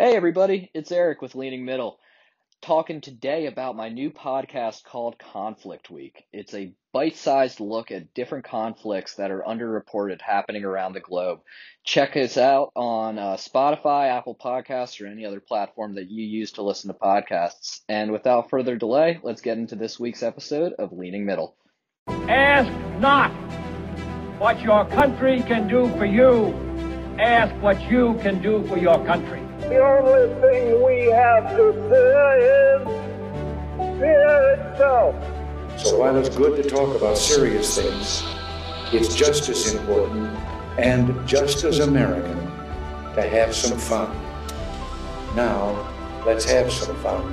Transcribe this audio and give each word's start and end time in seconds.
Hey, 0.00 0.16
everybody, 0.16 0.70
it's 0.72 0.90
Eric 0.90 1.20
with 1.20 1.34
Leaning 1.34 1.66
Middle, 1.66 1.98
talking 2.62 3.02
today 3.02 3.44
about 3.44 3.76
my 3.76 3.90
new 3.90 4.10
podcast 4.10 4.82
called 4.82 5.18
Conflict 5.18 5.90
Week. 5.90 6.24
It's 6.32 6.54
a 6.54 6.72
bite 6.90 7.16
sized 7.16 7.60
look 7.60 7.90
at 7.90 8.14
different 8.14 8.46
conflicts 8.46 9.16
that 9.16 9.30
are 9.30 9.44
underreported 9.46 10.22
happening 10.22 10.64
around 10.64 10.94
the 10.94 11.00
globe. 11.00 11.40
Check 11.84 12.16
us 12.16 12.38
out 12.38 12.72
on 12.74 13.18
uh, 13.18 13.36
Spotify, 13.36 14.08
Apple 14.08 14.34
Podcasts, 14.34 15.02
or 15.02 15.06
any 15.06 15.26
other 15.26 15.38
platform 15.38 15.96
that 15.96 16.10
you 16.10 16.24
use 16.24 16.52
to 16.52 16.62
listen 16.62 16.88
to 16.88 16.98
podcasts. 16.98 17.80
And 17.86 18.10
without 18.10 18.48
further 18.48 18.76
delay, 18.76 19.20
let's 19.22 19.42
get 19.42 19.58
into 19.58 19.76
this 19.76 20.00
week's 20.00 20.22
episode 20.22 20.72
of 20.78 20.94
Leaning 20.94 21.26
Middle. 21.26 21.56
Ask 22.08 22.72
not 23.00 23.30
what 24.40 24.62
your 24.62 24.86
country 24.86 25.42
can 25.42 25.68
do 25.68 25.90
for 25.98 26.06
you, 26.06 26.54
ask 27.18 27.54
what 27.62 27.78
you 27.90 28.14
can 28.22 28.40
do 28.40 28.66
for 28.66 28.78
your 28.78 29.04
country. 29.04 29.49
The 29.68 29.78
only 29.78 30.40
thing 30.40 30.82
we 30.84 31.10
have 31.12 31.50
to 31.56 31.72
fear 31.88 32.38
is 32.38 32.82
fear 33.98 34.52
itself. 34.54 35.14
So 35.78 35.98
while 35.98 36.16
it's 36.16 36.34
good 36.34 36.62
to 36.62 36.68
talk 36.68 36.96
about 36.96 37.16
serious 37.16 37.76
things, 37.76 38.22
it's 38.92 39.14
just 39.14 39.48
as 39.48 39.74
important 39.74 40.28
and 40.78 41.26
just 41.28 41.64
as 41.64 41.78
American 41.78 42.38
to 43.14 43.22
have 43.22 43.54
some 43.54 43.78
fun. 43.78 44.10
Now, 45.36 45.88
let's 46.26 46.44
have 46.46 46.72
some 46.72 46.96
fun. 46.96 47.32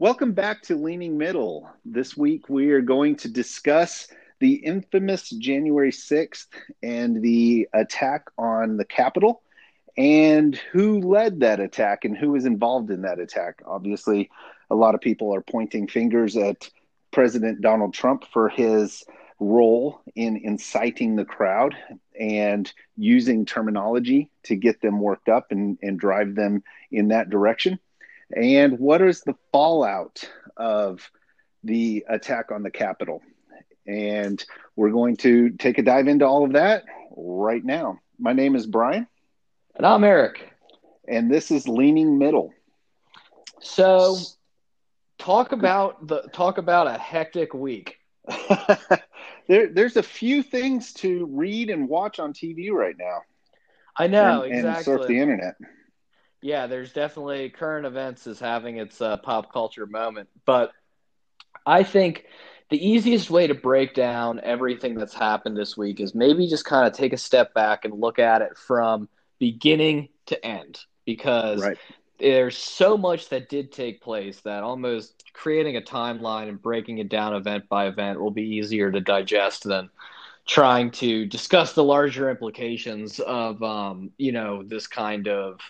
Welcome 0.00 0.32
back 0.32 0.62
to 0.62 0.76
Leaning 0.76 1.18
Middle. 1.18 1.68
This 1.84 2.16
week 2.16 2.48
we 2.48 2.70
are 2.70 2.80
going 2.80 3.16
to 3.16 3.28
discuss 3.28 4.08
the 4.40 4.54
infamous 4.54 5.30
January 5.30 5.90
6th 5.90 6.46
and 6.82 7.22
the 7.22 7.68
attack 7.72 8.26
on 8.38 8.76
the 8.76 8.84
Capitol 8.84 9.42
and 9.96 10.54
who 10.56 11.00
led 11.00 11.40
that 11.40 11.58
attack 11.58 12.04
and 12.04 12.16
who 12.16 12.30
was 12.30 12.46
involved 12.46 12.90
in 12.90 13.02
that 13.02 13.18
attack. 13.18 13.60
Obviously, 13.66 14.30
a 14.70 14.74
lot 14.74 14.94
of 14.94 15.00
people 15.00 15.34
are 15.34 15.40
pointing 15.40 15.88
fingers 15.88 16.36
at 16.36 16.70
President 17.10 17.60
Donald 17.60 17.94
Trump 17.94 18.24
for 18.32 18.48
his 18.48 19.04
role 19.40 20.00
in 20.14 20.36
inciting 20.36 21.16
the 21.16 21.24
crowd 21.24 21.74
and 22.18 22.72
using 22.96 23.44
terminology 23.44 24.30
to 24.44 24.56
get 24.56 24.80
them 24.80 25.00
worked 25.00 25.28
up 25.28 25.50
and, 25.50 25.78
and 25.82 25.98
drive 25.98 26.34
them 26.34 26.62
in 26.90 27.08
that 27.08 27.30
direction. 27.30 27.78
And 28.34 28.78
what 28.78 29.00
is 29.02 29.22
the 29.22 29.36
fallout 29.52 30.28
of 30.56 31.10
the 31.64 32.04
attack 32.08 32.52
on 32.52 32.62
the 32.62 32.70
Capitol? 32.70 33.22
And 33.88 34.44
we're 34.76 34.90
going 34.90 35.16
to 35.18 35.50
take 35.50 35.78
a 35.78 35.82
dive 35.82 36.08
into 36.08 36.26
all 36.26 36.44
of 36.44 36.52
that 36.52 36.84
right 37.16 37.64
now. 37.64 37.98
My 38.18 38.34
name 38.34 38.54
is 38.54 38.66
Brian. 38.66 39.08
And 39.74 39.86
I'm 39.86 40.04
Eric. 40.04 40.52
And 41.08 41.30
this 41.30 41.50
is 41.50 41.66
Leaning 41.66 42.18
Middle. 42.18 42.52
So 43.60 44.18
talk 45.18 45.52
about 45.52 46.06
the 46.06 46.22
talk 46.34 46.58
about 46.58 46.86
a 46.86 46.98
hectic 46.98 47.54
week. 47.54 47.96
there, 49.48 49.68
there's 49.68 49.96
a 49.96 50.02
few 50.02 50.42
things 50.42 50.92
to 50.92 51.26
read 51.32 51.70
and 51.70 51.88
watch 51.88 52.18
on 52.18 52.34
TV 52.34 52.70
right 52.70 52.96
now. 52.98 53.22
I 53.96 54.06
know 54.06 54.42
and, 54.42 54.52
exactly. 54.52 54.92
And 54.92 55.00
surf 55.00 55.08
the 55.08 55.18
internet. 55.18 55.56
Yeah, 56.42 56.66
there's 56.66 56.92
definitely 56.92 57.48
current 57.48 57.86
events 57.86 58.26
is 58.26 58.38
having 58.38 58.76
its 58.76 59.00
uh, 59.00 59.16
pop 59.16 59.50
culture 59.50 59.86
moment, 59.86 60.28
but 60.44 60.72
I 61.66 61.82
think 61.82 62.26
the 62.70 62.86
easiest 62.86 63.30
way 63.30 63.46
to 63.46 63.54
break 63.54 63.94
down 63.94 64.40
everything 64.42 64.94
that's 64.94 65.14
happened 65.14 65.56
this 65.56 65.76
week 65.76 66.00
is 66.00 66.14
maybe 66.14 66.46
just 66.46 66.64
kind 66.64 66.86
of 66.86 66.92
take 66.92 67.12
a 67.12 67.16
step 67.16 67.54
back 67.54 67.84
and 67.84 67.94
look 67.94 68.18
at 68.18 68.42
it 68.42 68.56
from 68.56 69.08
beginning 69.38 70.08
to 70.26 70.44
end 70.44 70.80
because 71.06 71.62
right. 71.62 71.78
there's 72.18 72.56
so 72.56 72.98
much 72.98 73.30
that 73.30 73.48
did 73.48 73.72
take 73.72 74.02
place 74.02 74.40
that 74.40 74.62
almost 74.62 75.24
creating 75.32 75.76
a 75.76 75.80
timeline 75.80 76.48
and 76.48 76.60
breaking 76.60 76.98
it 76.98 77.08
down 77.08 77.34
event 77.34 77.68
by 77.68 77.86
event 77.86 78.20
will 78.20 78.30
be 78.30 78.42
easier 78.42 78.90
to 78.90 79.00
digest 79.00 79.64
than 79.64 79.88
trying 80.46 80.90
to 80.90 81.26
discuss 81.26 81.74
the 81.74 81.84
larger 81.84 82.30
implications 82.30 83.20
of 83.20 83.62
um, 83.62 84.10
you 84.18 84.32
know 84.32 84.62
this 84.62 84.86
kind 84.86 85.28
of 85.28 85.60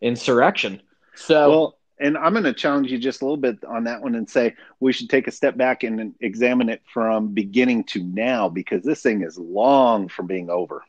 insurrection. 0.00 0.80
So 1.16 1.50
well, 1.50 1.78
and 2.00 2.16
I'm 2.16 2.32
going 2.32 2.44
to 2.44 2.52
challenge 2.52 2.90
you 2.90 2.98
just 2.98 3.20
a 3.20 3.24
little 3.24 3.36
bit 3.36 3.62
on 3.64 3.84
that 3.84 4.02
one 4.02 4.14
and 4.14 4.28
say 4.28 4.56
we 4.80 4.92
should 4.92 5.10
take 5.10 5.28
a 5.28 5.30
step 5.30 5.56
back 5.56 5.82
and 5.82 6.14
examine 6.20 6.68
it 6.68 6.82
from 6.92 7.28
beginning 7.28 7.84
to 7.84 8.02
now 8.02 8.48
because 8.48 8.82
this 8.82 9.02
thing 9.02 9.22
is 9.22 9.38
long 9.38 10.08
from 10.08 10.26
being 10.26 10.48
over. 10.50 10.82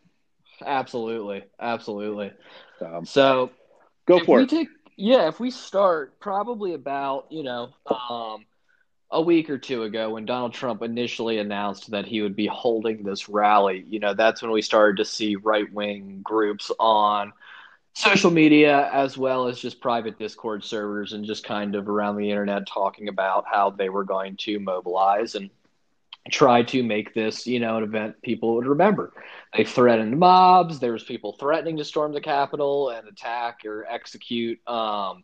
Absolutely, 0.65 1.43
absolutely. 1.59 2.31
Um, 2.79 3.05
so 3.05 3.51
go 4.05 4.23
for 4.23 4.37
we 4.37 4.43
it. 4.43 4.49
Take, 4.49 4.69
yeah, 4.95 5.27
if 5.27 5.39
we 5.39 5.51
start 5.51 6.19
probably 6.19 6.73
about 6.73 7.27
you 7.29 7.43
know 7.43 7.73
um, 8.09 8.45
a 9.09 9.21
week 9.21 9.49
or 9.49 9.57
two 9.57 9.83
ago 9.83 10.11
when 10.11 10.25
Donald 10.25 10.53
Trump 10.53 10.81
initially 10.81 11.39
announced 11.39 11.91
that 11.91 12.05
he 12.05 12.21
would 12.21 12.35
be 12.35 12.47
holding 12.47 13.03
this 13.03 13.27
rally, 13.27 13.85
you 13.89 13.99
know 13.99 14.13
that's 14.13 14.41
when 14.41 14.51
we 14.51 14.61
started 14.61 14.97
to 14.97 15.05
see 15.05 15.35
right 15.35 15.71
wing 15.73 16.21
groups 16.23 16.71
on 16.79 17.33
social 17.93 18.31
media 18.31 18.89
as 18.93 19.17
well 19.17 19.47
as 19.47 19.59
just 19.59 19.81
private 19.81 20.17
Discord 20.17 20.63
servers 20.63 21.13
and 21.13 21.25
just 21.25 21.43
kind 21.43 21.75
of 21.75 21.89
around 21.89 22.17
the 22.17 22.29
internet 22.29 22.67
talking 22.67 23.09
about 23.09 23.45
how 23.51 23.69
they 23.69 23.89
were 23.89 24.03
going 24.03 24.37
to 24.37 24.59
mobilize 24.59 25.35
and 25.35 25.49
try 26.29 26.61
to 26.63 26.83
make 26.83 27.13
this, 27.13 27.47
you 27.47 27.59
know, 27.59 27.77
an 27.77 27.83
event 27.83 28.21
people 28.21 28.55
would 28.55 28.67
remember. 28.67 29.11
They 29.55 29.63
threatened 29.63 30.17
mobs. 30.17 30.79
There 30.79 30.93
was 30.93 31.03
people 31.03 31.33
threatening 31.33 31.77
to 31.77 31.85
storm 31.85 32.13
the 32.13 32.21
Capitol 32.21 32.89
and 32.89 33.07
attack 33.07 33.61
or 33.65 33.85
execute 33.89 34.59
um, 34.67 35.23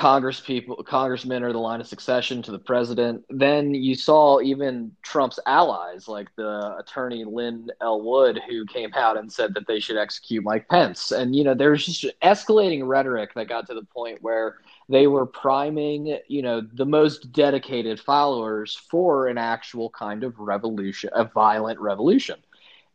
Congress 0.00 0.40
people, 0.40 0.82
congressmen 0.82 1.42
are 1.42 1.52
the 1.52 1.58
line 1.58 1.78
of 1.78 1.86
succession 1.86 2.40
to 2.40 2.50
the 2.50 2.58
president. 2.58 3.22
Then 3.28 3.74
you 3.74 3.94
saw 3.94 4.40
even 4.40 4.92
Trump's 5.02 5.38
allies, 5.44 6.08
like 6.08 6.34
the 6.36 6.74
attorney 6.78 7.24
Lin 7.24 7.70
Wood, 7.82 8.40
who 8.48 8.64
came 8.64 8.94
out 8.94 9.18
and 9.18 9.30
said 9.30 9.52
that 9.52 9.66
they 9.66 9.78
should 9.78 9.98
execute 9.98 10.42
Mike 10.42 10.66
Pence. 10.70 11.10
And 11.10 11.36
you 11.36 11.44
know, 11.44 11.52
there's 11.52 11.84
just 11.84 12.18
escalating 12.22 12.88
rhetoric 12.88 13.34
that 13.34 13.50
got 13.50 13.66
to 13.66 13.74
the 13.74 13.84
point 13.84 14.22
where 14.22 14.56
they 14.88 15.06
were 15.06 15.26
priming, 15.26 16.16
you 16.28 16.40
know, 16.40 16.62
the 16.62 16.86
most 16.86 17.30
dedicated 17.30 18.00
followers 18.00 18.74
for 18.90 19.28
an 19.28 19.36
actual 19.36 19.90
kind 19.90 20.24
of 20.24 20.38
revolution, 20.38 21.10
a 21.12 21.26
violent 21.26 21.78
revolution. 21.78 22.36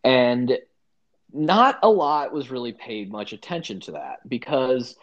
And 0.03 0.57
not 1.31 1.77
a 1.83 1.89
lot 1.89 2.33
was 2.33 2.49
really 2.49 2.73
paid 2.73 3.11
much 3.11 3.31
attention 3.31 3.79
to 3.81 3.91
that 3.91 4.27
because 4.27 4.95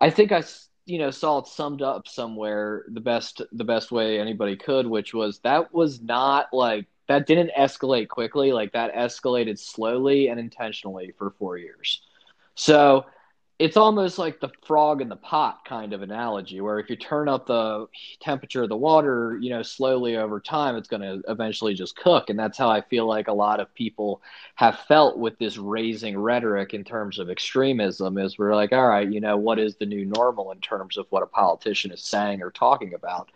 I 0.00 0.10
think 0.10 0.32
I 0.32 0.42
you 0.86 0.98
know 0.98 1.10
saw 1.10 1.38
it 1.38 1.46
summed 1.46 1.82
up 1.82 2.06
somewhere 2.06 2.84
the 2.88 3.00
best 3.00 3.40
the 3.52 3.64
best 3.64 3.90
way 3.90 4.20
anybody 4.20 4.56
could 4.56 4.86
which 4.86 5.14
was 5.14 5.38
that 5.40 5.72
was 5.72 6.00
not 6.02 6.52
like 6.52 6.86
that 7.06 7.26
didn't 7.26 7.50
escalate 7.56 8.08
quickly. 8.08 8.52
Like 8.52 8.72
that 8.72 8.94
escalated 8.94 9.58
slowly 9.58 10.28
and 10.28 10.40
intentionally 10.40 11.12
for 11.18 11.30
4 11.38 11.58
years. 11.58 12.02
So 12.54 13.06
it's 13.60 13.76
almost 13.76 14.18
like 14.18 14.40
the 14.40 14.50
frog 14.66 15.00
in 15.00 15.08
the 15.08 15.16
pot 15.16 15.64
kind 15.64 15.92
of 15.92 16.02
analogy 16.02 16.60
where 16.60 16.80
if 16.80 16.90
you 16.90 16.96
turn 16.96 17.28
up 17.28 17.46
the 17.46 17.86
temperature 18.20 18.64
of 18.64 18.68
the 18.68 18.76
water 18.76 19.38
you 19.40 19.48
know 19.48 19.62
slowly 19.62 20.16
over 20.16 20.40
time 20.40 20.74
it's 20.74 20.88
going 20.88 21.00
to 21.02 21.22
eventually 21.30 21.72
just 21.72 21.96
cook. 21.96 22.30
And 22.30 22.38
that's 22.38 22.58
how 22.58 22.68
i 22.68 22.80
feel 22.80 23.06
like 23.06 23.28
a 23.28 23.32
lot 23.32 23.60
of 23.60 23.72
people 23.74 24.22
have 24.56 24.80
felt 24.88 25.18
with 25.18 25.38
this 25.38 25.56
raising 25.56 26.18
rhetoric 26.18 26.74
in 26.74 26.82
terms 26.84 27.18
of 27.18 27.30
extremism 27.30 28.18
is 28.18 28.38
we're 28.38 28.54
like 28.56 28.72
all 28.72 28.88
right 28.88 29.10
you 29.10 29.20
know 29.20 29.36
what 29.36 29.58
is 29.58 29.76
the 29.76 29.86
new 29.86 30.04
normal 30.04 30.50
in 30.50 30.60
terms 30.60 30.96
of 30.96 31.06
what 31.10 31.22
a 31.22 31.26
politician 31.26 31.92
is 31.92 32.02
saying 32.02 32.42
or 32.42 32.50
talking 32.50 32.94
about? 32.94 33.30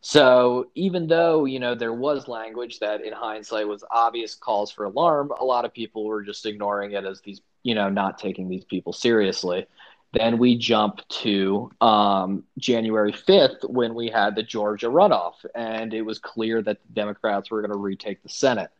So 0.00 0.70
even 0.76 1.08
though 1.08 1.44
you 1.44 1.58
know 1.58 1.74
there 1.74 1.92
was 1.92 2.28
language 2.28 2.78
that 2.78 3.02
in 3.04 3.12
hindsight 3.12 3.66
was 3.66 3.82
obvious 3.90 4.34
calls 4.36 4.70
for 4.70 4.84
alarm 4.84 5.32
a 5.40 5.44
lot 5.44 5.64
of 5.64 5.74
people 5.74 6.04
were 6.04 6.22
just 6.22 6.46
ignoring 6.46 6.92
it 6.92 7.04
as 7.04 7.20
these 7.20 7.40
you 7.62 7.74
know, 7.74 7.88
not 7.88 8.18
taking 8.18 8.48
these 8.48 8.64
people 8.64 8.92
seriously. 8.92 9.66
Then 10.12 10.38
we 10.38 10.56
jump 10.56 11.06
to 11.08 11.70
um, 11.80 12.44
January 12.58 13.12
5th 13.12 13.68
when 13.68 13.94
we 13.94 14.08
had 14.08 14.34
the 14.34 14.42
Georgia 14.42 14.86
runoff, 14.86 15.34
and 15.54 15.92
it 15.92 16.02
was 16.02 16.18
clear 16.18 16.62
that 16.62 16.78
the 16.82 16.92
Democrats 16.94 17.50
were 17.50 17.60
going 17.60 17.72
to 17.72 17.78
retake 17.78 18.22
the 18.22 18.30
Senate, 18.30 18.70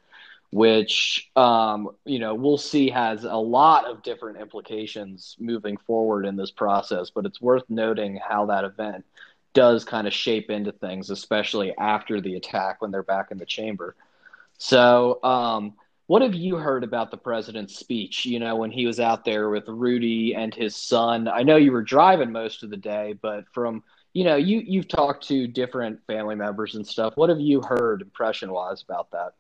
which, 0.50 1.30
um, 1.36 1.90
you 2.06 2.18
know, 2.18 2.34
we'll 2.34 2.56
see 2.56 2.88
has 2.88 3.24
a 3.24 3.36
lot 3.36 3.84
of 3.84 4.02
different 4.02 4.40
implications 4.40 5.36
moving 5.38 5.76
forward 5.76 6.24
in 6.24 6.36
this 6.36 6.50
process. 6.50 7.10
But 7.10 7.26
it's 7.26 7.42
worth 7.42 7.64
noting 7.68 8.16
how 8.26 8.46
that 8.46 8.64
event 8.64 9.04
does 9.52 9.84
kind 9.84 10.06
of 10.06 10.14
shape 10.14 10.50
into 10.50 10.72
things, 10.72 11.10
especially 11.10 11.76
after 11.76 12.22
the 12.22 12.36
attack 12.36 12.80
when 12.80 12.90
they're 12.90 13.02
back 13.02 13.30
in 13.30 13.38
the 13.38 13.46
chamber. 13.46 13.94
So, 14.56 15.22
um, 15.22 15.74
what 16.08 16.22
have 16.22 16.34
you 16.34 16.56
heard 16.56 16.84
about 16.84 17.10
the 17.10 17.18
president's 17.18 17.76
speech? 17.76 18.24
You 18.24 18.40
know, 18.40 18.56
when 18.56 18.70
he 18.70 18.86
was 18.86 18.98
out 18.98 19.26
there 19.26 19.50
with 19.50 19.68
Rudy 19.68 20.34
and 20.34 20.54
his 20.54 20.74
son. 20.74 21.28
I 21.28 21.42
know 21.42 21.56
you 21.56 21.70
were 21.70 21.82
driving 21.82 22.32
most 22.32 22.62
of 22.62 22.70
the 22.70 22.78
day, 22.78 23.14
but 23.20 23.44
from 23.52 23.84
you 24.14 24.24
know, 24.24 24.36
you 24.36 24.62
you've 24.66 24.88
talked 24.88 25.28
to 25.28 25.46
different 25.46 26.00
family 26.06 26.34
members 26.34 26.74
and 26.74 26.86
stuff. 26.86 27.16
What 27.16 27.28
have 27.28 27.40
you 27.40 27.60
heard 27.60 28.00
impression 28.00 28.50
wise 28.50 28.82
about 28.82 29.10
that? 29.10 29.34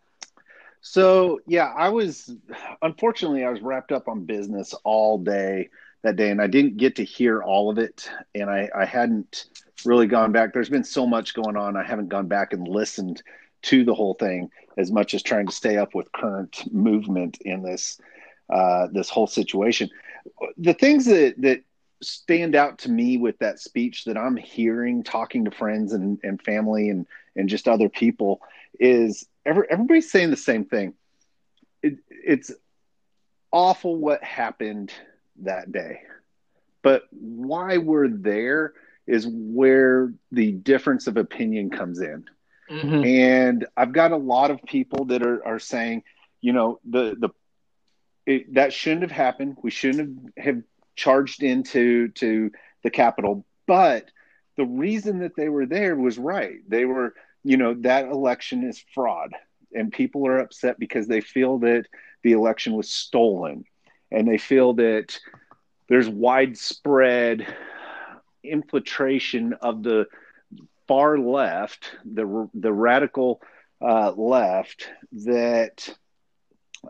So 0.82 1.40
yeah, 1.46 1.72
I 1.74 1.88
was 1.88 2.36
unfortunately 2.82 3.44
I 3.44 3.50
was 3.50 3.62
wrapped 3.62 3.90
up 3.90 4.06
on 4.06 4.26
business 4.26 4.74
all 4.84 5.16
day 5.16 5.70
that 6.02 6.16
day, 6.16 6.30
and 6.30 6.40
I 6.40 6.48
didn't 6.48 6.76
get 6.76 6.96
to 6.96 7.04
hear 7.04 7.42
all 7.42 7.70
of 7.70 7.78
it, 7.78 8.10
and 8.34 8.50
I, 8.50 8.68
I 8.76 8.84
hadn't 8.84 9.46
really 9.86 10.06
gone 10.06 10.32
back. 10.32 10.52
There's 10.52 10.68
been 10.68 10.84
so 10.84 11.06
much 11.06 11.32
going 11.32 11.56
on, 11.56 11.78
I 11.78 11.82
haven't 11.82 12.10
gone 12.10 12.28
back 12.28 12.52
and 12.52 12.68
listened 12.68 13.22
to 13.62 13.84
the 13.84 13.94
whole 13.94 14.14
thing 14.14 14.50
as 14.78 14.92
much 14.92 15.12
as 15.12 15.22
trying 15.22 15.46
to 15.46 15.52
stay 15.52 15.76
up 15.76 15.94
with 15.94 16.10
current 16.12 16.62
movement 16.72 17.38
in 17.42 17.62
this 17.62 18.00
uh, 18.48 18.86
this 18.92 19.10
whole 19.10 19.26
situation. 19.26 19.90
The 20.56 20.72
things 20.72 21.04
that 21.06 21.34
that 21.38 21.62
stand 22.00 22.54
out 22.54 22.78
to 22.78 22.90
me 22.90 23.18
with 23.18 23.36
that 23.40 23.58
speech 23.58 24.04
that 24.04 24.16
I'm 24.16 24.36
hearing, 24.36 25.02
talking 25.02 25.44
to 25.44 25.50
friends 25.50 25.92
and, 25.92 26.18
and 26.22 26.40
family 26.40 26.88
and 26.88 27.06
and 27.36 27.48
just 27.48 27.68
other 27.68 27.88
people, 27.88 28.40
is 28.78 29.26
every, 29.44 29.66
everybody's 29.68 30.10
saying 30.10 30.30
the 30.30 30.36
same 30.36 30.64
thing. 30.64 30.94
It, 31.82 31.98
it's 32.08 32.52
awful 33.52 33.96
what 33.96 34.22
happened 34.22 34.92
that 35.42 35.72
day, 35.72 36.02
but 36.82 37.02
why 37.10 37.78
we're 37.78 38.08
there 38.08 38.74
is 39.06 39.26
where 39.26 40.12
the 40.30 40.52
difference 40.52 41.06
of 41.06 41.16
opinion 41.16 41.70
comes 41.70 42.00
in. 42.00 42.24
Mm-hmm. 42.70 43.04
And 43.04 43.66
I've 43.76 43.92
got 43.92 44.12
a 44.12 44.16
lot 44.16 44.50
of 44.50 44.62
people 44.62 45.06
that 45.06 45.22
are, 45.22 45.44
are 45.46 45.58
saying, 45.58 46.02
you 46.40 46.52
know, 46.52 46.80
the 46.88 47.16
the 47.18 47.30
it, 48.26 48.54
that 48.54 48.72
shouldn't 48.72 49.02
have 49.02 49.10
happened. 49.10 49.56
We 49.62 49.70
shouldn't 49.70 50.32
have, 50.36 50.44
have 50.44 50.62
charged 50.96 51.42
into 51.42 52.08
to 52.08 52.50
the 52.82 52.90
Capitol. 52.90 53.46
But 53.66 54.10
the 54.56 54.66
reason 54.66 55.20
that 55.20 55.36
they 55.36 55.48
were 55.48 55.66
there 55.66 55.96
was 55.96 56.18
right. 56.18 56.58
They 56.68 56.84
were, 56.84 57.14
you 57.44 57.56
know, 57.56 57.74
that 57.80 58.06
election 58.06 58.64
is 58.64 58.84
fraud, 58.94 59.32
and 59.72 59.92
people 59.92 60.26
are 60.26 60.38
upset 60.38 60.78
because 60.78 61.06
they 61.06 61.20
feel 61.20 61.58
that 61.60 61.86
the 62.22 62.32
election 62.32 62.74
was 62.74 62.90
stolen, 62.90 63.64
and 64.10 64.28
they 64.28 64.38
feel 64.38 64.74
that 64.74 65.18
there's 65.88 66.08
widespread 66.08 67.46
infiltration 68.44 69.54
of 69.54 69.82
the 69.82 70.06
far 70.88 71.18
left, 71.18 71.90
the 72.04 72.48
the 72.54 72.72
radical 72.72 73.40
uh, 73.80 74.10
left 74.12 74.88
that 75.12 75.88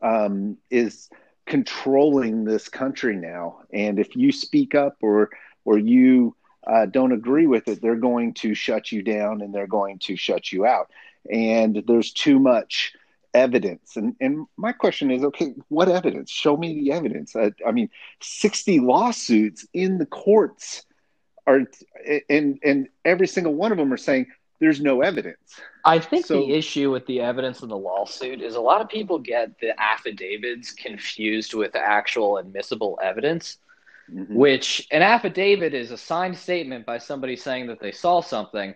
um, 0.03 0.57
is 0.71 1.11
controlling 1.47 2.45
this 2.45 2.69
country 2.69 3.17
now. 3.17 3.61
And 3.73 3.99
if 3.99 4.17
you 4.17 4.33
speak 4.33 4.75
up 4.75 4.97
or 5.03 5.31
or 5.65 5.79
you 5.79 6.35
uh, 6.67 6.87
don't 6.87 7.13
agree 7.13 7.47
with 7.47 7.69
it, 7.69 7.83
they're 7.83 7.97
going 7.97 8.35
to 8.35 8.55
shut 8.55 8.93
you 8.93 9.03
down 9.03 9.43
and 9.43 9.55
they're 9.55 9.67
going 9.67 9.99
to 10.01 10.17
shut 10.17 10.53
you 10.53 10.65
out. 10.65 10.91
And 11.31 11.83
there's 11.87 12.13
too 12.13 12.39
much 12.39 12.95
evidence. 13.35 13.97
And 13.97 14.15
and 14.21 14.47
my 14.57 14.73
question 14.73 15.11
is, 15.11 15.25
okay, 15.25 15.55
what 15.69 15.89
evidence? 15.89 16.31
Show 16.31 16.57
me 16.57 16.81
the 16.81 16.93
evidence. 16.93 17.35
I, 17.35 17.53
I 17.67 17.73
mean, 17.73 17.91
60 18.21 18.81
lawsuits 18.81 19.67
in 19.75 19.99
the 19.99 20.07
courts 20.07 20.85
are, 21.49 21.67
and 22.29 22.59
and 22.63 22.89
every 23.05 23.27
single 23.27 23.55
one 23.55 23.73
of 23.73 23.79
them 23.79 23.93
are 23.93 23.99
saying 23.99 24.27
there's 24.61 24.81
no 24.81 25.01
evidence. 25.03 25.61
I 25.85 25.99
think 25.99 26.27
so, 26.27 26.35
the 26.35 26.53
issue 26.53 26.91
with 26.91 27.07
the 27.07 27.21
evidence 27.21 27.63
in 27.63 27.69
the 27.69 27.77
lawsuit 27.77 28.43
is 28.43 28.55
a 28.55 28.61
lot 28.61 28.81
of 28.81 28.89
people 28.89 29.19
get 29.19 29.59
the 29.61 29.81
affidavits 29.81 30.73
confused 30.73 31.55
with 31.55 31.75
actual 31.75 32.39
admissible 32.39 32.99
evidence, 33.03 33.59
mm-hmm. 34.13 34.35
which 34.35 34.87
an 34.91 35.03
affidavit 35.03 35.75
is 35.75 35.91
a 35.91 35.97
signed 35.97 36.37
statement 36.37 36.85
by 36.87 36.99
somebody 36.99 37.37
saying 37.37 37.69
that 37.69 37.81
they 37.81 37.93
saw 37.93 38.21
something. 38.21 38.75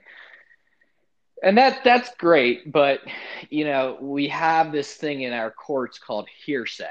And 1.43 1.59
that 1.59 1.83
that's 1.83 2.15
great, 2.15 2.71
but 2.71 3.01
you 3.51 3.65
know, 3.65 3.99
we 4.01 4.29
have 4.29 4.71
this 4.71 4.95
thing 4.95 5.23
in 5.23 5.33
our 5.33 5.51
courts 5.51 5.99
called 5.99 6.29
hearsay, 6.47 6.87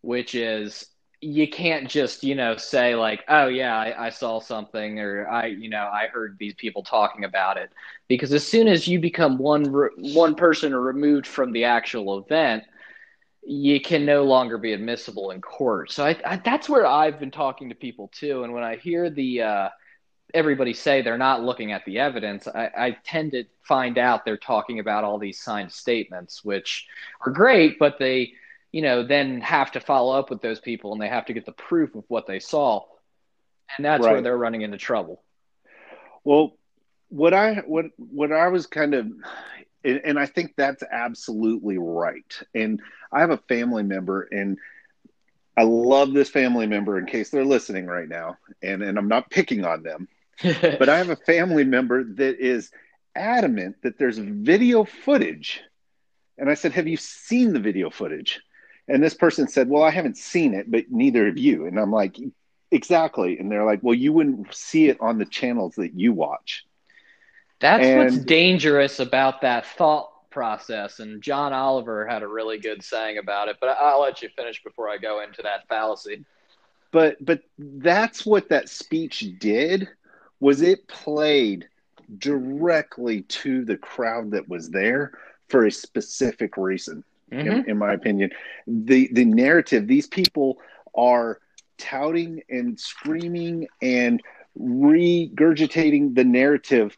which 0.00 0.36
is 0.36 0.86
you 1.20 1.46
can't 1.48 1.88
just 1.88 2.24
you 2.24 2.34
know 2.34 2.56
say 2.56 2.94
like 2.94 3.22
oh 3.28 3.46
yeah 3.46 3.76
I, 3.76 4.06
I, 4.06 4.10
saw 4.10 4.40
something 4.40 4.98
or 4.98 5.28
i 5.28 5.46
you 5.46 5.68
know 5.68 5.88
i 5.92 6.06
heard 6.06 6.36
these 6.38 6.54
people 6.54 6.82
talking 6.82 7.24
about 7.24 7.58
it. 7.58 7.70
Because 8.08 8.32
as 8.32 8.46
soon 8.46 8.68
as 8.68 8.88
you 8.88 8.98
become 8.98 9.36
one 9.36 9.64
one 9.98 10.34
person 10.34 10.74
removed 10.74 11.26
from 11.26 11.52
the 11.52 11.64
actual 11.64 12.18
event 12.18 12.64
you 13.42 13.80
can 13.80 14.04
no 14.04 14.22
longer 14.22 14.58
be 14.58 14.74
admissible 14.74 15.30
in 15.30 15.40
court. 15.40 15.90
So 15.90 16.04
I, 16.04 16.16
I, 16.24 16.36
that's 16.36 16.68
where 16.68 16.86
i've 16.86 17.20
been 17.20 17.30
talking 17.30 17.68
to 17.68 17.74
people 17.74 18.10
too. 18.14 18.44
And 18.44 18.54
when 18.54 18.62
i 18.62 18.76
hear 18.76 19.10
the 19.10 19.42
uh, 19.42 19.68
everybody 20.32 20.72
say 20.72 21.02
they're 21.02 21.18
not 21.18 21.42
looking 21.42 21.72
at 21.72 21.84
the 21.84 21.98
evidence 21.98 22.48
I 22.48 22.96
tend 23.04 23.32
to 23.32 23.44
find 23.62 23.98
out 23.98 24.24
they're 24.24 24.36
talking 24.36 24.78
about 24.78 25.04
all 25.04 25.18
these 25.18 25.40
signed 25.40 25.72
statements 25.72 26.44
which 26.44 26.86
are 27.26 27.32
great 27.32 27.78
but 27.78 27.98
they 27.98 28.32
you 28.72 28.82
know, 28.82 29.02
then 29.02 29.40
have 29.40 29.72
to 29.72 29.80
follow 29.80 30.18
up 30.18 30.30
with 30.30 30.40
those 30.40 30.60
people 30.60 30.92
and 30.92 31.00
they 31.00 31.08
have 31.08 31.26
to 31.26 31.32
get 31.32 31.46
the 31.46 31.52
proof 31.52 31.94
of 31.94 32.04
what 32.08 32.26
they 32.26 32.38
saw. 32.38 32.84
And 33.76 33.84
that's 33.84 34.04
right. 34.04 34.12
where 34.12 34.22
they're 34.22 34.36
running 34.36 34.62
into 34.62 34.78
trouble. 34.78 35.22
Well, 36.24 36.56
what 37.08 37.34
I 37.34 37.56
what 37.66 37.86
what 37.96 38.32
I 38.32 38.48
was 38.48 38.66
kind 38.66 38.94
of 38.94 39.06
and, 39.84 40.00
and 40.04 40.18
I 40.18 40.26
think 40.26 40.54
that's 40.56 40.82
absolutely 40.90 41.78
right. 41.78 42.40
And 42.54 42.80
I 43.12 43.20
have 43.20 43.30
a 43.30 43.36
family 43.36 43.82
member 43.82 44.28
and 44.30 44.58
I 45.56 45.62
love 45.64 46.12
this 46.12 46.30
family 46.30 46.66
member 46.66 46.98
in 46.98 47.06
case 47.06 47.30
they're 47.30 47.44
listening 47.44 47.86
right 47.86 48.08
now. 48.08 48.38
And 48.62 48.82
and 48.82 48.98
I'm 48.98 49.08
not 49.08 49.30
picking 49.30 49.64
on 49.64 49.82
them. 49.82 50.08
but 50.62 50.88
I 50.88 50.96
have 50.98 51.10
a 51.10 51.16
family 51.16 51.64
member 51.64 52.02
that 52.02 52.38
is 52.38 52.70
adamant 53.14 53.76
that 53.82 53.98
there's 53.98 54.18
video 54.18 54.84
footage. 54.84 55.60
And 56.38 56.48
I 56.48 56.54
said, 56.54 56.72
Have 56.72 56.88
you 56.88 56.96
seen 56.96 57.52
the 57.52 57.60
video 57.60 57.90
footage? 57.90 58.40
And 58.90 59.02
this 59.02 59.14
person 59.14 59.48
said, 59.48 59.68
Well, 59.68 59.82
I 59.82 59.90
haven't 59.90 60.16
seen 60.16 60.54
it, 60.54 60.70
but 60.70 60.90
neither 60.90 61.26
have 61.26 61.38
you. 61.38 61.66
And 61.66 61.78
I'm 61.78 61.92
like, 61.92 62.18
Exactly. 62.70 63.38
And 63.38 63.50
they're 63.50 63.64
like, 63.64 63.80
Well, 63.82 63.94
you 63.94 64.12
wouldn't 64.12 64.54
see 64.54 64.88
it 64.88 65.00
on 65.00 65.18
the 65.18 65.24
channels 65.24 65.74
that 65.76 65.94
you 65.94 66.12
watch. 66.12 66.66
That's 67.60 67.84
and, 67.84 67.98
what's 67.98 68.24
dangerous 68.24 69.00
about 69.00 69.42
that 69.42 69.66
thought 69.66 70.10
process. 70.30 71.00
And 71.00 71.22
John 71.22 71.52
Oliver 71.52 72.06
had 72.06 72.22
a 72.22 72.28
really 72.28 72.58
good 72.58 72.82
saying 72.82 73.18
about 73.18 73.48
it, 73.48 73.56
but 73.60 73.76
I'll 73.80 74.00
let 74.00 74.22
you 74.22 74.28
finish 74.36 74.62
before 74.62 74.88
I 74.88 74.96
go 74.96 75.22
into 75.22 75.42
that 75.42 75.68
fallacy. 75.68 76.24
But 76.92 77.24
but 77.24 77.42
that's 77.58 78.26
what 78.26 78.48
that 78.48 78.68
speech 78.68 79.24
did 79.38 79.88
was 80.40 80.62
it 80.62 80.88
played 80.88 81.68
directly 82.18 83.22
to 83.22 83.64
the 83.64 83.76
crowd 83.76 84.32
that 84.32 84.48
was 84.48 84.70
there 84.70 85.12
for 85.48 85.66
a 85.66 85.70
specific 85.70 86.56
reason 86.56 87.04
mm-hmm. 87.30 87.48
in, 87.48 87.70
in 87.70 87.78
my 87.78 87.92
opinion. 87.92 88.30
The 88.66 89.08
the 89.12 89.24
narrative, 89.24 89.86
these 89.86 90.06
people 90.06 90.58
are 90.94 91.40
touting 91.78 92.42
and 92.48 92.78
screaming 92.78 93.68
and 93.80 94.22
regurgitating 94.58 96.14
the 96.14 96.24
narrative 96.24 96.96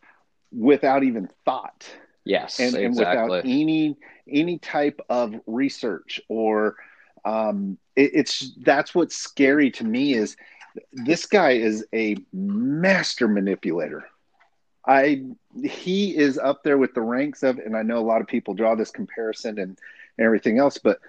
without 0.50 1.02
even 1.04 1.28
thought. 1.44 1.88
Yes, 2.24 2.60
and, 2.60 2.74
and 2.74 2.96
without 2.96 3.44
any 3.44 3.96
any 4.28 4.58
type 4.58 5.00
of 5.08 5.34
research 5.46 6.20
or 6.28 6.76
um, 7.24 7.78
it, 7.96 8.10
it's 8.14 8.52
that's 8.62 8.94
what's 8.94 9.16
scary 9.16 9.70
to 9.72 9.84
me 9.84 10.14
is 10.14 10.36
this 10.92 11.26
guy 11.26 11.52
is 11.52 11.84
a 11.92 12.16
master 12.32 13.28
manipulator. 13.28 14.04
I 14.86 15.24
he 15.62 16.16
is 16.16 16.38
up 16.38 16.64
there 16.64 16.78
with 16.78 16.94
the 16.94 17.02
ranks 17.02 17.42
of, 17.42 17.58
and 17.58 17.76
I 17.76 17.82
know 17.82 17.98
a 17.98 18.06
lot 18.06 18.20
of 18.20 18.26
people 18.26 18.54
draw 18.54 18.74
this 18.74 18.90
comparison 18.90 19.58
and 19.58 19.78
and 20.18 20.24
everything 20.24 20.58
else. 20.58 20.78
But 20.78 21.00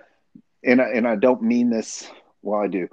and 0.63 0.81
I, 0.81 0.89
and 0.89 1.07
I 1.07 1.15
don't 1.15 1.41
mean 1.41 1.69
this. 1.69 2.09
Well, 2.41 2.59
I 2.59 2.67
do. 2.67 2.87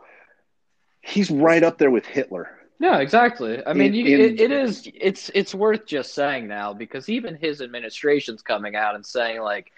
He's 1.02 1.31
right 1.31 1.62
up 1.62 1.79
there 1.79 1.90
with 1.90 2.07
Hitler. 2.07 2.50
Yeah, 2.79 2.99
exactly. 3.00 3.64
I 3.67 3.75
mean, 3.75 3.88
in, 3.88 4.07
you, 4.07 4.19
it, 4.19 4.40
it 4.40 4.50
is. 4.50 4.88
It's 4.95 5.31
it's 5.35 5.55
worth 5.55 5.87
just 5.87 6.14
saying 6.14 6.49
now 6.49 6.73
because 6.73 7.09
even 7.11 7.35
his 7.35 7.61
administration's 7.61 8.40
coming 8.43 8.75
out 8.75 8.95
and 8.95 9.05
saying 9.05 9.40
like, 9.40 9.71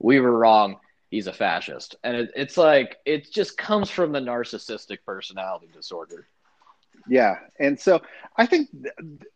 we 0.00 0.18
were 0.18 0.36
wrong. 0.36 0.78
He's 1.08 1.28
a 1.28 1.32
fascist, 1.32 1.96
and 2.02 2.16
it, 2.16 2.30
it's 2.34 2.56
like 2.56 2.98
it 3.06 3.32
just 3.32 3.56
comes 3.56 3.88
from 3.88 4.12
the 4.12 4.18
narcissistic 4.18 4.98
personality 5.06 5.68
disorder. 5.72 6.26
Yeah, 7.08 7.36
and 7.58 7.78
so 7.78 8.02
I 8.36 8.44
think 8.44 8.68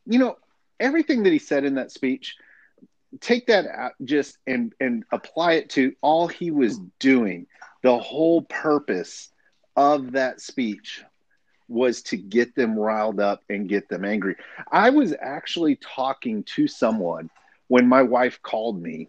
you 0.04 0.18
know 0.18 0.36
everything 0.80 1.22
that 1.22 1.32
he 1.32 1.38
said 1.38 1.64
in 1.64 1.76
that 1.76 1.92
speech 1.92 2.36
take 3.20 3.46
that 3.46 3.66
out 3.66 3.92
just 4.04 4.38
and 4.46 4.72
and 4.80 5.04
apply 5.12 5.54
it 5.54 5.70
to 5.70 5.94
all 6.00 6.28
he 6.28 6.50
was 6.50 6.78
doing. 6.98 7.46
The 7.82 7.98
whole 7.98 8.42
purpose 8.42 9.30
of 9.76 10.12
that 10.12 10.40
speech 10.40 11.02
was 11.68 12.02
to 12.02 12.16
get 12.16 12.54
them 12.54 12.78
riled 12.78 13.20
up 13.20 13.42
and 13.48 13.68
get 13.68 13.88
them 13.88 14.04
angry. 14.04 14.36
I 14.70 14.90
was 14.90 15.14
actually 15.20 15.76
talking 15.76 16.44
to 16.54 16.68
someone 16.68 17.30
when 17.68 17.88
my 17.88 18.02
wife 18.02 18.40
called 18.42 18.80
me 18.80 19.08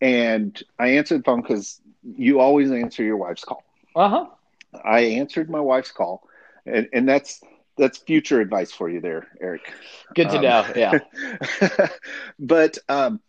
and 0.00 0.62
i 0.78 0.88
answered 0.88 1.20
the 1.20 1.22
phone 1.22 1.40
because 1.40 1.80
you 2.02 2.40
always 2.40 2.70
answer 2.70 3.02
your 3.02 3.16
wife's 3.16 3.44
call. 3.44 3.62
Uh-huh. 3.94 4.26
I 4.84 5.00
answered 5.00 5.48
my 5.48 5.60
wife's 5.60 5.92
call 5.92 6.28
and, 6.66 6.88
and 6.92 7.08
that's 7.08 7.40
that's 7.76 7.98
future 7.98 8.40
advice 8.40 8.72
for 8.72 8.88
you 8.88 9.00
there, 9.00 9.28
Eric. 9.40 9.72
Good 10.14 10.30
to 10.30 10.36
um, 10.36 10.42
know. 10.42 10.66
Yeah. 10.76 10.98
but 12.38 12.78
um, 12.88 13.20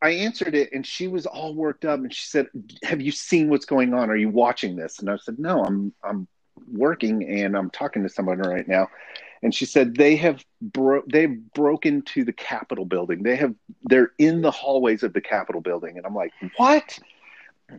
I 0.00 0.10
answered 0.10 0.54
it, 0.54 0.70
and 0.72 0.86
she 0.86 1.08
was 1.08 1.26
all 1.26 1.54
worked 1.54 1.84
up, 1.84 1.98
and 2.00 2.14
she 2.14 2.26
said, 2.26 2.48
"Have 2.82 3.00
you 3.00 3.10
seen 3.10 3.48
what's 3.48 3.64
going 3.66 3.94
on? 3.94 4.10
Are 4.10 4.16
you 4.16 4.28
watching 4.28 4.76
this?" 4.76 4.98
And 4.98 5.10
I 5.10 5.16
said, 5.16 5.38
"No, 5.38 5.64
I'm 5.64 5.92
I'm 6.04 6.28
working 6.70 7.24
and 7.28 7.56
I'm 7.56 7.70
talking 7.70 8.02
to 8.02 8.08
someone 8.08 8.38
right 8.38 8.68
now." 8.68 8.88
And 9.42 9.54
she 9.54 9.64
said 9.64 9.94
they 9.94 10.16
have 10.16 10.44
bro- 10.60 11.04
they've 11.10 11.38
broken 11.54 12.02
to 12.02 12.24
the 12.24 12.32
Capitol 12.32 12.84
building. 12.84 13.22
They 13.22 13.36
have 13.36 13.54
they're 13.84 14.12
in 14.18 14.42
the 14.42 14.50
hallways 14.50 15.02
of 15.02 15.12
the 15.12 15.20
Capitol 15.20 15.60
building, 15.60 15.96
and 15.96 16.06
I'm 16.06 16.14
like, 16.14 16.32
"What?" 16.56 16.98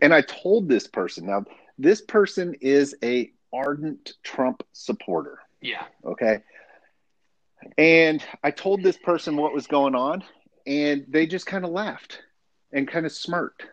And 0.02 0.14
I 0.14 0.22
told 0.22 0.68
this 0.68 0.88
person. 0.88 1.26
Now, 1.26 1.46
this 1.78 2.02
person 2.02 2.56
is 2.62 2.96
a 3.04 3.32
ardent 3.54 4.14
Trump 4.24 4.64
supporter. 4.74 5.40
Yeah. 5.62 5.84
Okay. 6.06 6.40
And 7.78 8.24
I 8.44 8.52
told 8.52 8.84
this 8.84 8.98
person 8.98 9.36
what 9.36 9.54
was 9.54 9.68
going 9.68 9.96
on, 9.96 10.24
and 10.66 11.06
they 11.08 11.28
just 11.28 11.46
kind 11.46 11.66
of 11.66 11.72
laughed 11.72 12.22
and 12.72 12.88
kind 12.88 13.06
of 13.06 13.12
smirked. 13.12 13.66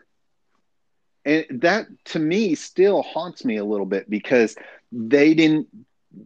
And 1.25 1.45
that 1.61 1.87
to 2.05 2.19
me 2.19 2.55
still 2.55 3.01
haunts 3.01 3.43
me 3.43 3.57
a 3.57 3.65
little 3.65 3.85
bit 3.85 4.09
because 4.09 4.55
they 4.91 5.33
didn't 5.33 5.67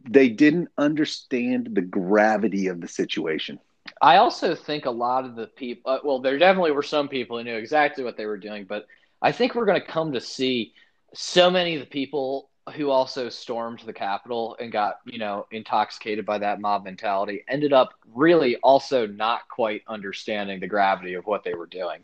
they 0.09 0.29
didn't 0.29 0.69
understand 0.77 1.69
the 1.73 1.81
gravity 1.81 2.67
of 2.67 2.79
the 2.81 2.87
situation. 2.87 3.59
I 4.01 4.17
also 4.17 4.55
think 4.55 4.85
a 4.85 4.91
lot 4.91 5.25
of 5.25 5.35
the 5.35 5.47
people, 5.47 5.91
uh, 5.91 5.99
well, 6.03 6.19
there 6.19 6.37
definitely 6.37 6.71
were 6.71 6.83
some 6.83 7.07
people 7.07 7.37
who 7.37 7.43
knew 7.43 7.55
exactly 7.55 8.03
what 8.03 8.15
they 8.15 8.25
were 8.25 8.37
doing, 8.37 8.65
but 8.65 8.85
I 9.21 9.31
think 9.31 9.53
we're 9.55 9.65
going 9.65 9.81
to 9.81 9.87
come 9.87 10.13
to 10.13 10.21
see 10.21 10.73
so 11.13 11.49
many 11.49 11.75
of 11.75 11.81
the 11.81 11.87
people 11.87 12.50
who 12.71 12.89
also 12.89 13.29
stormed 13.29 13.79
the 13.85 13.93
Capitol 13.93 14.55
and 14.59 14.71
got, 14.71 14.99
you 15.05 15.19
know, 15.19 15.45
intoxicated 15.51 16.25
by 16.25 16.37
that 16.39 16.59
mob 16.59 16.83
mentality 16.85 17.43
ended 17.47 17.73
up 17.73 17.93
really 18.13 18.55
also 18.57 19.05
not 19.07 19.47
quite 19.49 19.81
understanding 19.87 20.59
the 20.59 20.67
gravity 20.67 21.13
of 21.13 21.25
what 21.25 21.43
they 21.43 21.53
were 21.53 21.67
doing. 21.67 22.03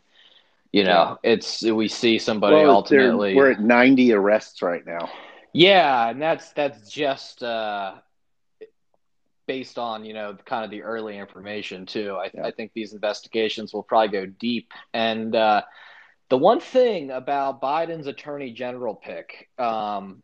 You 0.72 0.84
know, 0.84 1.18
it's 1.22 1.62
we 1.62 1.88
see 1.88 2.18
somebody 2.18 2.56
Well, 2.56 2.70
ultimately. 2.70 3.34
we're 3.34 3.52
at 3.52 3.60
90 3.60 4.12
arrests 4.12 4.60
right 4.62 4.84
now. 4.86 5.08
Yeah, 5.54 6.10
and 6.10 6.20
that's 6.20 6.52
that's 6.52 6.90
just 6.90 7.42
uh, 7.42 7.94
based 9.46 9.78
on 9.78 10.04
you 10.04 10.12
know 10.12 10.36
kind 10.44 10.64
of 10.64 10.70
the 10.70 10.82
early 10.82 11.16
information 11.16 11.86
too. 11.86 12.16
I, 12.20 12.30
Yeah. 12.34 12.44
I 12.46 12.50
think 12.50 12.72
these 12.74 12.92
investigations 12.92 13.72
will 13.72 13.82
probably 13.82 14.08
go 14.08 14.26
deep. 14.26 14.72
And 14.92 15.34
uh, 15.34 15.62
the 16.28 16.36
one 16.36 16.60
thing 16.60 17.10
about 17.10 17.62
Biden's 17.62 18.06
attorney 18.06 18.52
general 18.52 18.94
pick, 18.94 19.48
um, 19.58 20.22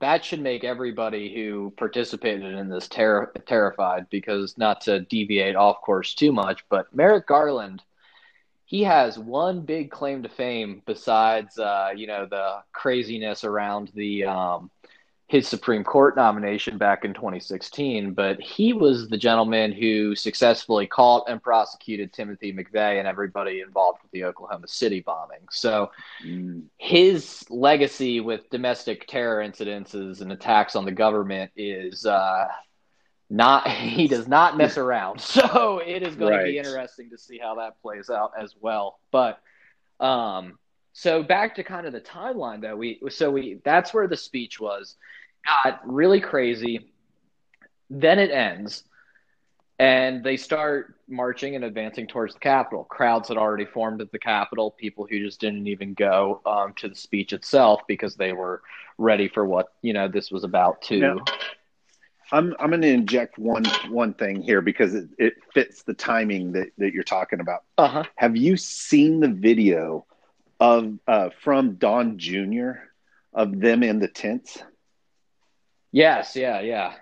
that 0.00 0.24
should 0.24 0.40
make 0.40 0.64
everybody 0.64 1.34
who 1.34 1.72
participated 1.76 2.54
in 2.54 2.68
this 2.68 2.88
ter- 2.88 3.32
terrified. 3.46 4.06
Because 4.10 4.56
not 4.58 4.80
to 4.82 5.00
deviate 5.00 5.56
off 5.56 5.80
course 5.82 6.14
too 6.14 6.32
much, 6.32 6.64
but 6.68 6.94
Merrick 6.94 7.26
Garland. 7.26 7.82
He 8.64 8.82
has 8.82 9.18
one 9.18 9.62
big 9.62 9.90
claim 9.90 10.22
to 10.24 10.28
fame 10.28 10.82
besides, 10.84 11.58
uh, 11.58 11.88
you 11.96 12.06
know, 12.06 12.26
the 12.26 12.56
craziness 12.72 13.42
around 13.42 13.90
the 13.94 14.24
um, 14.24 14.70
his 15.28 15.46
Supreme 15.46 15.84
Court 15.84 16.16
nomination 16.16 16.78
back 16.78 17.04
in 17.04 17.14
2016, 17.14 18.14
but 18.14 18.40
he 18.40 18.72
was 18.72 19.08
the 19.08 19.18
gentleman 19.18 19.72
who 19.72 20.16
successfully 20.16 20.86
caught 20.86 21.28
and 21.28 21.42
prosecuted 21.42 22.12
Timothy 22.12 22.52
McVeigh 22.52 22.98
and 22.98 23.06
everybody 23.06 23.60
involved 23.60 24.02
with 24.02 24.10
the 24.12 24.24
Oklahoma 24.24 24.68
City 24.68 25.00
bombing. 25.00 25.40
So 25.50 25.90
Mm, 26.24 26.64
his 26.78 27.44
legacy 27.50 28.20
with 28.20 28.50
domestic 28.50 29.06
terror 29.06 29.46
incidences 29.46 30.20
and 30.20 30.32
attacks 30.32 30.74
on 30.76 30.84
the 30.84 30.92
government 30.92 31.52
is 31.56 32.06
uh, 32.06 32.46
not 33.30 33.68
he 33.68 34.08
does 34.08 34.28
not 34.28 34.56
mess 34.56 34.76
around. 34.76 35.20
So 35.20 35.80
it 35.84 36.02
is 36.02 36.16
going 36.16 36.32
to 36.32 36.42
be 36.42 36.58
interesting 36.58 37.10
to 37.10 37.18
see 37.18 37.38
how 37.38 37.56
that 37.56 37.80
plays 37.82 38.10
out 38.10 38.32
as 38.40 38.54
well. 38.60 38.98
But 39.12 39.40
um, 40.00 40.58
so 40.92 41.22
back 41.22 41.56
to 41.56 41.64
kind 41.64 41.86
of 41.86 41.92
the 41.92 42.00
timeline 42.00 42.60
though. 42.62 42.76
We 42.76 43.00
so 43.10 43.30
we 43.30 43.60
that's 43.64 43.94
where 43.94 44.08
the 44.08 44.16
speech 44.16 44.58
was 44.60 44.96
got 45.44 45.80
really 45.86 46.20
crazy. 46.20 46.90
Then 47.90 48.18
it 48.18 48.30
ends. 48.30 48.84
And 49.78 50.24
they 50.24 50.36
start 50.36 50.96
marching 51.08 51.54
and 51.54 51.64
advancing 51.64 52.08
towards 52.08 52.34
the 52.34 52.40
Capitol. 52.40 52.84
Crowds 52.84 53.28
had 53.28 53.36
already 53.36 53.64
formed 53.64 54.00
at 54.00 54.10
the 54.10 54.18
Capitol, 54.18 54.72
people 54.72 55.06
who 55.08 55.20
just 55.20 55.40
didn't 55.40 55.68
even 55.68 55.94
go 55.94 56.40
um, 56.44 56.74
to 56.78 56.88
the 56.88 56.96
speech 56.96 57.32
itself 57.32 57.82
because 57.86 58.16
they 58.16 58.32
were 58.32 58.60
ready 58.98 59.28
for 59.28 59.44
what 59.44 59.68
you 59.82 59.92
know 59.92 60.08
this 60.08 60.30
was 60.30 60.42
about 60.42 60.82
to. 60.82 61.20
I'm 62.30 62.54
I'm 62.58 62.70
going 62.70 62.82
to 62.82 62.88
inject 62.88 63.38
one 63.38 63.64
one 63.88 64.14
thing 64.14 64.42
here 64.42 64.60
because 64.60 64.94
it, 64.94 65.08
it 65.18 65.34
fits 65.54 65.82
the 65.82 65.94
timing 65.94 66.52
that, 66.52 66.68
that 66.78 66.92
you're 66.92 67.04
talking 67.04 67.40
about. 67.40 67.64
Uh 67.78 67.88
huh. 67.88 68.04
Have 68.16 68.36
you 68.36 68.56
seen 68.56 69.20
the 69.20 69.28
video 69.28 70.04
of 70.60 70.98
uh, 71.06 71.30
from 71.42 71.74
Don 71.74 72.18
Jr. 72.18 72.72
of 73.32 73.58
them 73.58 73.82
in 73.82 73.98
the 73.98 74.08
tents? 74.08 74.62
Yes. 75.92 76.36
Yeah. 76.36 76.60
Yeah. 76.60 76.94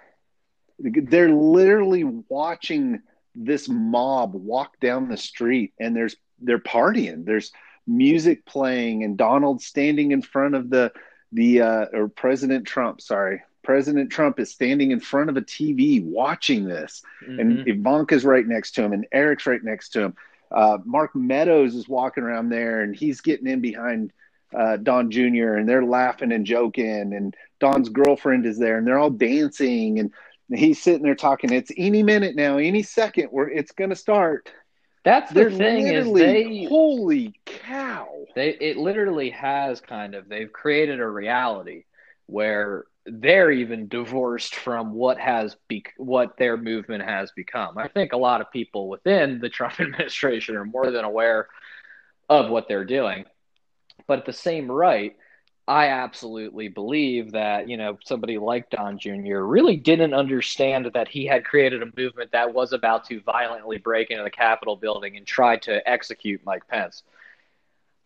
They're 0.78 1.30
literally 1.32 2.04
watching 2.04 3.00
this 3.34 3.68
mob 3.68 4.34
walk 4.34 4.78
down 4.80 5.08
the 5.08 5.16
street, 5.16 5.72
and 5.80 5.94
there's 5.96 6.16
they're 6.40 6.58
partying. 6.58 7.24
There's 7.24 7.52
music 7.86 8.44
playing, 8.44 9.04
and 9.04 9.16
Donald 9.16 9.62
standing 9.62 10.12
in 10.12 10.22
front 10.22 10.54
of 10.54 10.70
the 10.70 10.92
the 11.32 11.62
uh, 11.62 11.86
or 11.92 12.08
President 12.08 12.66
Trump. 12.66 13.00
Sorry, 13.00 13.42
President 13.62 14.10
Trump 14.10 14.38
is 14.38 14.50
standing 14.50 14.90
in 14.90 15.00
front 15.00 15.30
of 15.30 15.36
a 15.36 15.42
TV 15.42 16.02
watching 16.04 16.64
this. 16.66 17.02
Mhm. 17.26 17.40
and 17.40 17.68
Ivanka's 17.68 18.24
right 18.24 18.46
next 18.46 18.72
to 18.72 18.82
him, 18.82 18.92
and 18.92 19.06
Eric's 19.12 19.46
right 19.46 19.62
next 19.62 19.90
to 19.90 20.02
him. 20.02 20.16
Uh, 20.52 20.78
Mark 20.84 21.14
Meadows 21.16 21.74
is 21.74 21.88
walking 21.88 22.22
around 22.22 22.50
there, 22.50 22.82
and 22.82 22.94
he's 22.94 23.20
getting 23.22 23.46
in 23.46 23.60
behind 23.60 24.12
uh, 24.54 24.76
Don 24.76 25.10
Jr. 25.10 25.54
and 25.56 25.68
they're 25.68 25.84
laughing 25.84 26.32
and 26.32 26.46
joking, 26.46 27.12
and 27.14 27.36
Don's 27.60 27.88
girlfriend 27.88 28.46
is 28.46 28.58
there, 28.58 28.78
and 28.78 28.86
they're 28.86 28.98
all 28.98 29.10
dancing, 29.10 29.98
and 29.98 30.12
he's 30.54 30.82
sitting 30.82 31.02
there 31.02 31.14
talking. 31.14 31.52
It's 31.52 31.72
any 31.76 32.02
minute 32.02 32.36
now, 32.36 32.58
any 32.58 32.82
second, 32.82 33.28
where 33.28 33.48
it's 33.48 33.72
going 33.72 33.90
to 33.90 33.96
start. 33.96 34.50
That's 35.04 35.32
the 35.32 35.42
They're 35.42 35.50
thing 35.52 35.86
is 35.86 36.12
they 36.12 36.64
holy 36.64 37.34
cow! 37.44 38.08
they 38.34 38.50
it 38.50 38.76
literally 38.76 39.30
has 39.30 39.80
kind 39.80 40.16
of 40.16 40.28
they've 40.28 40.52
created 40.52 40.98
a 40.98 41.06
reality 41.06 41.84
where 42.26 42.86
they're 43.06 43.52
even 43.52 43.86
divorced 43.86 44.56
from 44.56 44.92
what 44.92 45.18
has 45.18 45.56
be 45.68 45.84
what 45.96 46.36
their 46.38 46.56
movement 46.56 47.04
has 47.04 47.30
become. 47.36 47.78
I 47.78 47.86
think 47.86 48.12
a 48.12 48.16
lot 48.16 48.40
of 48.40 48.50
people 48.50 48.88
within 48.88 49.38
the 49.38 49.48
Trump 49.48 49.80
administration 49.80 50.56
are 50.56 50.64
more 50.64 50.90
than 50.90 51.04
aware 51.04 51.48
of 52.28 52.50
what 52.50 52.66
they're 52.66 52.84
doing. 52.84 53.25
But 54.08 54.20
at 54.20 54.26
the 54.26 54.32
same 54.32 54.70
right, 54.70 55.16
I 55.68 55.88
absolutely 55.88 56.68
believe 56.68 57.32
that, 57.32 57.68
you 57.68 57.76
know, 57.76 57.99
somebody 58.04 58.38
like 58.38 58.70
Don 58.70 58.99
Jr. 58.99 59.38
really 59.38 59.76
didn't 59.76 60.14
understand 60.14 60.90
that 60.94 61.08
he 61.08 61.26
had 61.26 61.44
created 61.44 61.82
a 61.82 61.90
movement 61.96 62.30
that 62.32 62.54
was 62.54 62.73
about 62.73 63.04
to 63.06 63.20
violently 63.23 63.78
break 63.78 64.11
into 64.11 64.23
the 64.23 64.30
Capitol 64.30 64.76
building 64.76 65.16
and 65.16 65.26
try 65.26 65.56
to 65.58 65.88
execute 65.88 66.40
Mike 66.44 66.68
Pence. 66.68 67.02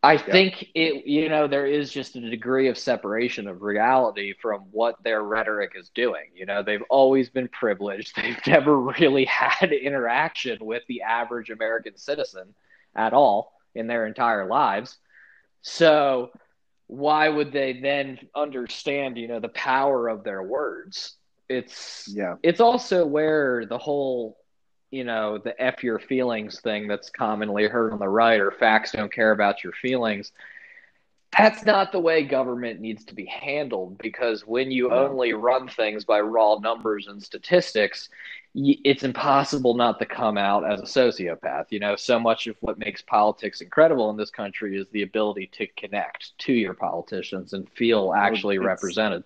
I 0.03 0.17
think 0.17 0.69
it, 0.75 1.07
you 1.07 1.29
know, 1.29 1.47
there 1.47 1.67
is 1.67 1.93
just 1.93 2.17
a 2.17 2.31
degree 2.31 2.69
of 2.69 2.79
separation 2.79 3.47
of 3.47 3.61
reality 3.61 4.33
from 4.41 4.63
what 4.71 4.97
their 5.03 5.23
rhetoric 5.23 5.73
is 5.77 5.91
doing. 5.91 6.31
You 6.35 6.47
know, 6.47 6.63
they've 6.63 6.85
always 6.89 7.29
been 7.29 7.49
privileged. 7.49 8.17
They've 8.23 8.41
never 8.47 8.79
really 8.81 9.27
had 9.27 9.73
interaction 9.73 10.65
with 10.65 10.83
the 10.89 11.03
average 11.03 11.51
American 11.51 11.99
citizen 11.99 12.55
at 12.95 13.13
all 13.13 13.53
in 13.75 13.87
their 13.87 14.07
entire 14.07 14.47
lives. 14.47 14.97
So, 15.61 16.31
why 16.91 17.29
would 17.29 17.53
they 17.53 17.75
then 17.81 18.19
understand, 18.35 19.17
you 19.17 19.29
know, 19.29 19.39
the 19.39 19.49
power 19.49 20.09
of 20.09 20.25
their 20.25 20.43
words? 20.43 21.15
It's 21.49 22.13
Yeah, 22.13 22.37
it's 22.43 22.61
also 22.61 23.07
where 23.07 23.65
the 23.65 23.79
whole 23.79 24.37
you 24.91 25.05
know 25.05 25.39
the 25.39 25.61
f 25.61 25.85
your 25.85 26.01
feelings 26.01 26.61
thing 26.61 26.89
that's 26.89 27.11
commonly 27.11 27.67
heard 27.69 27.93
on 27.93 28.01
the 28.01 28.09
right 28.09 28.41
or 28.41 28.51
facts 28.51 28.93
don't 28.93 29.13
care 29.13 29.31
about 29.31 29.63
your 29.63 29.73
feelings 29.73 30.33
that's 31.37 31.65
not 31.65 31.93
the 31.93 32.01
way 32.01 32.25
government 32.25 32.81
needs 32.81 33.05
to 33.05 33.15
be 33.15 33.25
handled 33.25 33.97
because 33.99 34.47
when 34.47 34.71
you 34.71 34.91
only 34.91 35.33
run 35.33 35.69
things 35.69 36.05
by 36.05 36.21
raw 36.21 36.57
numbers 36.59 37.07
and 37.07 37.23
statistics 37.23 38.09
it's 38.55 39.05
impossible 39.05 39.75
not 39.75 40.01
to 40.01 40.07
come 40.07 40.37
out 40.37 40.69
as 40.69 40.81
a 40.81 40.85
sociopath 40.85 41.67
you 41.71 41.79
know 41.79 41.95
so 41.95 42.19
much 42.19 42.49
of 42.49 42.57
what 42.61 42.79
makes 42.79 43.01
politics 43.01 43.61
incredible 43.61 44.11
in 44.11 44.17
this 44.17 44.31
country 44.31 44.77
is 44.77 44.89
the 44.89 45.03
ability 45.03 45.49
to 45.53 45.67
connect 45.77 46.37
to 46.39 46.53
your 46.53 46.75
politicians 46.75 47.53
and 47.53 47.69
feel 47.71 48.13
actually 48.13 48.57
it's- 48.57 48.67
represented 48.67 49.23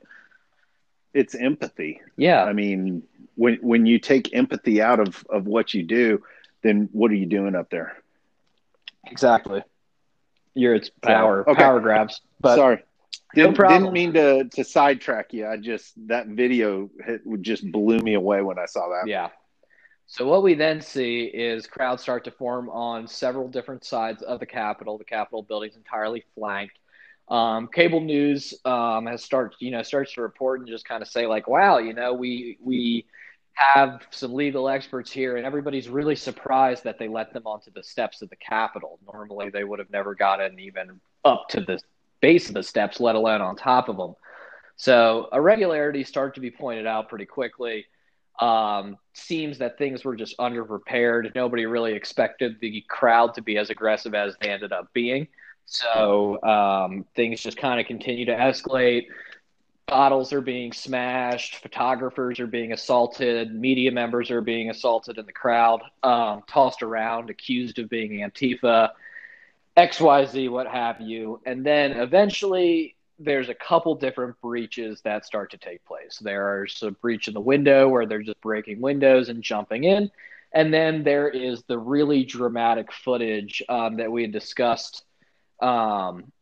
it's 1.14 1.36
empathy. 1.36 2.00
yeah 2.16 2.42
I 2.42 2.52
mean, 2.52 3.04
when 3.36 3.54
when 3.62 3.86
you 3.86 4.00
take 4.00 4.34
empathy 4.34 4.82
out 4.82 4.98
of 4.98 5.24
of 5.30 5.46
what 5.46 5.72
you 5.72 5.84
do, 5.84 6.22
then 6.62 6.88
what 6.90 7.10
are 7.12 7.14
you 7.14 7.26
doing 7.26 7.54
up 7.54 7.70
there? 7.70 7.96
Exactly. 9.06 9.62
You're 10.54 10.74
it's 10.74 10.90
power 11.02 11.48
okay. 11.48 11.62
power 11.62 11.80
grabs. 11.80 12.20
But 12.40 12.56
Sorry. 12.56 12.82
Didn't, 13.34 13.54
problem. 13.54 13.82
didn't 13.82 13.92
mean 13.94 14.12
to, 14.12 14.44
to 14.44 14.62
sidetrack 14.64 15.32
you. 15.32 15.46
I 15.46 15.56
just 15.56 15.92
that 16.06 16.28
video 16.28 16.88
hit, 17.04 17.22
just 17.40 17.70
blew 17.70 17.98
me 17.98 18.14
away 18.14 18.42
when 18.42 18.58
I 18.60 18.66
saw 18.66 18.88
that. 18.90 19.08
yeah. 19.08 19.30
So 20.06 20.26
what 20.26 20.42
we 20.42 20.54
then 20.54 20.80
see 20.80 21.24
is 21.24 21.66
crowds 21.66 22.02
start 22.02 22.24
to 22.24 22.30
form 22.30 22.68
on 22.68 23.08
several 23.08 23.48
different 23.48 23.84
sides 23.84 24.22
of 24.22 24.38
the 24.38 24.46
Capitol. 24.46 24.98
The 24.98 25.04
Capitol 25.04 25.42
building 25.42 25.70
is 25.70 25.76
entirely 25.76 26.24
flanked. 26.34 26.78
Um, 27.28 27.68
cable 27.72 28.00
news 28.00 28.52
um, 28.66 29.06
has 29.06 29.24
started, 29.24 29.56
you 29.58 29.70
know, 29.70 29.82
starts 29.82 30.12
to 30.14 30.22
report 30.22 30.60
and 30.60 30.68
just 30.68 30.86
kind 30.86 31.02
of 31.02 31.08
say 31.08 31.26
like, 31.26 31.48
"Wow, 31.48 31.78
you 31.78 31.94
know, 31.94 32.12
we 32.12 32.58
we 32.60 33.06
have 33.54 34.02
some 34.10 34.34
legal 34.34 34.68
experts 34.68 35.10
here, 35.10 35.36
and 35.36 35.46
everybody's 35.46 35.88
really 35.88 36.16
surprised 36.16 36.84
that 36.84 36.98
they 36.98 37.08
let 37.08 37.32
them 37.32 37.46
onto 37.46 37.70
the 37.70 37.82
steps 37.82 38.20
of 38.22 38.30
the 38.30 38.36
Capitol. 38.36 38.98
Normally, 39.12 39.50
they 39.50 39.64
would 39.64 39.78
have 39.78 39.90
never 39.90 40.14
gotten 40.14 40.58
even 40.58 41.00
up 41.24 41.48
to 41.50 41.60
the 41.60 41.80
base 42.20 42.48
of 42.48 42.54
the 42.54 42.62
steps, 42.62 43.00
let 43.00 43.14
alone 43.14 43.40
on 43.40 43.56
top 43.56 43.88
of 43.88 43.96
them. 43.96 44.14
So 44.76 45.28
irregularities 45.32 46.08
start 46.08 46.34
to 46.34 46.40
be 46.40 46.50
pointed 46.50 46.86
out 46.86 47.08
pretty 47.08 47.26
quickly. 47.26 47.86
Um, 48.40 48.96
seems 49.12 49.58
that 49.58 49.78
things 49.78 50.04
were 50.04 50.16
just 50.16 50.36
underprepared. 50.38 51.32
Nobody 51.34 51.66
really 51.66 51.94
expected 51.94 52.56
the 52.60 52.82
crowd 52.88 53.34
to 53.34 53.42
be 53.42 53.56
as 53.56 53.70
aggressive 53.70 54.14
as 54.14 54.34
they 54.40 54.48
ended 54.48 54.72
up 54.72 54.92
being. 54.92 55.28
So 55.66 56.42
um, 56.42 57.04
things 57.14 57.40
just 57.40 57.56
kind 57.56 57.80
of 57.80 57.86
continue 57.86 58.24
to 58.26 58.34
escalate. 58.34 59.04
Bottles 59.86 60.32
are 60.32 60.40
being 60.40 60.72
smashed. 60.72 61.56
Photographers 61.56 62.40
are 62.40 62.46
being 62.46 62.72
assaulted. 62.72 63.54
Media 63.54 63.92
members 63.92 64.30
are 64.30 64.40
being 64.40 64.70
assaulted 64.70 65.18
in 65.18 65.26
the 65.26 65.32
crowd, 65.32 65.82
um, 66.02 66.42
tossed 66.46 66.82
around, 66.82 67.30
accused 67.30 67.78
of 67.78 67.88
being 67.90 68.20
Antifa, 68.20 68.90
XYZ, 69.76 70.50
what 70.50 70.66
have 70.66 71.00
you. 71.00 71.40
And 71.44 71.64
then 71.64 71.92
eventually 71.92 72.96
there's 73.18 73.48
a 73.48 73.54
couple 73.54 73.94
different 73.94 74.40
breaches 74.40 75.00
that 75.02 75.26
start 75.26 75.50
to 75.50 75.58
take 75.58 75.84
place. 75.84 76.18
There's 76.20 76.82
a 76.82 76.90
breach 76.90 77.28
in 77.28 77.34
the 77.34 77.40
window 77.40 77.88
where 77.88 78.06
they're 78.06 78.22
just 78.22 78.40
breaking 78.40 78.80
windows 78.80 79.28
and 79.28 79.42
jumping 79.42 79.84
in. 79.84 80.10
And 80.52 80.72
then 80.72 81.02
there 81.02 81.28
is 81.28 81.62
the 81.64 81.78
really 81.78 82.24
dramatic 82.24 82.92
footage 82.92 83.62
um, 83.68 83.96
that 83.96 84.10
we 84.10 84.22
had 84.22 84.32
discussed 84.32 85.04
um, 85.60 86.32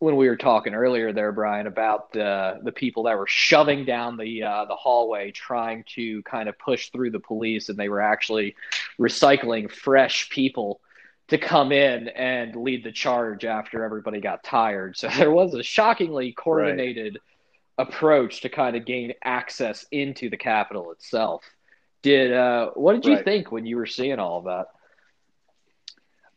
when 0.00 0.16
we 0.16 0.28
were 0.28 0.36
talking 0.36 0.74
earlier 0.74 1.12
there, 1.12 1.30
Brian, 1.30 1.66
about 1.66 2.12
the 2.12 2.58
the 2.64 2.72
people 2.72 3.04
that 3.04 3.16
were 3.16 3.26
shoving 3.26 3.84
down 3.84 4.16
the 4.16 4.42
uh, 4.42 4.64
the 4.64 4.74
hallway, 4.74 5.30
trying 5.30 5.84
to 5.94 6.22
kind 6.22 6.48
of 6.48 6.58
push 6.58 6.88
through 6.88 7.10
the 7.10 7.20
police, 7.20 7.68
and 7.68 7.78
they 7.78 7.90
were 7.90 8.00
actually 8.00 8.56
recycling 8.98 9.70
fresh 9.70 10.30
people 10.30 10.80
to 11.28 11.36
come 11.36 11.70
in 11.70 12.08
and 12.08 12.56
lead 12.56 12.82
the 12.82 12.90
charge 12.90 13.44
after 13.44 13.84
everybody 13.84 14.20
got 14.20 14.42
tired. 14.42 14.96
So 14.96 15.08
there 15.16 15.30
was 15.30 15.54
a 15.54 15.62
shockingly 15.62 16.32
coordinated 16.32 17.18
right. 17.78 17.86
approach 17.86 18.40
to 18.40 18.48
kind 18.48 18.76
of 18.76 18.86
gain 18.86 19.12
access 19.22 19.84
into 19.92 20.30
the 20.30 20.38
Capitol 20.38 20.92
itself. 20.92 21.44
Did 22.02 22.32
uh, 22.32 22.70
what 22.70 22.94
did 22.94 23.04
you 23.04 23.16
right. 23.16 23.24
think 23.24 23.52
when 23.52 23.66
you 23.66 23.76
were 23.76 23.86
seeing 23.86 24.18
all 24.18 24.38
of 24.38 24.44
that? 24.44 24.66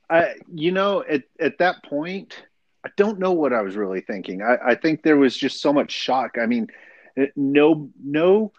I, 0.09 0.35
you 0.53 0.73
know, 0.73 1.01
at 1.01 1.23
at 1.39 1.59
that 1.59 1.81
point, 1.85 2.43
I 2.85 2.89
don't 2.97 3.19
know 3.19 3.31
what 3.31 3.53
I 3.53 3.61
was 3.61 3.75
really 3.75 4.01
thinking. 4.01 4.41
I, 4.41 4.57
I 4.63 4.75
think 4.75 5.03
there 5.03 5.17
was 5.17 5.37
just 5.37 5.61
so 5.61 5.71
much 5.71 5.91
shock. 5.91 6.37
I 6.37 6.45
mean, 6.45 6.67
no, 7.35 7.89
no, 8.03 8.51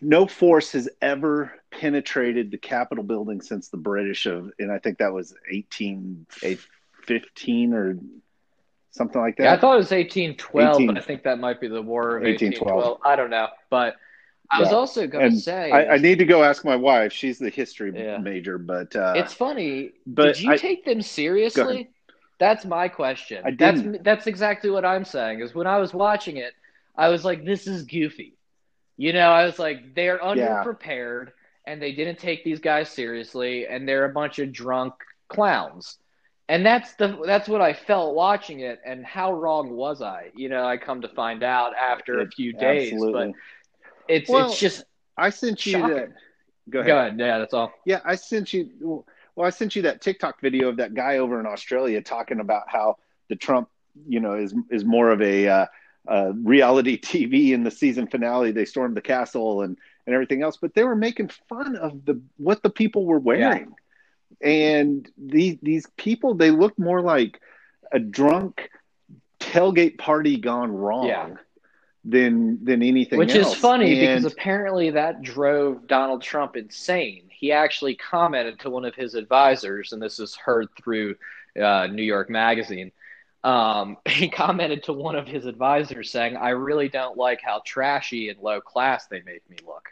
no 0.00 0.26
force 0.26 0.72
has 0.72 0.88
ever 1.00 1.52
penetrated 1.70 2.50
the 2.50 2.58
Capitol 2.58 3.04
building 3.04 3.40
since 3.40 3.68
the 3.68 3.76
British 3.76 4.26
of, 4.26 4.50
and 4.58 4.70
I 4.70 4.78
think 4.78 4.98
that 4.98 5.12
was 5.12 5.34
1815 5.50 7.74
or 7.74 7.98
something 8.90 9.20
like 9.20 9.36
that. 9.38 9.44
Yeah, 9.44 9.54
I 9.54 9.58
thought 9.58 9.74
it 9.74 9.78
was 9.78 9.90
1812, 9.90 10.74
18, 10.76 10.86
but 10.86 10.98
I 10.98 11.00
think 11.00 11.24
that 11.24 11.40
might 11.40 11.60
be 11.60 11.68
the 11.68 11.82
War 11.82 12.16
of 12.16 12.22
1812. 12.22 12.76
1812. 12.76 12.98
I 13.04 13.16
don't 13.16 13.30
know, 13.30 13.48
but 13.70 13.96
I 14.50 14.58
yeah. 14.58 14.64
was 14.64 14.72
also 14.72 15.06
going 15.06 15.30
to 15.30 15.40
say 15.40 15.70
I, 15.70 15.94
I, 15.94 15.96
need 15.96 16.18
to 16.18 16.26
go 16.26 16.44
ask 16.44 16.62
my 16.64 16.76
wife. 16.76 17.12
She's 17.12 17.38
the 17.38 17.48
history 17.48 17.90
yeah. 17.94 18.18
major, 18.18 18.58
but 18.58 18.94
uh, 18.94 19.14
it's 19.16 19.32
funny. 19.32 19.92
But 20.06 20.34
did 20.34 20.42
you 20.42 20.52
I, 20.52 20.56
take 20.58 20.84
them 20.84 21.00
seriously? 21.00 21.88
That's 22.38 22.64
my 22.64 22.88
question. 22.88 23.42
I 23.44 23.50
didn't. 23.50 23.92
That's 23.92 24.04
that's 24.04 24.26
exactly 24.26 24.70
what 24.70 24.84
I'm 24.84 25.04
saying. 25.04 25.40
Is 25.40 25.54
when 25.54 25.66
I 25.66 25.78
was 25.78 25.94
watching 25.94 26.38
it, 26.38 26.52
I 26.96 27.08
was 27.08 27.24
like, 27.24 27.44
"This 27.44 27.66
is 27.66 27.84
goofy." 27.84 28.34
You 28.96 29.12
know, 29.12 29.30
I 29.30 29.44
was 29.44 29.58
like, 29.58 29.94
"They're 29.94 30.18
underprepared." 30.18 31.26
Yeah 31.26 31.32
and 31.66 31.80
they 31.80 31.92
didn't 31.92 32.18
take 32.18 32.44
these 32.44 32.60
guys 32.60 32.88
seriously 32.90 33.66
and 33.66 33.88
they're 33.88 34.04
a 34.04 34.12
bunch 34.12 34.38
of 34.38 34.52
drunk 34.52 34.94
clowns 35.28 35.98
and 36.48 36.66
that's 36.66 36.94
the 36.94 37.18
that's 37.24 37.48
what 37.48 37.60
I 37.60 37.72
felt 37.72 38.14
watching 38.14 38.60
it 38.60 38.80
and 38.84 39.04
how 39.04 39.32
wrong 39.32 39.70
was 39.70 40.02
I 40.02 40.30
you 40.34 40.48
know 40.48 40.64
I 40.64 40.76
come 40.76 41.00
to 41.02 41.08
find 41.08 41.42
out 41.42 41.72
after 41.74 42.20
a 42.20 42.28
few 42.28 42.52
days 42.52 42.92
Absolutely. 42.92 43.26
but 43.28 44.12
it's 44.12 44.28
well, 44.28 44.46
it's 44.50 44.58
just 44.58 44.84
I 45.16 45.30
sent 45.30 45.64
you 45.66 45.72
shocking. 45.72 45.94
that 45.94 46.08
go 46.68 46.80
ahead 46.80 46.88
go 46.88 46.98
ahead 46.98 47.18
yeah 47.18 47.38
that's 47.38 47.54
all 47.54 47.72
yeah 47.86 48.00
I 48.04 48.16
sent 48.16 48.52
you 48.52 48.70
well 48.80 49.06
I 49.40 49.50
sent 49.50 49.76
you 49.76 49.82
that 49.82 50.00
TikTok 50.00 50.40
video 50.40 50.68
of 50.68 50.76
that 50.76 50.94
guy 50.94 51.18
over 51.18 51.40
in 51.40 51.46
Australia 51.46 52.02
talking 52.02 52.40
about 52.40 52.64
how 52.68 52.98
the 53.28 53.36
Trump 53.36 53.68
you 54.06 54.20
know 54.20 54.34
is 54.34 54.54
is 54.70 54.84
more 54.84 55.10
of 55.10 55.22
a 55.22 55.48
uh, 55.48 55.66
uh, 56.08 56.32
reality 56.34 57.00
TV 57.00 57.50
in 57.50 57.64
the 57.64 57.70
season 57.70 58.06
finale 58.06 58.52
they 58.52 58.64
stormed 58.64 58.96
the 58.96 59.02
castle 59.02 59.62
and 59.62 59.78
and 60.06 60.14
everything 60.14 60.42
else, 60.42 60.56
but 60.56 60.74
they 60.74 60.84
were 60.84 60.96
making 60.96 61.30
fun 61.48 61.76
of 61.76 62.04
the 62.04 62.20
what 62.36 62.62
the 62.62 62.70
people 62.70 63.06
were 63.06 63.20
wearing. 63.20 63.72
Yeah. 64.40 64.48
And 64.48 65.10
these 65.16 65.58
these 65.62 65.86
people 65.96 66.34
they 66.34 66.50
look 66.50 66.78
more 66.78 67.00
like 67.00 67.40
a 67.92 67.98
drunk 67.98 68.70
tailgate 69.38 69.98
party 69.98 70.36
gone 70.38 70.72
wrong. 70.72 71.06
Yeah. 71.06 71.34
Than 72.04 72.64
than 72.64 72.82
anything 72.82 73.18
Which 73.18 73.34
else. 73.36 73.54
is 73.54 73.60
funny 73.60 73.92
and, 73.92 74.22
because 74.22 74.32
apparently 74.32 74.90
that 74.90 75.22
drove 75.22 75.86
Donald 75.86 76.20
Trump 76.20 76.56
insane. 76.56 77.28
He 77.30 77.52
actually 77.52 77.94
commented 77.94 78.58
to 78.60 78.70
one 78.70 78.84
of 78.84 78.96
his 78.96 79.14
advisors, 79.14 79.92
and 79.92 80.02
this 80.02 80.18
is 80.18 80.34
heard 80.34 80.68
through 80.76 81.14
uh, 81.60 81.86
New 81.86 82.02
York 82.02 82.28
Magazine 82.28 82.90
um, 83.44 83.96
he 84.08 84.28
commented 84.28 84.84
to 84.84 84.92
one 84.92 85.16
of 85.16 85.26
his 85.26 85.46
advisors 85.46 86.10
saying, 86.10 86.36
I 86.36 86.50
really 86.50 86.88
don't 86.88 87.16
like 87.16 87.40
how 87.42 87.62
trashy 87.64 88.28
and 88.28 88.38
low 88.40 88.60
class 88.60 89.06
they 89.06 89.22
make 89.22 89.48
me 89.48 89.56
look. 89.66 89.88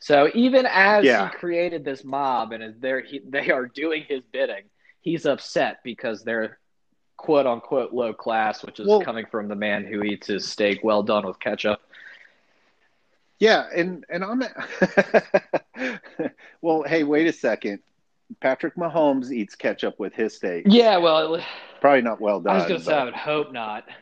So 0.00 0.30
even 0.34 0.66
as 0.66 1.04
yeah. 1.04 1.28
he 1.28 1.36
created 1.36 1.84
this 1.84 2.04
mob 2.04 2.52
and 2.52 2.80
they're, 2.80 3.02
he, 3.02 3.20
they 3.26 3.50
are 3.50 3.66
doing 3.66 4.04
his 4.08 4.22
bidding, 4.32 4.64
he's 5.00 5.26
upset 5.26 5.80
because 5.84 6.22
they're 6.22 6.58
quote 7.20 7.46
unquote 7.46 7.92
low 7.92 8.14
class, 8.14 8.64
which 8.64 8.80
is 8.80 8.88
well, 8.88 9.02
coming 9.02 9.26
from 9.26 9.46
the 9.46 9.54
man 9.54 9.84
who 9.84 10.02
eats 10.02 10.28
his 10.28 10.48
steak 10.48 10.80
well 10.82 11.02
done 11.02 11.26
with 11.26 11.38
ketchup. 11.38 11.78
Yeah, 13.38 13.66
and 13.74 14.06
and 14.08 14.24
I'm 14.24 14.42
well. 16.62 16.82
Hey, 16.82 17.04
wait 17.04 17.26
a 17.26 17.32
second. 17.32 17.80
Patrick 18.40 18.74
Mahomes 18.76 19.30
eats 19.30 19.54
ketchup 19.54 19.98
with 19.98 20.14
his 20.14 20.34
steak. 20.34 20.64
Yeah, 20.66 20.96
well, 20.96 21.44
probably 21.82 22.00
not 22.00 22.22
well 22.22 22.40
done. 22.40 22.54
I 22.54 22.58
was 22.58 22.68
going 22.68 22.80
to 22.80 22.86
say, 22.86 22.94
I 22.94 23.04
would 23.04 23.14
hope 23.14 23.52
not. 23.52 23.84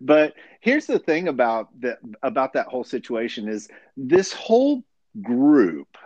But 0.00 0.34
here's 0.60 0.86
the 0.86 0.98
thing 0.98 1.28
about 1.28 1.68
that 1.80 1.98
about 2.22 2.54
that 2.54 2.68
whole 2.68 2.84
situation 2.84 3.48
is 3.48 3.68
this 3.96 4.32
whole 4.32 4.82
group 5.20 5.98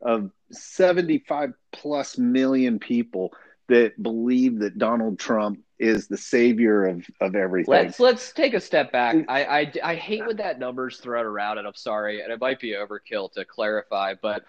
of 0.00 0.30
75 0.50 1.52
plus 1.72 2.18
million 2.18 2.80
people 2.80 3.32
that 3.70 4.00
believe 4.02 4.58
that 4.58 4.78
Donald 4.78 5.18
Trump 5.18 5.60
is 5.78 6.08
the 6.08 6.16
savior 6.16 6.84
of, 6.86 7.06
of 7.20 7.34
everything. 7.34 7.72
Let's 7.72 7.98
let's 7.98 8.32
take 8.32 8.52
a 8.52 8.60
step 8.60 8.92
back. 8.92 9.16
Mm. 9.16 9.24
I, 9.28 9.44
I, 9.44 9.72
I 9.82 9.94
hate 9.94 10.26
when 10.26 10.36
that 10.36 10.58
number's 10.58 10.98
thrown 10.98 11.24
around, 11.24 11.58
and 11.58 11.66
I'm 11.66 11.74
sorry, 11.74 12.20
and 12.20 12.32
it 12.32 12.40
might 12.40 12.60
be 12.60 12.72
overkill 12.72 13.32
to 13.32 13.44
clarify, 13.44 14.14
but 14.20 14.44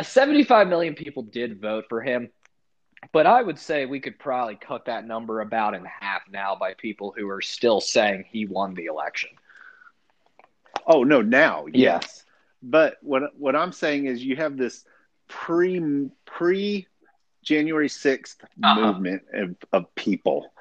75 0.00 0.68
million 0.68 0.94
people 0.94 1.22
did 1.22 1.60
vote 1.60 1.84
for 1.88 2.00
him. 2.00 2.30
But 3.12 3.26
I 3.26 3.42
would 3.42 3.58
say 3.58 3.84
we 3.84 4.00
could 4.00 4.18
probably 4.18 4.54
cut 4.54 4.86
that 4.86 5.04
number 5.04 5.40
about 5.40 5.74
in 5.74 5.84
half 5.84 6.22
now 6.30 6.54
by 6.54 6.74
people 6.74 7.12
who 7.16 7.28
are 7.28 7.42
still 7.42 7.80
saying 7.80 8.26
he 8.30 8.46
won 8.46 8.74
the 8.74 8.86
election. 8.86 9.30
Oh 10.86 11.02
no, 11.02 11.20
now 11.20 11.66
yes. 11.72 12.24
But 12.62 12.98
what 13.02 13.36
what 13.36 13.56
I'm 13.56 13.72
saying 13.72 14.06
is 14.06 14.24
you 14.24 14.36
have 14.36 14.56
this 14.56 14.84
pre 15.28 16.08
pre 16.24 16.86
January 17.42 17.88
6th 17.88 18.36
uh-huh. 18.62 18.80
movement 18.80 19.22
of, 19.32 19.56
of 19.72 19.94
people. 19.94 20.52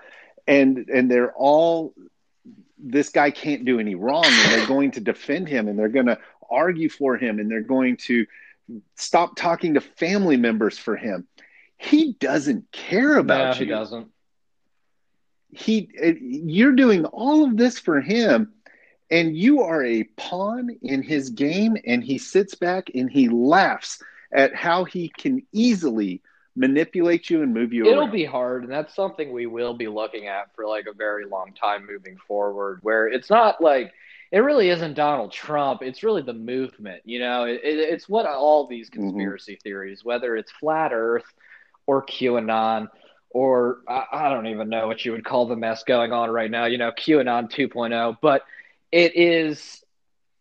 And 0.47 0.89
and 0.89 1.09
they're 1.09 1.31
all 1.33 1.93
this 2.77 3.09
guy 3.09 3.31
can't 3.31 3.63
do 3.63 3.79
any 3.79 3.95
wrong 3.95 4.25
and 4.25 4.51
they're 4.51 4.67
going 4.67 4.91
to 4.91 4.99
defend 4.99 5.47
him 5.47 5.67
and 5.67 5.77
they're 5.77 5.87
going 5.87 6.07
to 6.07 6.17
argue 6.49 6.89
for 6.89 7.15
him 7.15 7.39
and 7.39 7.49
they're 7.49 7.61
going 7.61 7.95
to 7.95 8.25
stop 8.95 9.35
talking 9.35 9.75
to 9.75 9.81
family 9.81 10.37
members 10.37 10.77
for 10.77 10.95
him. 10.95 11.27
He 11.77 12.13
doesn't 12.13 12.71
care 12.71 13.17
about 13.17 13.55
no, 13.55 13.59
you. 13.59 13.65
He 13.65 13.71
doesn't. 13.71 14.07
He, 15.49 15.89
you're 16.21 16.73
doing 16.73 17.05
all 17.05 17.43
of 17.43 17.57
this 17.57 17.77
for 17.77 17.99
him, 17.99 18.53
and 19.09 19.35
you 19.35 19.63
are 19.63 19.83
a 19.83 20.03
pawn 20.03 20.77
in 20.81 21.01
his 21.01 21.31
game. 21.31 21.75
And 21.85 22.03
he 22.03 22.17
sits 22.17 22.55
back 22.55 22.91
and 22.93 23.11
he 23.11 23.27
laughs 23.27 24.01
at 24.31 24.55
how 24.55 24.85
he 24.85 25.09
can 25.09 25.41
easily 25.51 26.21
manipulate 26.61 27.29
you 27.29 27.43
and 27.43 27.53
move 27.53 27.73
you 27.73 27.87
It'll 27.87 28.07
around. 28.07 28.11
be 28.11 28.25
hard, 28.25 28.63
and 28.63 28.71
that's 28.71 28.95
something 28.95 29.31
we 29.31 29.47
will 29.47 29.73
be 29.73 29.87
looking 29.87 30.27
at 30.27 30.53
for 30.55 30.67
like 30.67 30.85
a 30.87 30.93
very 30.93 31.25
long 31.25 31.53
time 31.53 31.85
moving 31.87 32.17
forward. 32.27 32.79
Where 32.83 33.07
it's 33.07 33.29
not 33.29 33.61
like 33.61 33.91
it 34.31 34.39
really 34.39 34.69
isn't 34.69 34.95
Donald 34.95 35.31
Trump. 35.31 35.81
It's 35.83 36.03
really 36.03 36.21
the 36.21 36.33
movement. 36.33 37.01
You 37.05 37.19
know, 37.19 37.43
it, 37.45 37.61
it, 37.63 37.79
it's 37.79 38.09
what 38.09 38.25
all 38.25 38.67
these 38.67 38.89
Mm-hmm. 38.97 39.29
conspiracy 39.29 39.59
theories, 39.63 40.03
whether 40.03 40.35
it's 40.35 40.51
flat 40.51 40.91
Earth 40.93 41.25
or 41.87 42.05
QAnon 42.05 42.87
or 43.31 43.79
I, 43.87 44.05
I 44.11 44.29
don't 44.29 44.47
even 44.47 44.69
know 44.69 44.87
what 44.87 45.05
you 45.05 45.11
would 45.11 45.25
call 45.25 45.47
the 45.47 45.55
mess 45.55 45.83
going 45.83 46.11
on 46.13 46.29
right 46.29 46.51
now. 46.51 46.65
You 46.65 46.77
know, 46.77 46.91
QAnon 46.91 47.49
2.0, 47.51 48.17
but 48.21 48.43
it 48.91 49.15
is 49.15 49.83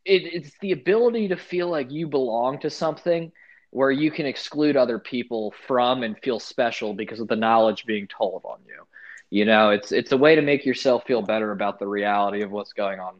it, 0.04 0.22
it's 0.32 0.58
the 0.60 0.72
ability 0.72 1.28
to 1.28 1.36
feel 1.36 1.68
like 1.68 1.90
you 1.90 2.08
belong 2.08 2.58
to 2.60 2.70
something 2.70 3.32
where 3.70 3.90
you 3.90 4.10
can 4.10 4.26
exclude 4.26 4.76
other 4.76 4.98
people 4.98 5.54
from 5.66 6.02
and 6.02 6.18
feel 6.18 6.40
special 6.40 6.92
because 6.94 7.20
of 7.20 7.28
the 7.28 7.36
knowledge 7.36 7.86
being 7.86 8.06
told 8.08 8.42
on 8.44 8.58
you. 8.66 8.84
You 9.30 9.44
know, 9.44 9.70
it's 9.70 9.92
it's 9.92 10.12
a 10.12 10.16
way 10.16 10.34
to 10.34 10.42
make 10.42 10.66
yourself 10.66 11.04
feel 11.06 11.22
better 11.22 11.52
about 11.52 11.78
the 11.78 11.86
reality 11.86 12.42
of 12.42 12.50
what's 12.50 12.72
going 12.72 12.98
on 12.98 13.14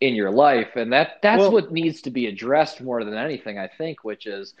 in 0.00 0.14
your 0.14 0.30
life, 0.30 0.76
and 0.76 0.92
that 0.92 1.18
that's 1.22 1.40
Well- 1.40 1.52
what 1.52 1.72
needs 1.72 2.02
to 2.02 2.10
be 2.10 2.26
addressed 2.26 2.82
more 2.82 3.02
than 3.04 3.14
anything, 3.14 3.58
I 3.58 3.68
think, 3.68 4.04
which 4.04 4.26
is 4.26 4.54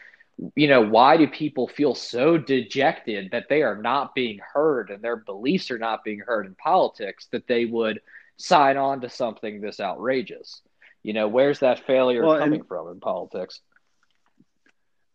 you 0.54 0.68
know, 0.68 0.82
why 0.82 1.16
do 1.16 1.26
people 1.26 1.66
feel 1.66 1.94
so 1.94 2.36
dejected 2.36 3.30
that 3.30 3.48
they 3.48 3.62
are 3.62 3.76
not 3.76 4.14
being 4.14 4.38
heard 4.52 4.90
and 4.90 5.02
their 5.02 5.16
beliefs 5.16 5.70
are 5.70 5.78
not 5.78 6.04
being 6.04 6.18
heard 6.20 6.44
in 6.44 6.54
politics 6.56 7.26
that 7.32 7.46
they 7.46 7.64
would 7.64 8.02
sign 8.36 8.76
on 8.76 9.00
to 9.00 9.08
something 9.08 9.62
this 9.62 9.80
outrageous? 9.80 10.60
You 11.02 11.14
know, 11.14 11.26
where's 11.26 11.60
that 11.60 11.86
failure 11.86 12.22
Well, 12.22 12.38
coming 12.38 12.60
and- 12.60 12.68
from 12.68 12.88
in 12.88 13.00
politics? 13.00 13.60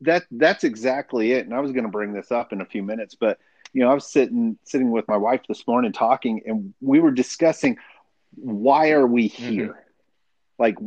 That 0.02 0.24
that's 0.32 0.64
exactly 0.64 1.32
it. 1.34 1.46
And 1.46 1.54
i 1.54 1.60
was 1.60 1.72
going 1.72 1.84
to 1.86 1.90
bring 1.92 2.14
this 2.14 2.32
up 2.32 2.52
in 2.54 2.62
a 2.62 2.66
few 2.66 2.84
minutes 2.84 3.16
but 3.16 3.40
you 3.74 3.82
know 3.84 3.90
i 3.90 3.94
was 3.94 4.12
sitting 4.12 4.58
sitting 4.64 4.92
with 4.92 5.08
my 5.08 5.18
wife 5.18 5.42
this 5.48 5.66
morning 5.68 5.92
talking 5.92 6.42
and 6.46 6.74
we 6.82 7.00
were 7.00 7.12
discussing 7.12 7.78
why 8.36 8.92
are 8.92 9.06
we 9.06 9.28
here? 9.28 9.84
Like 10.58 10.78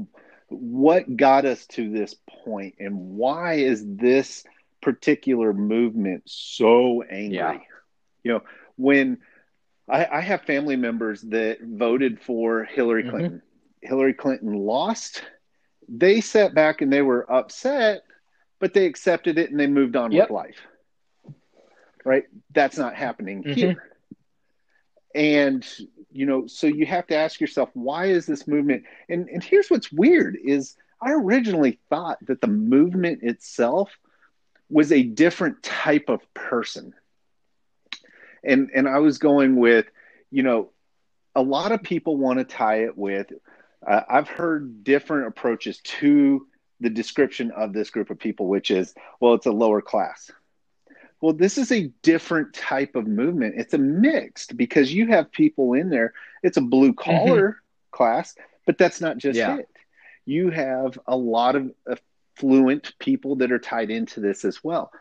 what 0.48 1.16
got 1.16 1.44
us 1.44 1.66
to 1.68 1.90
this 1.90 2.14
point 2.44 2.76
and 2.78 2.96
why 2.96 3.54
is 3.54 3.84
this 3.86 4.44
particular 4.80 5.52
movement 5.52 6.22
so 6.26 7.02
angry? 7.02 7.36
Yeah. 7.36 7.58
you 8.22 8.32
know 8.32 8.40
when 8.76 9.18
I, 9.88 10.06
I 10.06 10.20
have 10.20 10.42
family 10.42 10.76
members 10.76 11.20
that 11.22 11.58
voted 11.62 12.20
for 12.20 12.64
hillary 12.64 13.04
Mhm. 13.04 13.10
clinton. 13.10 13.42
Hillary 13.82 14.14
clinton 14.14 14.54
lost. 14.54 15.22
They 15.88 16.22
sat 16.22 16.54
back 16.54 16.80
and 16.80 16.90
they 16.90 17.02
were 17.02 17.30
upset 17.30 18.04
but 18.64 18.72
they 18.72 18.86
accepted 18.86 19.36
it 19.36 19.50
and 19.50 19.60
they 19.60 19.66
moved 19.66 19.94
on 19.94 20.10
Yep. 20.10 20.30
with 20.30 20.34
life. 20.34 20.66
Right? 22.02 22.24
That's 22.54 22.78
not 22.78 22.94
happening 22.96 23.44
Mhm. 23.44 23.52
here. 23.52 23.90
And 25.14 25.68
you 26.10 26.24
know, 26.24 26.46
so 26.46 26.66
you 26.66 26.86
have 26.86 27.06
to 27.08 27.14
ask 27.14 27.42
yourself, 27.42 27.68
why 27.74 28.06
is 28.06 28.24
this 28.24 28.48
movement? 28.48 28.84
And 29.10 29.28
and 29.28 29.44
here's 29.44 29.68
what's 29.68 29.92
weird 29.92 30.38
is 30.42 30.78
I 31.02 31.12
originally 31.12 31.78
thought 31.90 32.16
that 32.26 32.40
the 32.40 32.46
movement 32.46 33.22
itself 33.22 33.98
was 34.70 34.92
a 34.92 35.02
different 35.02 35.62
type 35.62 36.08
of 36.08 36.22
person. 36.32 36.94
And 38.42 38.70
and 38.74 38.88
I 38.88 39.00
was 39.00 39.18
going 39.18 39.56
with, 39.56 39.84
you 40.30 40.42
know, 40.42 40.70
a 41.34 41.42
lot 41.42 41.70
of 41.70 41.82
people 41.82 42.16
want 42.16 42.38
to 42.38 42.46
tie 42.46 42.84
it 42.84 42.96
with 42.96 43.30
uh, 43.86 44.04
I've 44.08 44.28
heard 44.28 44.84
different 44.84 45.26
approaches 45.26 45.80
to 45.82 46.46
the 46.84 46.90
description 46.90 47.50
of 47.50 47.72
this 47.72 47.90
group 47.90 48.10
of 48.10 48.18
people, 48.18 48.46
which 48.46 48.70
is, 48.70 48.94
well, 49.18 49.34
it's 49.34 49.46
a 49.46 49.52
lower 49.52 49.80
class. 49.82 50.30
Well, 51.20 51.32
this 51.32 51.56
is 51.56 51.72
a 51.72 51.90
different 52.02 52.52
type 52.52 52.94
of 52.94 53.06
movement. 53.06 53.54
It's 53.56 53.72
a 53.74 53.78
mixed 53.78 54.56
because 54.56 54.92
you 54.92 55.06
have 55.08 55.32
people 55.32 55.72
in 55.72 55.88
there. 55.88 56.12
It's 56.42 56.58
a 56.58 56.60
blue 56.60 56.92
mm-hmm. 56.92 57.10
collar 57.10 57.62
class, 57.90 58.34
but 58.66 58.78
that's 58.78 59.00
not 59.00 59.16
just 59.16 59.38
Yeah. 59.38 59.56
it. 59.56 59.68
You 60.26 60.50
have 60.50 60.98
a 61.06 61.16
lot 61.16 61.56
of 61.56 61.72
affluent 62.36 62.92
people 62.98 63.36
that 63.36 63.50
are 63.50 63.58
tied 63.58 63.90
into 63.90 64.20
this 64.20 64.44
as 64.44 64.62
well. 64.62 64.92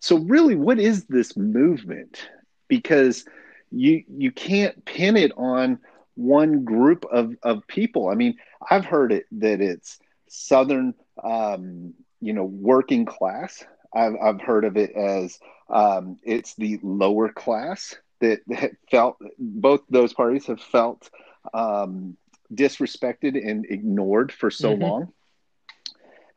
So, 0.00 0.18
really, 0.18 0.54
what 0.54 0.78
is 0.78 1.04
this 1.04 1.36
movement? 1.36 2.28
Because 2.68 3.24
you 3.70 4.04
you 4.08 4.32
can't 4.32 4.84
pin 4.84 5.16
it 5.16 5.32
on 5.36 5.78
one 6.14 6.64
group 6.64 7.04
of, 7.10 7.34
of 7.42 7.66
people. 7.66 8.08
I 8.08 8.14
mean, 8.14 8.36
I've 8.70 8.84
heard 8.84 9.12
it 9.12 9.26
that 9.32 9.60
it's 9.60 9.98
Southern, 10.30 10.94
um, 11.22 11.94
you 12.20 12.32
know, 12.34 12.44
working 12.44 13.04
class. 13.06 13.64
I've, 13.94 14.14
I've 14.22 14.40
heard 14.40 14.64
of 14.64 14.76
it 14.76 14.92
as 14.96 15.38
um, 15.70 16.18
it's 16.24 16.54
the 16.56 16.78
lower 16.82 17.30
class 17.30 17.96
that, 18.20 18.40
that 18.48 18.72
felt 18.90 19.18
both 19.38 19.82
those 19.90 20.14
parties 20.14 20.46
have 20.46 20.60
felt 20.60 21.10
um, 21.54 22.16
disrespected 22.54 23.36
and 23.48 23.66
ignored 23.68 24.32
for 24.32 24.50
so 24.50 24.74
Mhm. 24.74 24.80
long. 24.80 25.12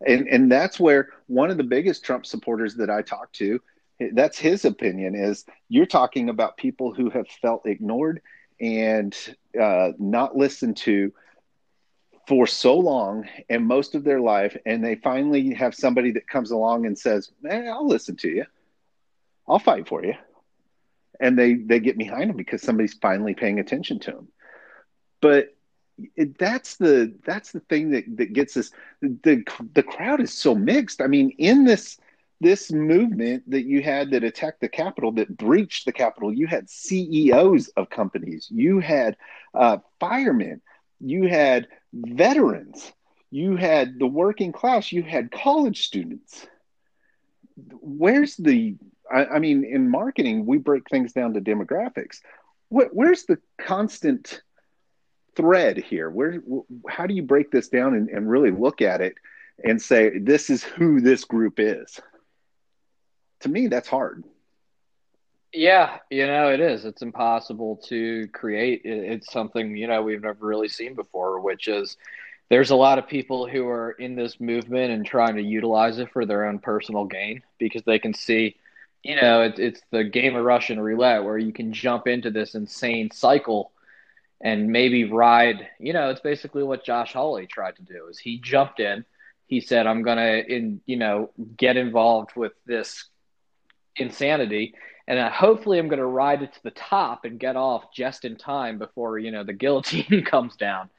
And, 0.05 0.27
and 0.27 0.51
that's 0.51 0.79
where 0.79 1.09
one 1.27 1.51
of 1.51 1.57
the 1.57 1.63
biggest 1.63 2.03
Trump 2.03 2.25
supporters 2.25 2.75
that 2.75 2.89
I 2.89 3.01
talk 3.01 3.31
to, 3.33 3.61
that's 4.13 4.37
his 4.39 4.65
opinion 4.65 5.15
is 5.15 5.45
you're 5.69 5.85
talking 5.85 6.29
about 6.29 6.57
people 6.57 6.93
who 6.93 7.09
have 7.09 7.27
felt 7.27 7.65
ignored 7.65 8.21
and 8.59 9.15
uh, 9.59 9.91
not 9.99 10.35
listened 10.37 10.77
to 10.77 11.13
for 12.27 12.47
so 12.47 12.77
long 12.77 13.27
and 13.49 13.67
most 13.67 13.95
of 13.95 14.03
their 14.03 14.19
life 14.19 14.55
and 14.65 14.83
they 14.83 14.95
finally 14.95 15.53
have 15.53 15.75
somebody 15.75 16.11
that 16.11 16.27
comes 16.27 16.51
along 16.51 16.85
and 16.85 16.97
says 16.97 17.31
man 17.41 17.67
i'll 17.67 17.87
listen 17.87 18.15
to 18.15 18.29
you. 18.29 18.45
I'll 19.47 19.59
fight 19.59 19.87
for 19.87 20.03
you. 20.03 20.15
And 21.19 21.37
they 21.37 21.53
they 21.53 21.79
get 21.79 21.97
behind 21.97 22.29
them 22.29 22.37
because 22.37 22.61
somebody's 22.61 22.95
finally 22.95 23.33
paying 23.33 23.59
attention 23.59 23.99
to 23.99 24.11
them. 24.11 24.27
But 25.21 25.55
it, 26.15 26.37
that's 26.37 26.77
the 26.77 27.13
that's 27.25 27.51
the 27.51 27.59
thing 27.61 27.91
that 27.91 28.05
that 28.17 28.33
gets 28.33 28.57
us 28.57 28.71
the 29.01 29.43
the 29.73 29.83
crowd 29.83 30.21
is 30.21 30.33
so 30.33 30.55
mixed. 30.55 31.01
I 31.01 31.07
mean 31.07 31.31
in 31.37 31.65
this 31.65 31.97
this 32.41 32.71
movement 32.71 33.49
that 33.49 33.63
you 33.63 33.81
had 33.81 34.11
that 34.11 34.23
attacked 34.23 34.59
the 34.59 34.67
Capitol, 34.67 35.13
that 35.13 35.37
breached 35.37 35.85
the 35.85 35.93
Capitol, 35.93 36.33
you 36.33 36.45
had 36.45 36.69
CEOs 36.69 37.69
of 37.69 37.89
companies, 37.89 38.49
you 38.51 38.79
had 38.79 39.15
uh, 39.53 39.77
firemen, 39.97 40.61
you 41.03 41.27
had 41.27 41.67
veterans, 41.93 42.91
you 43.31 43.55
had 43.55 43.99
the 43.99 44.07
working 44.07 44.51
class, 44.51 44.91
you 44.91 45.03
had 45.03 45.31
college 45.31 45.85
students. 45.85 46.45
Where's 47.81 48.35
the, 48.37 48.75
I, 49.11 49.25
I 49.25 49.39
mean, 49.39 49.63
in 49.63 49.89
marketing, 49.89 50.45
we 50.45 50.57
break 50.57 50.89
things 50.89 51.13
down 51.13 51.33
to 51.33 51.41
demographics. 51.41 52.19
What, 52.69 52.89
where's 52.93 53.25
the 53.25 53.37
constant 53.59 54.41
thread 55.35 55.77
here? 55.77 56.09
Where, 56.09 56.41
how 56.87 57.07
do 57.07 57.13
you 57.13 57.23
break 57.23 57.51
this 57.51 57.69
down 57.69 57.95
and, 57.95 58.09
and 58.09 58.29
really 58.29 58.51
look 58.51 58.81
at 58.81 59.01
it 59.01 59.15
and 59.63 59.81
say, 59.81 60.17
this 60.17 60.49
is 60.49 60.63
who 60.63 61.01
this 61.01 61.25
group 61.25 61.59
is? 61.59 61.99
to 63.43 63.49
me 63.49 63.67
that's 63.67 63.87
hard 63.87 64.23
Yeah, 65.53 65.99
you 66.09 66.25
know, 66.25 66.49
it 66.51 66.59
is. 66.59 66.83
It's 66.85 67.03
impossible 67.03 67.77
to 67.87 68.27
create. 68.29 68.81
It's 68.85 69.31
something, 69.31 69.75
you 69.77 69.87
know, 69.87 70.01
we've 70.01 70.21
never 70.21 70.45
really 70.47 70.67
seen 70.67 70.95
before, 70.95 71.39
which 71.41 71.67
is 71.67 71.95
there's 72.49 72.71
a 72.71 72.75
lot 72.75 72.97
of 72.97 73.07
people 73.07 73.47
who 73.47 73.67
are 73.67 73.91
in 73.91 74.15
this 74.15 74.39
movement 74.39 74.91
and 74.91 75.05
trying 75.05 75.35
to 75.35 75.43
utilize 75.43 75.99
it 75.99 76.11
for 76.11 76.25
their 76.25 76.45
own 76.47 76.57
personal 76.59 77.05
gain 77.05 77.43
because 77.59 77.83
they 77.83 77.99
can 77.99 78.13
see, 78.15 78.55
you 79.03 79.15
know, 79.15 79.43
it, 79.43 79.59
it's 79.59 79.81
the 79.91 80.03
game 80.03 80.35
of 80.35 80.43
Russian 80.43 80.79
roulette 80.79 81.23
where 81.23 81.37
you 81.37 81.53
can 81.53 81.71
jump 81.71 82.07
into 82.07 82.31
this 82.31 82.55
insane 82.55 83.11
cycle 83.11 83.71
and 84.41 84.67
maybe 84.69 85.05
ride, 85.05 85.67
you 85.79 85.93
know, 85.93 86.09
it's 86.09 86.21
basically 86.21 86.63
what 86.63 86.85
Josh 86.85 87.13
Hawley 87.13 87.47
tried 87.47 87.75
to 87.77 87.83
do 87.83 88.07
is 88.09 88.19
he 88.19 88.39
jumped 88.39 88.79
in. 88.79 89.05
He 89.47 89.61
said, 89.61 89.87
I'm 89.87 90.03
going 90.03 90.17
to, 90.17 90.45
in, 90.53 90.81
you 90.85 90.97
know, 90.97 91.31
get 91.57 91.77
involved 91.77 92.31
with 92.35 92.53
this 92.65 93.05
insanity 93.97 94.73
and 95.07 95.19
uh, 95.19 95.29
hopefully 95.29 95.79
I'm 95.79 95.87
going 95.87 95.99
to 95.99 96.05
ride 96.05 96.41
it 96.43 96.53
to 96.53 96.63
the 96.63 96.71
top 96.71 97.25
and 97.25 97.39
get 97.39 97.55
off 97.55 97.93
just 97.93 98.25
in 98.25 98.35
time 98.35 98.77
before 98.77 99.17
you 99.19 99.31
know 99.31 99.43
the 99.43 99.53
guillotine 99.53 100.23
comes 100.25 100.55
down. 100.55 100.89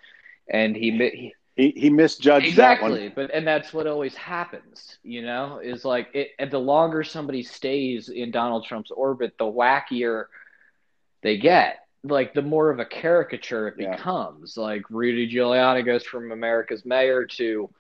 And 0.48 0.76
he 0.76 0.90
he, 0.90 1.34
he, 1.56 1.70
he 1.76 1.90
misjudged 1.90 2.46
exactly, 2.46 3.08
that 3.08 3.14
but 3.14 3.30
and 3.32 3.46
that's 3.46 3.72
what 3.72 3.86
always 3.86 4.14
happens. 4.14 4.98
You 5.02 5.22
know, 5.22 5.60
is 5.62 5.84
like 5.84 6.08
it. 6.14 6.30
And 6.38 6.50
the 6.50 6.58
longer 6.58 7.02
somebody 7.02 7.42
stays 7.42 8.08
in 8.08 8.30
Donald 8.30 8.64
Trump's 8.66 8.90
orbit, 8.90 9.34
the 9.38 9.44
wackier 9.44 10.26
they 11.22 11.36
get. 11.38 11.78
Like 12.02 12.34
the 12.34 12.42
more 12.42 12.70
of 12.70 12.78
a 12.80 12.84
caricature 12.84 13.68
it 13.68 13.76
Yeah. 13.78 13.96
becomes. 13.96 14.56
Like 14.56 14.82
Rudy 14.90 15.30
Giuliani 15.32 15.84
goes 15.84 16.04
from 16.04 16.32
America's 16.32 16.84
mayor 16.84 17.24
to 17.38 17.70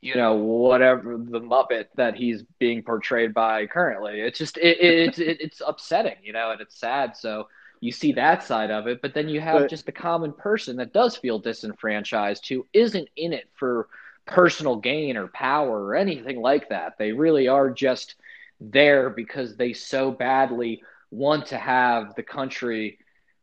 you 0.00 0.14
know 0.14 0.34
whatever 0.34 1.16
the 1.18 1.40
muppet 1.40 1.86
that 1.96 2.14
he's 2.14 2.42
being 2.58 2.82
portrayed 2.82 3.34
by 3.34 3.66
currently. 3.66 4.20
It's 4.20 4.38
just 4.38 4.56
it, 4.58 4.78
it, 4.80 5.08
it's 5.08 5.18
it, 5.18 5.40
it's 5.40 5.62
upsetting 5.66 6.16
you 6.22 6.32
know 6.32 6.50
and 6.50 6.60
it's 6.60 6.78
sad. 6.78 7.16
So 7.16 7.48
you 7.80 7.92
see 7.92 8.12
that 8.12 8.42
side 8.42 8.70
of 8.70 8.86
it 8.86 9.02
but 9.02 9.12
then 9.14 9.28
you 9.28 9.40
have 9.40 9.60
But- 9.62 9.70
just 9.70 9.86
the 9.86 9.92
common 9.92 10.32
person 10.32 10.76
that 10.76 10.92
does 10.92 11.16
feel 11.16 11.38
disenfranchised 11.38 12.48
who 12.48 12.66
isn't 12.72 13.08
in 13.16 13.32
it 13.32 13.48
for 13.54 13.88
personal 14.26 14.76
gain 14.76 15.16
or 15.16 15.28
power 15.28 15.84
or 15.84 15.94
anything 15.94 16.40
like 16.40 16.68
that. 16.70 16.94
They 16.98 17.12
really 17.12 17.48
are 17.48 17.70
just 17.70 18.16
there 18.60 19.10
because 19.10 19.56
they 19.56 19.72
so 19.72 20.10
badly 20.10 20.82
want 21.10 21.46
to 21.46 21.56
have 21.58 22.14
the 22.16 22.22
country 22.22 22.98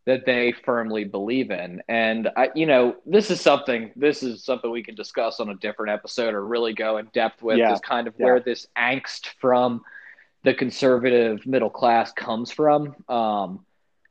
that 0.06 0.26
they 0.26 0.52
firmly 0.52 1.06
believe 1.06 1.50
in. 1.52 1.82
And 1.88 2.30
I, 2.36 2.50
you 2.56 2.66
know, 2.66 2.96
this 3.06 3.32
is 3.32 3.39
something 3.39 3.92
this 3.96 4.22
is 4.24 4.44
something 4.44 4.70
we 4.70 4.84
can 4.84 4.96
discuss 4.96 5.39
on 5.39 5.50
a 5.50 5.56
different 5.56 5.92
episode 5.94 6.34
or 6.34 6.46
really 6.46 6.74
go 6.74 6.98
in 6.98 7.06
depth 7.13 7.42
with 7.42 7.58
Yeah. 7.58 7.74
is 7.74 7.80
kind 7.80 8.08
of 8.08 8.13
Yeah. 8.18 8.26
where 8.26 8.39
this 8.39 8.68
angst 8.78 9.28
from 9.39 9.82
the 10.44 10.54
conservative 10.54 11.46
middle 11.46 11.70
class 11.70 12.12
comes 12.12 12.52
from. 12.52 12.96
Um, 13.08 13.66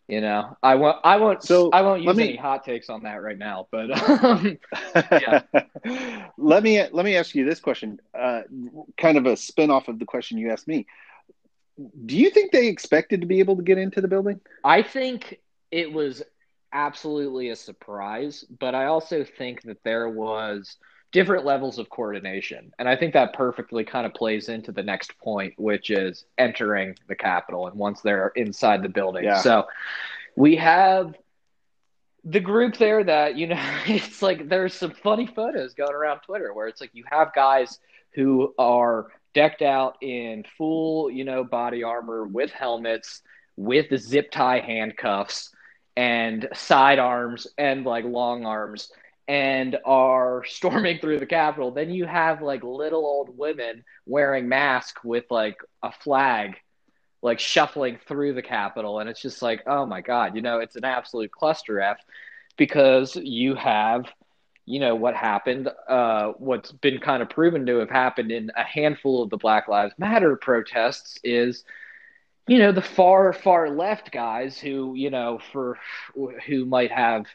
you 0.09 0.21
know, 0.21 0.57
I 0.63 0.75
won't, 0.75 0.97
I 1.05 1.17
won't, 1.17 1.43
So, 1.43 1.71
I 1.71 1.83
won't 1.83 2.03
use 2.03 2.17
me- 2.17 2.29
any 2.31 2.37
hot 2.37 2.65
takes 2.65 2.91
on 2.91 3.03
that 3.05 3.23
right 3.23 3.39
now, 3.39 3.69
but 3.71 3.91
um, 4.25 4.59
let 6.39 6.63
me 6.63 6.83
let 6.91 7.05
me 7.05 7.17
ask 7.17 7.35
you 7.35 7.45
this 7.45 7.61
question, 7.61 7.99
uh, 8.19 8.43
kind 8.99 9.17
of 9.19 9.27
a 9.27 9.37
spin 9.37 9.71
off 9.71 9.89
of 9.89 9.99
the 9.99 10.05
question 10.05 10.39
you 10.39 10.51
asked 10.51 10.69
me. 10.69 10.87
Do 12.07 12.17
you 12.17 12.31
think 12.31 12.53
they 12.53 12.69
expected 12.69 13.21
to 13.23 13.27
be 13.27 13.39
able 13.41 13.57
to 13.57 13.63
get 13.63 13.79
into 13.79 14.01
the 14.01 14.09
building? 14.09 14.41
I 14.65 14.83
think 14.83 15.39
it 15.73 15.93
was 15.93 16.23
absolutely 16.73 17.49
a 17.51 17.57
surprise, 17.57 18.45
but 18.61 18.75
I 18.75 18.87
also 18.87 19.25
think 19.25 19.63
that 19.63 19.83
there 19.83 20.09
was 20.09 20.77
different 21.11 21.45
levels 21.45 21.79
of 21.79 21.91
coordination. 21.91 22.73
And 22.79 22.89
I 22.89 22.97
think 22.97 23.13
that 23.15 23.35
perfectly 23.35 23.85
kind 23.85 24.07
of 24.07 24.15
plays 24.15 24.49
into 24.49 24.73
the 24.73 24.83
next 24.83 25.19
point, 25.19 25.55
which 25.59 25.91
is 25.91 26.25
entering 26.39 26.97
the 27.09 27.15
Capitol 27.15 27.67
and 27.67 27.77
once 27.77 28.01
they're 28.01 28.33
inside 28.37 28.83
the 28.83 28.89
building. 28.89 29.25
Yeah. 29.25 29.41
So 29.41 29.67
we 30.37 30.57
have 30.57 31.15
the 32.25 32.41
group 32.41 32.77
there 32.77 33.05
that, 33.05 33.37
you 33.37 33.49
know, 33.49 33.63
it's 33.87 34.23
like 34.23 34.49
there's 34.49 34.75
some 34.75 34.93
funny 34.93 35.27
photos 35.27 35.75
going 35.75 35.93
around 35.93 36.21
Twitter 36.21 36.55
where 36.55 36.69
it's 36.69 36.81
like 36.81 36.91
you 36.95 37.05
have 37.11 37.35
guys 37.35 37.79
who 38.13 38.55
are 38.59 39.09
decked 39.35 39.63
out 39.63 39.97
in 40.03 40.45
full, 40.57 41.11
you 41.11 41.25
know, 41.25 41.45
body 41.45 41.83
armor 41.83 42.27
with 42.27 42.51
helmets, 42.51 43.23
with 43.57 43.99
zip 44.01 44.31
tie 44.31 44.61
handcuffs 44.61 45.51
and 45.97 46.49
side 46.55 46.99
arms 46.99 47.47
and 47.59 47.85
like 47.85 48.05
long 48.05 48.47
arms 48.47 48.91
and 49.29 49.79
are 49.85 50.45
storming 50.49 50.99
through 50.99 51.19
the 51.19 51.27
Capitol. 51.27 51.71
Then 51.71 51.91
you 51.91 52.07
have 52.07 52.43
like 52.43 52.63
little 52.63 53.05
old 53.05 53.37
women 53.37 53.85
wearing 54.07 54.49
masks 54.49 55.03
with 55.05 55.25
like 55.31 55.59
a 55.83 55.93
flag, 55.93 56.57
like 57.23 57.39
shuffling 57.39 57.99
through 58.07 58.35
the 58.35 58.43
Capitol. 58.43 58.99
And 58.99 59.09
it's 59.09 59.23
just 59.23 59.43
like, 59.43 59.63
oh 59.67 59.87
my 59.87 60.01
God, 60.01 60.35
you 60.35 60.43
know, 60.43 60.59
it's 60.59 60.77
an 60.77 60.85
absolute 60.85 61.31
cluster 61.31 61.81
F 61.81 61.99
because 62.57 63.17
you 63.17 63.55
have, 63.55 64.07
you 64.67 64.81
know, 64.81 64.95
what 64.95 65.15
happened, 65.15 65.69
uh, 65.89 66.33
what's 66.39 66.73
been 66.73 66.99
kind 66.99 67.23
of 67.23 67.31
proven 67.31 67.67
to 67.67 67.79
have 67.79 67.91
happened 67.91 68.31
in 68.31 68.51
a 68.57 68.63
handful 68.63 69.23
of 69.23 69.31
the 69.31 69.37
Black 69.37 69.69
Lives 69.69 69.95
Matter 69.99 70.37
protests 70.37 71.19
is 71.25 71.65
you 72.49 72.59
know 72.59 72.73
the 72.73 72.83
far 72.83 73.33
far 73.33 73.71
left 73.71 74.11
guys 74.11 74.59
who 74.59 74.95
you 74.95 75.11
know 75.11 75.39
for 75.53 75.79
who 76.47 76.65
might 76.65 76.91
have 76.91 77.27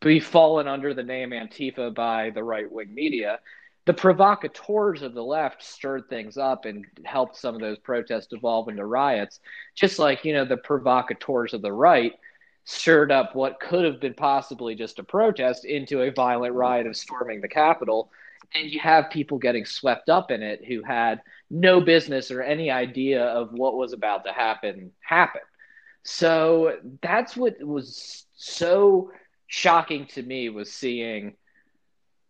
be 0.00 0.20
fallen 0.20 0.66
under 0.68 0.94
the 0.94 1.02
name 1.02 1.30
antifa 1.30 1.94
by 1.94 2.30
the 2.30 2.42
right 2.42 2.70
wing 2.70 2.92
media 2.94 3.38
the 3.84 3.92
provocateurs 3.92 5.02
of 5.02 5.14
the 5.14 5.24
left 5.24 5.62
stirred 5.62 6.08
things 6.08 6.36
up 6.36 6.64
and 6.66 6.86
helped 7.04 7.36
some 7.36 7.54
of 7.54 7.60
those 7.60 7.78
protests 7.78 8.32
evolve 8.32 8.68
into 8.68 8.84
riots. 8.84 9.40
Just 9.74 9.98
like 9.98 10.24
you 10.24 10.32
know 10.32 10.44
the 10.44 10.56
provocateurs 10.56 11.52
of 11.52 11.62
the 11.62 11.72
right 11.72 12.12
stirred 12.64 13.10
up 13.10 13.34
what 13.34 13.58
could 13.58 13.84
have 13.84 14.00
been 14.00 14.14
possibly 14.14 14.76
just 14.76 15.00
a 15.00 15.02
protest 15.02 15.64
into 15.64 16.02
a 16.02 16.12
violent 16.12 16.54
riot 16.54 16.86
of 16.86 16.96
storming 16.96 17.40
the 17.40 17.48
capitol 17.48 18.08
and 18.54 18.70
you 18.70 18.80
have 18.80 19.10
people 19.10 19.38
getting 19.38 19.64
swept 19.64 20.08
up 20.08 20.30
in 20.30 20.42
it 20.42 20.64
who 20.64 20.82
had 20.82 21.22
no 21.50 21.80
business 21.80 22.30
or 22.30 22.42
any 22.42 22.70
idea 22.70 23.24
of 23.24 23.52
what 23.52 23.74
was 23.74 23.92
about 23.92 24.24
to 24.24 24.32
happen 24.32 24.90
happen. 25.00 25.40
So 26.04 26.78
that's 27.00 27.36
what 27.36 27.62
was 27.62 28.26
so 28.36 29.12
shocking 29.46 30.06
to 30.06 30.22
me 30.22 30.48
was 30.48 30.72
seeing 30.72 31.36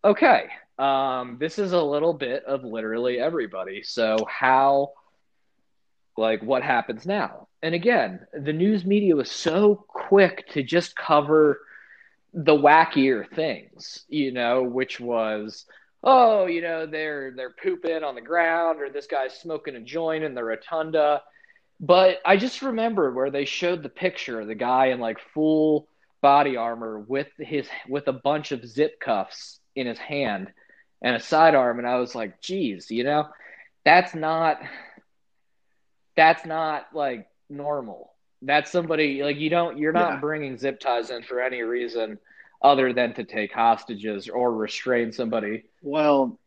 okay, 0.05 0.49
um, 0.79 1.37
this 1.39 1.59
is 1.59 1.73
a 1.73 1.83
little 1.83 2.13
bit 2.13 2.45
of 2.45 2.65
literally 2.65 3.19
everybody. 3.19 3.83
So 3.83 4.17
how 4.29 4.93
like 6.17 6.43
what 6.43 6.63
happens 6.63 7.07
now? 7.07 7.49
And 7.63 7.75
again, 7.75 8.27
the 8.33 8.53
news 8.53 8.85
media 8.85 9.15
was 9.15 9.31
so 9.31 9.85
quick 9.89 10.49
to 10.51 10.63
just 10.63 10.97
cover 10.97 11.61
the 12.35 12.57
wackier 12.57 13.29
things, 13.29 14.05
you 14.09 14.33
know, 14.33 14.63
which 14.63 14.99
was 14.99 15.67
oh, 16.03 16.47
you 16.47 16.61
know, 16.62 16.87
they're 16.87 17.33
they're 17.37 17.55
pooping 17.62 18.03
on 18.05 18.15
the 18.15 18.21
ground 18.21 18.81
or 18.81 18.91
this 18.91 19.07
guy's 19.07 19.35
smoking 19.38 19.77
a 19.77 19.81
joint 19.81 20.25
in 20.25 20.35
the 20.35 20.45
rotunda. 20.45 21.23
But 21.81 22.19
I 22.25 22.37
just 22.37 22.62
remember 22.62 23.12
where 23.12 23.31
they 23.31 23.45
showed 23.45 23.83
the 23.83 23.88
picture 23.88 24.41
of 24.41 24.47
the 24.49 24.55
guy 24.55 24.87
in 24.87 25.01
like 25.01 25.19
full 25.35 25.88
body 26.23 26.57
armor 26.57 27.01
with 27.01 27.29
his 27.38 27.69
with 27.88 28.09
a 28.09 28.12
bunch 28.12 28.53
of 28.53 28.67
zip 28.67 29.01
cuffs 29.01 29.61
in 29.75 29.87
his 29.87 29.99
hand 29.99 30.49
and 31.03 31.17
a 31.17 31.21
sidearm 31.21 31.79
and 31.79 31.88
I 31.88 31.97
was 31.97 32.15
like, 32.15 32.41
geez, 32.41 32.91
you 32.91 33.05
know, 33.05 33.29
that's 33.85 34.15
not 34.15 34.59
that's 36.17 36.45
not 36.47 36.87
like 36.95 37.27
normal. 37.49 38.12
That's 38.43 38.71
somebody 38.71 39.23
like 39.23 39.37
you 39.38 39.51
don't 39.51 39.79
you're 39.79 39.93
not 39.93 40.15
Yeah. 40.15 40.21
bringing 40.21 40.59
zip 40.59 40.81
ties 40.81 41.11
in 41.11 41.23
for 41.23 41.41
any 41.41 41.62
reason 41.62 42.19
other 42.62 42.93
than 42.93 43.15
to 43.15 43.25
take 43.25 43.53
hostages 43.53 44.29
or 44.29 44.53
restrain 44.53 45.12
somebody. 45.12 45.65
Well, 45.83 46.38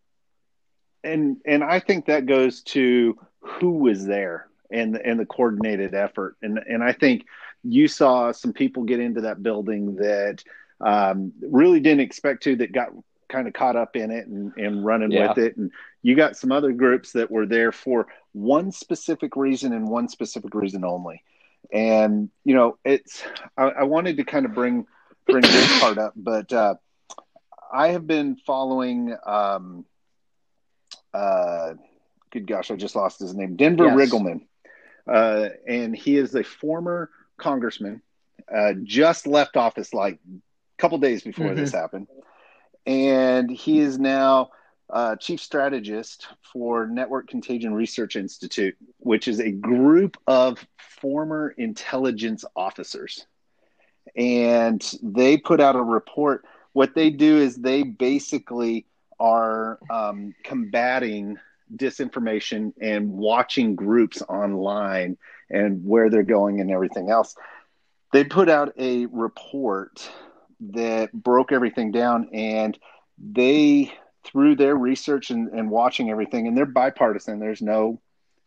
and 1.03 1.37
and 1.45 1.63
I 1.63 1.79
think 1.79 2.05
that 2.05 2.25
goes 2.25 2.61
to 2.63 3.17
who 3.39 3.71
was 3.77 4.05
there 4.05 4.47
and 4.71 4.95
and 4.97 5.19
the 5.19 5.25
coordinated 5.25 5.93
effort. 5.93 6.37
And 6.41 6.57
and 6.57 6.83
I 6.83 6.93
think 6.93 7.25
you 7.63 7.87
saw 7.87 8.31
some 8.31 8.53
people 8.53 8.83
get 8.83 8.99
into 8.99 9.21
that 9.21 9.43
building 9.43 9.95
that 9.97 10.43
um, 10.81 11.31
really 11.41 11.79
didn't 11.79 12.01
expect 12.01 12.43
to 12.43 12.55
that 12.57 12.71
got 12.71 12.89
kind 13.27 13.47
of 13.47 13.53
caught 13.53 13.75
up 13.75 13.95
in 13.95 14.11
it 14.11 14.27
and, 14.27 14.53
and 14.55 14.85
running 14.85 15.11
Yeah. 15.11 15.29
with 15.29 15.37
it. 15.39 15.57
And 15.57 15.71
you 16.03 16.15
got 16.15 16.37
some 16.37 16.51
other 16.51 16.71
groups 16.71 17.13
that 17.13 17.31
were 17.31 17.45
there 17.45 17.71
for 17.71 18.07
one 18.33 18.71
specific 18.71 19.35
reason 19.35 19.73
and 19.73 19.89
one 19.89 20.07
specific 20.07 20.53
reason 20.53 20.83
only. 20.85 21.23
And 21.73 22.29
you 22.43 22.53
know, 22.55 22.77
it's 22.85 23.23
I, 23.57 23.63
I 23.63 23.83
wanted 23.83 24.17
to 24.17 24.23
kind 24.23 24.45
of 24.45 24.53
bring 24.53 24.85
bring 25.27 25.41
this 25.41 25.79
part 25.79 25.97
up, 25.97 26.13
but 26.15 26.53
uh, 26.53 26.75
I 27.75 27.89
have 27.89 28.07
been 28.07 28.37
following. 28.37 29.15
Um, 29.25 29.85
uh, 31.13 31.73
good 32.31 32.47
gosh, 32.47 32.71
I 32.71 32.75
just 32.75 32.95
lost 32.95 33.19
his 33.19 33.35
name. 33.35 33.55
Denver 33.55 33.85
Yes. 33.85 33.97
Riggleman, 33.97 34.47
uh, 35.07 35.49
and 35.67 35.95
he 35.95 36.17
is 36.17 36.35
a 36.35 36.43
former 36.43 37.09
congressman. 37.37 38.01
Uh, 38.53 38.73
just 38.83 39.27
left 39.27 39.57
office 39.57 39.93
like 39.93 40.15
a 40.15 40.39
couple 40.77 40.97
days 40.99 41.23
before 41.23 41.51
Mhm. 41.51 41.55
this 41.57 41.71
happened, 41.73 42.07
and 42.85 43.49
he 43.49 43.79
is 43.79 43.99
now 43.99 44.51
uh, 44.89 45.15
chief 45.15 45.39
strategist 45.41 46.27
for 46.53 46.85
Network 46.85 47.27
Contagion 47.27 47.73
Research 47.73 48.15
Institute, 48.15 48.77
which 48.99 49.27
is 49.27 49.39
a 49.39 49.51
group 49.51 50.15
of 50.27 50.63
former 50.77 51.49
intelligence 51.57 52.45
officers 52.55 53.25
and 54.15 54.93
they 55.01 55.37
put 55.37 55.59
out 55.59 55.75
a 55.75 55.81
report. 55.81 56.45
What 56.75 56.93
they 56.93 57.09
do 57.09 57.37
is 57.37 57.55
they 57.55 57.83
basically 57.83 58.85
are 59.17 59.79
um, 59.89 60.35
combating 60.43 61.37
disinformation 61.73 62.73
and 62.81 63.13
watching 63.13 63.77
groups 63.77 64.21
online 64.23 65.15
and 65.49 65.85
where 65.85 66.09
they're 66.09 66.23
going 66.23 66.59
and 66.59 66.69
everything 66.69 67.09
else. 67.09 67.33
They 68.11 68.25
put 68.25 68.49
out 68.49 68.73
a 68.77 69.05
report 69.05 70.11
that 70.73 71.13
broke 71.13 71.53
everything 71.53 71.93
down, 71.93 72.27
and 72.33 72.77
they 73.17 73.93
through 74.25 74.57
their 74.57 74.75
research 74.75 75.29
and, 75.29 75.47
and 75.53 75.71
watching 75.71 76.11
everything, 76.11 76.45
and 76.45 76.57
they're 76.57 76.65
bipartisan. 76.65 77.39
There's 77.39 77.61
no, 77.61 78.01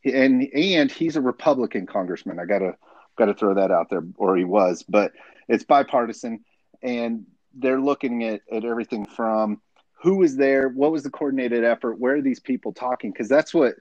and 0.05 0.47
and 0.53 0.91
he's 0.93 1.17
a 1.17 1.23
Republican 1.23 1.87
congressman. 1.87 2.38
I 2.38 2.45
gotta 2.45 2.77
gotta 3.17 3.33
throw 3.33 3.55
that 3.55 3.71
out 3.71 3.88
there, 3.88 4.03
or 4.19 4.37
he 4.37 4.45
was, 4.45 4.83
but 4.83 5.12
it's 5.49 5.64
bipartisan 5.64 6.45
and 6.83 7.25
they're 7.59 7.81
looking 7.81 8.25
at, 8.25 8.40
at 8.51 8.64
everything 8.64 9.05
from 9.05 9.61
who 10.01 10.16
was 10.16 10.37
there 10.37 10.68
what 10.68 10.92
was 10.92 11.03
the 11.03 11.11
coordinated 11.11 11.64
effort 11.64 11.99
where 11.99 12.16
are 12.16 12.23
these 12.23 12.40
people 12.40 12.73
talking? 12.73 13.11
Because 13.11 13.29
that's 13.29 13.53
what 13.53 13.75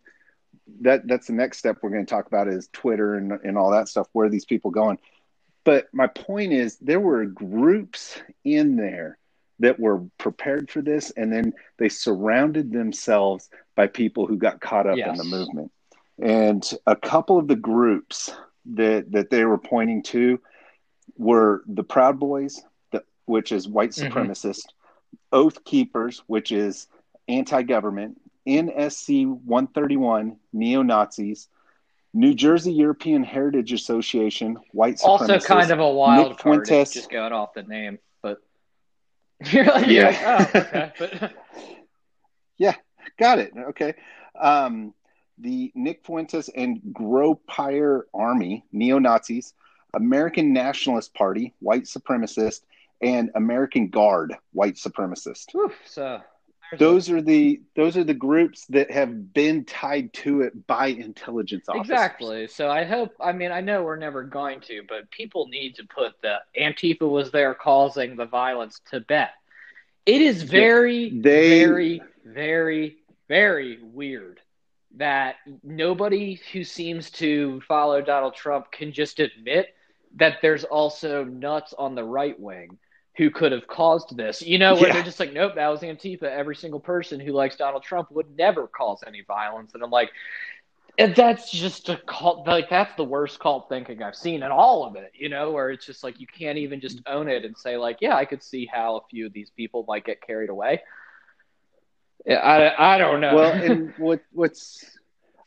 that 0.82 1.08
that's 1.08 1.28
the 1.28 1.34
next 1.34 1.60
step 1.60 1.78
we're 1.82 1.90
going 1.90 2.06
to 2.06 2.10
talk 2.10 2.28
about 2.28 2.48
is 2.48 2.70
twitter 2.74 3.16
and, 3.16 3.32
and 3.44 3.58
all 3.58 3.72
that 3.72 3.88
stuff. 3.88 4.08
Where 4.14 4.28
are 4.28 4.30
these 4.30 4.46
people 4.46 4.72
going? 4.72 4.98
But 5.64 5.88
my 5.94 6.08
point 6.08 6.54
is 6.54 6.78
there 6.78 7.00
were 7.00 7.26
groups 7.26 8.20
in 8.44 8.76
there 8.76 9.18
that 9.60 9.80
were 9.80 10.04
prepared 10.18 10.70
for 10.70 10.82
this 10.82 11.12
and 11.12 11.32
then 11.32 11.54
they 11.78 11.90
surrounded 11.90 12.72
themselves 12.72 13.50
by 13.76 13.88
people 13.88 14.28
who 14.28 14.38
got 14.38 14.62
caught 14.62 14.88
up 14.88 14.98
in 14.98 15.16
the 15.16 15.24
movement. 15.24 15.72
And 16.20 16.68
a 16.86 16.96
couple 16.96 17.38
of 17.38 17.48
the 17.48 17.56
groups 17.56 18.32
that 18.74 19.12
that 19.12 19.30
they 19.30 19.46
were 19.46 19.58
pointing 19.58 20.04
to 20.04 20.40
were 21.16 21.64
the 21.68 21.84
Proud 21.84 22.20
Boys, 22.20 22.62
which 23.28 23.52
is 23.52 23.68
white 23.68 23.92
Mhm. 23.92 24.10
supremacist, 24.12 24.66
Oath 25.32 25.64
Keepers, 25.64 26.24
which 26.28 26.52
is 26.52 26.88
anti 27.28 27.62
government, 27.62 28.20
NSC 28.48 29.26
131, 29.26 30.38
neo 30.54 30.82
Nazis, 30.82 31.48
New 32.14 32.34
Jersey 32.34 32.72
European 32.74 33.24
Heritage 33.24 33.74
Association, 33.74 34.58
white 34.72 34.96
supremacist. 34.96 35.08
Also, 35.08 35.40
kind 35.40 35.72
of 35.72 35.80
a 35.80 35.90
wild 35.90 36.30
Nick 36.30 36.38
card, 36.40 36.68
Fuentes. 36.68 36.94
just 36.94 37.10
going 37.12 37.34
off 37.34 37.54
the 37.54 37.64
name, 37.64 38.00
but 38.22 38.40
you're 39.52 39.66
like, 39.74 39.88
you're 39.88 40.04
like, 40.06 40.16
Yeah. 40.20 40.48
oh, 40.56 40.60
okay, 40.60 40.92
but 40.98 41.34
Yeah, 42.58 42.74
got 43.20 43.38
it. 43.40 43.54
Okay. 43.56 43.94
Um, 44.40 44.94
the 45.38 45.72
Nick 45.76 46.04
Fuentes 46.06 46.50
and 46.50 46.82
Groyper 46.92 48.04
Army, 48.14 48.64
neo 48.72 48.98
Nazis, 48.98 49.54
American 49.94 50.54
Nationalist 50.54 51.14
Party, 51.14 51.54
white 51.60 51.84
supremacist, 51.84 52.62
and 53.02 53.30
American 53.36 53.90
Guard, 53.90 54.36
white 54.54 54.76
supremacist. 54.76 55.52
whew, 55.52 55.72
so 55.86 56.22
Those 56.80 57.10
are 57.10 57.22
the 57.22 57.62
those 57.76 57.96
are 57.96 58.04
the 58.04 58.14
groups 58.14 58.66
that 58.68 58.92
have 58.92 59.34
been 59.34 59.64
tied 59.66 60.12
to 60.14 60.42
it 60.42 60.68
by 60.68 60.88
intelligence 60.88 61.70
officers. 61.70 61.90
exactly. 61.90 62.48
So 62.48 62.70
I 62.70 62.84
hope. 62.84 63.12
I 63.22 63.32
mean, 63.32 63.52
I 63.52 63.62
know 63.62 63.84
we're 63.84 63.96
never 63.96 64.24
going 64.24 64.60
to, 64.62 64.82
but 64.90 65.10
people 65.12 65.48
need 65.48 65.76
to 65.76 65.84
put 65.86 66.14
the 66.22 66.38
Antifa 66.60 67.10
was 67.10 67.32
there 67.32 67.54
causing 67.54 68.16
the 68.16 68.26
violence 68.26 68.82
to 68.92 69.00
bed. 69.00 69.30
It 70.06 70.22
is 70.22 70.44
very, 70.44 71.10
They- 71.10 71.64
very, 71.66 72.02
very, 72.26 72.98
very 73.28 73.80
weird 73.82 74.40
that 74.96 75.36
nobody 75.64 76.40
who 76.52 76.64
seems 76.64 77.12
to 77.12 77.62
follow 77.62 78.02
Donald 78.02 78.34
Trump 78.34 78.72
can 78.72 78.92
just 78.92 79.20
admit 79.20 79.68
that 80.16 80.38
there's 80.42 80.64
also 80.64 81.24
nuts 81.24 81.74
on 81.78 81.94
the 81.94 82.04
right 82.04 82.40
wing 82.40 82.78
who 83.18 83.30
could 83.32 83.52
have 83.52 83.68
caused 83.68 84.16
this. 84.16 84.42
You 84.42 84.58
know, 84.60 84.76
where 84.76 84.88
Yeah. 84.88 84.94
they're 84.94 85.04
just 85.04 85.20
like, 85.20 85.34
nope, 85.34 85.56
that 85.56 85.68
was 85.68 85.82
Antifa. 85.82 86.24
Every 86.24 86.56
single 86.56 86.80
person 86.80 87.20
who 87.20 87.34
likes 87.34 87.56
Donald 87.58 87.84
Trump 87.84 88.12
would 88.12 88.38
never 88.38 88.68
cause 88.68 89.04
any 89.06 89.22
violence. 89.22 89.74
And 89.74 89.84
I'm 89.84 89.90
like, 89.92 90.12
and 91.00 91.16
that's 91.16 91.52
just 91.52 91.90
a 91.90 91.98
cult. 92.08 92.48
Like 92.48 92.70
that's 92.70 92.96
the 92.96 93.04
worst 93.04 93.40
cult 93.40 93.70
thinking 93.70 94.02
I've 94.02 94.16
seen 94.16 94.44
in 94.44 94.52
all 94.52 94.86
of 94.86 94.96
it. 94.96 95.12
You 95.16 95.30
know, 95.30 95.52
where 95.52 95.70
it's 95.72 95.86
just 95.86 96.04
like 96.04 96.20
you 96.20 96.28
can't 96.28 96.58
even 96.58 96.80
just 96.80 97.02
own 97.08 97.28
it 97.28 97.46
and 97.46 97.58
say 97.58 97.78
like, 97.78 97.98
yeah, 98.02 98.16
I 98.16 98.26
could 98.26 98.44
see 98.44 98.66
how 98.72 98.98
a 98.98 99.02
few 99.10 99.26
of 99.28 99.34
these 99.34 99.50
people 99.50 99.86
might 99.88 100.06
get 100.06 100.22
carried 100.22 100.50
away. 100.50 100.82
Yeah, 102.26 102.38
I, 102.38 102.96
I 102.96 102.98
don't 102.98 103.22
know. 103.22 103.36
Well, 103.36 103.54
and 103.54 103.94
what 103.98 104.22
what's 104.32 104.98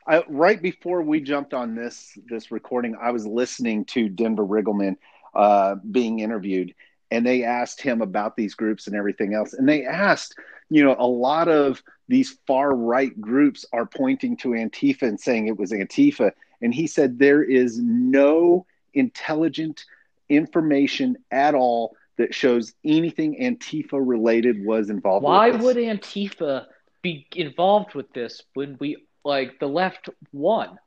I, 0.06 0.22
right 0.28 0.60
before 0.60 1.02
we 1.02 1.20
jumped 1.20 1.54
on 1.54 1.74
this 1.74 2.16
this 2.28 2.50
recording, 2.50 2.96
I 3.00 3.10
was 3.10 3.26
listening 3.26 3.84
to 3.86 4.08
Denver 4.08 4.44
Riggleman 4.44 4.96
uh, 5.34 5.76
being 5.90 6.20
interviewed, 6.20 6.74
and 7.10 7.26
they 7.26 7.44
asked 7.44 7.80
him 7.80 8.02
about 8.02 8.36
these 8.36 8.54
groups 8.54 8.86
and 8.86 8.96
everything 8.96 9.34
else, 9.34 9.52
and 9.52 9.68
they 9.68 9.84
asked, 9.84 10.36
you 10.68 10.84
know, 10.84 10.96
a 10.98 11.06
lot 11.06 11.48
of 11.48 11.82
these 12.08 12.38
far 12.46 12.74
right 12.74 13.18
groups 13.20 13.64
are 13.72 13.86
pointing 13.86 14.36
to 14.38 14.48
Antifa 14.50 15.02
and 15.02 15.20
saying 15.20 15.46
it 15.48 15.58
was 15.58 15.72
Antifa, 15.72 16.32
and 16.62 16.74
he 16.74 16.86
said 16.86 17.18
there 17.18 17.42
is 17.42 17.78
no 17.78 18.66
intelligent 18.94 19.84
information 20.28 21.16
at 21.30 21.54
all 21.54 21.96
that 22.18 22.34
shows 22.34 22.74
anything 22.84 23.40
Antifa 23.40 23.94
related 23.94 24.64
was 24.64 24.90
involved. 24.90 25.24
Why 25.24 25.50
would 25.50 25.76
Antifa 25.76 26.66
be 27.02 27.26
involved 27.34 27.94
with 27.94 28.12
this 28.12 28.42
when 28.54 28.76
we 28.78 28.98
like 29.24 29.58
the 29.58 29.66
left 29.66 30.08
won? 30.32 30.78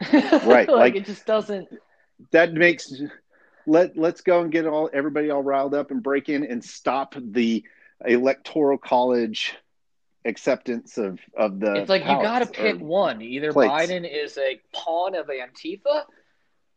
Right, 0.12 0.44
like, 0.44 0.68
like- 0.68 0.96
it 0.96 1.04
just 1.04 1.26
doesn't. 1.26 1.68
that 2.30 2.54
makes 2.54 2.92
let 3.70 3.96
let's 3.96 4.20
go 4.20 4.40
and 4.42 4.50
get 4.50 4.66
all 4.66 4.90
everybody 4.92 5.30
all 5.30 5.42
riled 5.42 5.74
up 5.74 5.92
and 5.92 6.02
break 6.02 6.28
in 6.28 6.44
and 6.44 6.62
stop 6.62 7.14
the 7.16 7.64
electoral 8.04 8.76
college 8.76 9.56
acceptance 10.24 10.98
of 10.98 11.20
of 11.36 11.60
the 11.60 11.74
It's 11.74 11.88
like 11.88 12.02
you 12.02 12.08
got 12.08 12.40
to 12.40 12.46
pick 12.46 12.80
one. 12.80 13.22
Either 13.22 13.52
plates. 13.52 13.72
Biden 13.72 14.10
is 14.10 14.36
a 14.38 14.60
pawn 14.72 15.14
of 15.14 15.28
Antifa, 15.28 16.02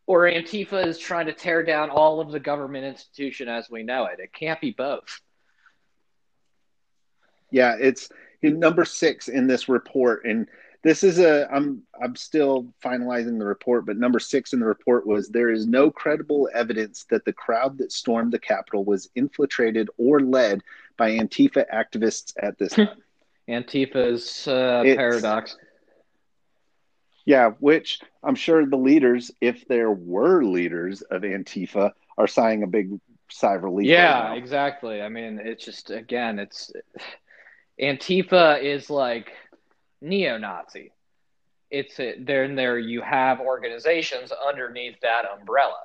or 0.06 0.22
Antifa 0.30 0.86
is 0.86 1.00
trying 1.00 1.26
to 1.26 1.34
tear 1.34 1.64
down 1.64 1.90
all 1.90 2.22
of 2.22 2.32
the 2.32 2.40
government 2.40 2.86
institution 2.86 3.50
as 3.50 3.70
we 3.72 3.82
know 3.82 4.06
it. 4.06 4.20
It 4.20 4.32
can't 4.32 4.62
be 4.62 4.72
both. 4.72 5.20
yeah 7.50 7.76
it's 7.80 8.10
in 8.44 8.60
number 8.60 8.86
six 8.86 9.30
in 9.30 9.48
this 9.48 9.68
report 9.68 10.26
and 10.26 10.48
this 10.84 11.04
is 11.04 11.20
a 11.20 11.48
i'm 11.52 11.82
i'm 12.02 12.16
still 12.16 12.68
finalizing 12.84 13.40
the 13.40 13.46
report 13.46 13.86
but 13.86 13.98
number 13.98 14.20
six 14.20 14.54
in 14.54 14.60
the 14.60 14.66
report 14.66 15.08
was 15.08 15.30
there 15.30 15.50
is 15.50 15.66
no 15.66 15.90
credible 15.90 16.50
evidence 16.54 17.06
that 17.10 17.26
the 17.26 17.34
crowd 17.34 17.78
that 17.78 17.92
stormed 17.92 18.32
the 18.32 18.40
capitol 18.40 18.84
was 18.84 19.10
infiltrated 19.16 19.90
or 19.98 20.20
led 20.20 20.62
by 20.98 21.12
antifa 21.12 21.66
activists 21.74 22.34
at 22.42 22.58
this 22.58 22.74
time 22.74 22.90
Antifa's 23.48 24.48
uh, 24.48 24.84
paradox. 24.84 25.58
Yeah, 27.26 27.52
which 27.60 28.00
I'm 28.22 28.36
sure 28.36 28.66
the 28.66 28.78
leaders, 28.78 29.32
if 29.40 29.68
there 29.68 29.92
were 29.92 30.44
leaders 30.44 31.02
of 31.04 31.22
Antifa, 31.22 31.92
are 32.18 32.28
sighing 32.28 32.64
a 32.64 32.68
big 32.68 33.00
sigh 33.30 33.56
of 33.56 33.64
relief. 33.64 33.88
Yeah, 33.88 34.30
right 34.30 34.38
exactly. 34.38 35.02
I 35.02 35.10
mean, 35.10 35.40
it's 35.44 35.64
just 35.64 35.90
again, 35.90 36.40
it's 36.40 36.72
Antifa 37.82 38.62
is 38.62 38.90
like 38.90 39.32
neo-Nazi. 40.04 40.92
It's 41.72 42.00
a, 42.00 42.20
there 42.20 42.44
and 42.44 42.58
there 42.58 42.78
you 42.78 43.02
have 43.02 43.40
organizations 43.40 44.32
underneath 44.32 45.00
that 45.02 45.24
umbrella. 45.26 45.80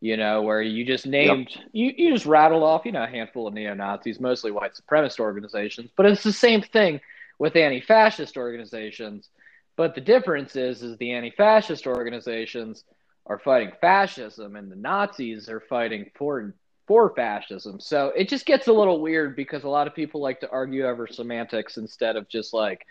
You 0.00 0.16
know, 0.16 0.42
where 0.42 0.62
you 0.62 0.84
just 0.84 1.06
named 1.06 1.48
you, 1.72 1.92
you 1.96 2.12
just 2.12 2.24
rattled 2.24 2.62
off, 2.62 2.86
you 2.86 2.92
know, 2.92 3.02
a 3.02 3.08
handful 3.08 3.48
of 3.48 3.54
neo-Nazis, 3.54 4.20
mostly 4.20 4.52
white 4.52 4.74
supremacist 4.74 5.18
organizations, 5.18 5.90
but 5.96 6.06
it's 6.06 6.22
the 6.22 6.32
same 6.32 6.62
thing 6.62 7.00
with 7.40 7.56
anti-fascist 7.56 8.36
organizations. 8.36 9.28
But 9.76 9.96
the 9.96 10.00
difference 10.00 10.54
is 10.54 10.84
is 10.84 10.96
the 10.98 11.12
anti-fascist 11.12 11.88
organizations 11.88 12.84
are 13.26 13.40
fighting 13.40 13.72
fascism 13.80 14.54
and 14.54 14.70
the 14.70 14.76
Nazis 14.76 15.48
are 15.48 15.60
fighting 15.60 16.10
for 16.14 16.54
for 16.86 17.12
fascism. 17.14 17.80
So 17.80 18.12
it 18.16 18.28
just 18.28 18.46
gets 18.46 18.68
a 18.68 18.72
little 18.72 19.00
weird 19.00 19.36
because 19.36 19.64
a 19.64 19.68
lot 19.68 19.88
of 19.88 19.94
people 19.94 20.20
like 20.20 20.40
to 20.40 20.50
argue 20.50 20.86
over 20.86 21.06
semantics 21.06 21.76
instead 21.76 22.16
of 22.16 22.28
just 22.28 22.54
like 22.54 22.86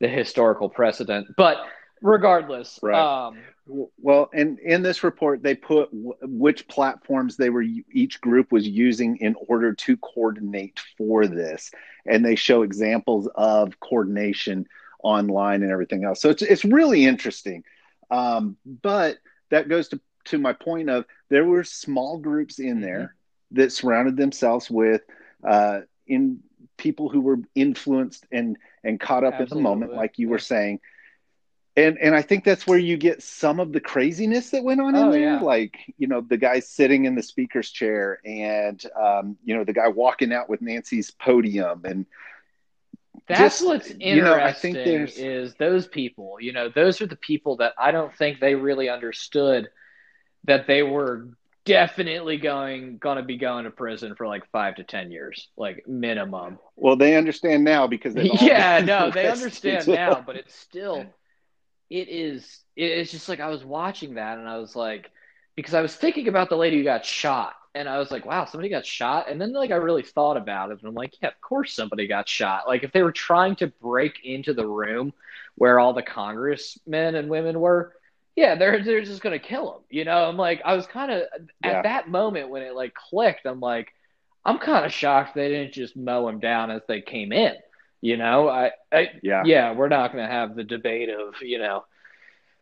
the 0.00 0.08
historical 0.08 0.68
precedent. 0.68 1.28
But 1.36 1.58
regardless, 2.02 2.78
Right. 2.82 3.28
um, 3.28 3.38
Well, 3.66 4.28
and 4.34 4.58
in 4.58 4.82
this 4.82 5.02
report, 5.02 5.42
they 5.42 5.54
put 5.54 5.90
w- 5.90 6.12
which 6.22 6.68
platforms 6.68 7.38
they 7.38 7.48
were 7.48 7.62
each 7.62 8.20
group 8.20 8.52
was 8.52 8.68
using 8.68 9.16
in 9.18 9.34
order 9.48 9.72
to 9.72 9.96
coordinate 9.96 10.78
for 10.98 11.26
this, 11.26 11.70
and 12.04 12.22
they 12.22 12.34
show 12.34 12.60
examples 12.60 13.26
of 13.34 13.80
coordination 13.80 14.66
online 15.02 15.62
and 15.62 15.72
everything 15.72 16.04
else. 16.04 16.20
So 16.20 16.28
it's 16.28 16.42
it's 16.42 16.64
really 16.64 17.06
interesting. 17.06 17.64
Um, 18.10 18.58
but 18.66 19.16
that 19.50 19.70
goes 19.70 19.88
to 19.88 20.00
to 20.24 20.38
my 20.38 20.52
point 20.52 20.90
of 20.90 21.06
there 21.30 21.46
were 21.46 21.64
small 21.64 22.18
groups 22.18 22.58
in 22.58 22.82
there 22.82 23.14
that 23.52 23.72
surrounded 23.72 24.18
themselves 24.18 24.70
with 24.70 25.00
uh, 25.42 25.80
in 26.06 26.40
people 26.76 27.08
who 27.08 27.20
were 27.20 27.38
influenced 27.54 28.26
and 28.32 28.56
and 28.82 29.00
caught 29.00 29.24
up 29.24 29.40
in 29.40 29.48
the 29.48 29.56
moment, 29.56 29.94
like 29.94 30.18
you 30.18 30.28
were 30.28 30.38
saying. 30.38 30.80
And 31.76 31.98
and 31.98 32.14
I 32.14 32.22
think 32.22 32.44
that's 32.44 32.66
where 32.66 32.78
you 32.78 32.96
get 32.96 33.20
some 33.22 33.58
of 33.58 33.72
the 33.72 33.80
craziness 33.80 34.50
that 34.50 34.62
went 34.62 34.80
on 34.80 34.94
in 34.94 35.02
Oh, 35.04 35.10
there, 35.10 35.20
yeah. 35.34 35.40
like 35.40 35.76
you 35.98 36.06
know 36.06 36.20
the 36.20 36.36
guy 36.36 36.60
sitting 36.60 37.04
in 37.04 37.16
the 37.16 37.22
speaker's 37.22 37.70
chair, 37.70 38.20
and 38.24 38.80
um, 39.00 39.36
you 39.44 39.56
know 39.56 39.64
the 39.64 39.72
guy 39.72 39.88
walking 39.88 40.32
out 40.32 40.48
with 40.48 40.62
Nancy's 40.62 41.10
podium, 41.10 41.82
and 41.84 42.06
That's 43.26 43.58
Just, 43.60 43.66
what's 43.66 43.90
you 43.98 44.22
know, 44.22 44.34
I 44.34 44.48
interesting 44.48 44.74
think 44.74 44.84
there's- 44.84 45.16
is 45.18 45.54
those 45.54 45.86
people. 45.88 46.36
You 46.40 46.52
know, 46.52 46.68
those 46.68 47.00
are 47.00 47.06
the 47.06 47.16
people 47.16 47.56
that 47.56 47.72
I 47.78 47.90
don't 47.90 48.14
think 48.14 48.38
they 48.38 48.54
really 48.54 48.88
understood 48.88 49.68
that 50.44 50.66
they 50.66 50.82
were 50.82 51.28
definitely 51.64 52.36
going 52.36 52.98
to 53.00 53.22
be 53.22 53.36
going 53.36 53.64
to 53.64 53.70
prison 53.70 54.14
for 54.14 54.26
like 54.26 54.50
five 54.50 54.76
to 54.76 54.84
ten 54.84 55.10
years, 55.10 55.48
like 55.56 55.86
minimum. 55.86 56.58
well, 56.76 56.96
they 56.96 57.16
understand 57.16 57.64
now 57.64 57.86
because 57.86 58.14
yeah, 58.42 58.80
no, 58.84 59.10
they 59.14 59.28
understand 59.28 59.88
now, 59.88 60.22
but 60.24 60.36
it's 60.36 60.54
still, 60.54 61.04
it 61.90 62.08
is, 62.08 62.60
it's 62.76 63.10
just 63.10 63.28
like 63.28 63.40
I 63.40 63.48
was 63.48 63.64
watching 63.64 64.14
that 64.14 64.38
and 64.38 64.48
I 64.48 64.58
was 64.58 64.76
like, 64.76 65.10
because 65.56 65.74
I 65.74 65.82
was 65.82 65.94
thinking 65.94 66.28
about 66.28 66.48
the 66.48 66.56
lady 66.56 66.78
who 66.78 66.84
got 66.84 67.04
shot, 67.04 67.54
and 67.76 67.88
I 67.88 67.98
was 67.98 68.10
like, 68.10 68.24
wow, 68.24 68.44
somebody 68.44 68.68
got 68.68 68.86
shot, 68.86 69.30
and 69.30 69.40
then 69.40 69.52
like 69.52 69.70
I 69.70 69.76
really 69.76 70.02
thought 70.02 70.36
about 70.36 70.70
it, 70.70 70.78
and 70.80 70.88
I'm 70.88 70.94
like, 70.94 71.14
yeah, 71.22 71.28
of 71.28 71.40
course 71.40 71.72
somebody 71.72 72.06
got 72.06 72.28
shot. 72.28 72.66
Like 72.66 72.82
if 72.82 72.92
they 72.92 73.02
were 73.02 73.12
trying 73.12 73.56
to 73.56 73.68
break 73.68 74.20
into 74.24 74.52
the 74.54 74.66
room 74.66 75.12
where 75.56 75.78
all 75.78 75.92
the 75.92 76.02
congressmen 76.02 77.14
and 77.14 77.28
women 77.28 77.60
were. 77.60 77.94
Yeah, 78.36 78.56
they're 78.56 78.82
they're 78.82 79.02
just 79.04 79.22
gonna 79.22 79.38
kill 79.38 79.74
him. 79.76 79.80
You 79.90 80.04
know, 80.04 80.24
I'm 80.28 80.36
like, 80.36 80.60
I 80.64 80.74
was 80.74 80.86
kind 80.86 81.12
of 81.12 81.22
Yeah. 81.64 81.70
at 81.70 81.82
that 81.84 82.08
moment 82.08 82.48
when 82.50 82.62
it 82.62 82.74
like 82.74 82.94
clicked. 82.94 83.46
I'm 83.46 83.60
like, 83.60 83.92
I'm 84.44 84.58
kind 84.58 84.84
of 84.84 84.92
shocked 84.92 85.34
they 85.34 85.48
didn't 85.48 85.72
just 85.72 85.96
mow 85.96 86.28
him 86.28 86.40
down 86.40 86.70
as 86.70 86.82
they 86.88 87.00
came 87.00 87.32
in. 87.32 87.54
You 88.00 88.16
know, 88.16 88.48
I, 88.48 88.72
I 88.92 89.12
Yeah. 89.22 89.42
yeah, 89.46 89.72
we're 89.72 89.88
not 89.88 90.12
going 90.12 90.26
to 90.26 90.30
have 90.30 90.54
the 90.56 90.64
debate 90.64 91.08
of 91.10 91.34
you 91.42 91.58
know 91.58 91.84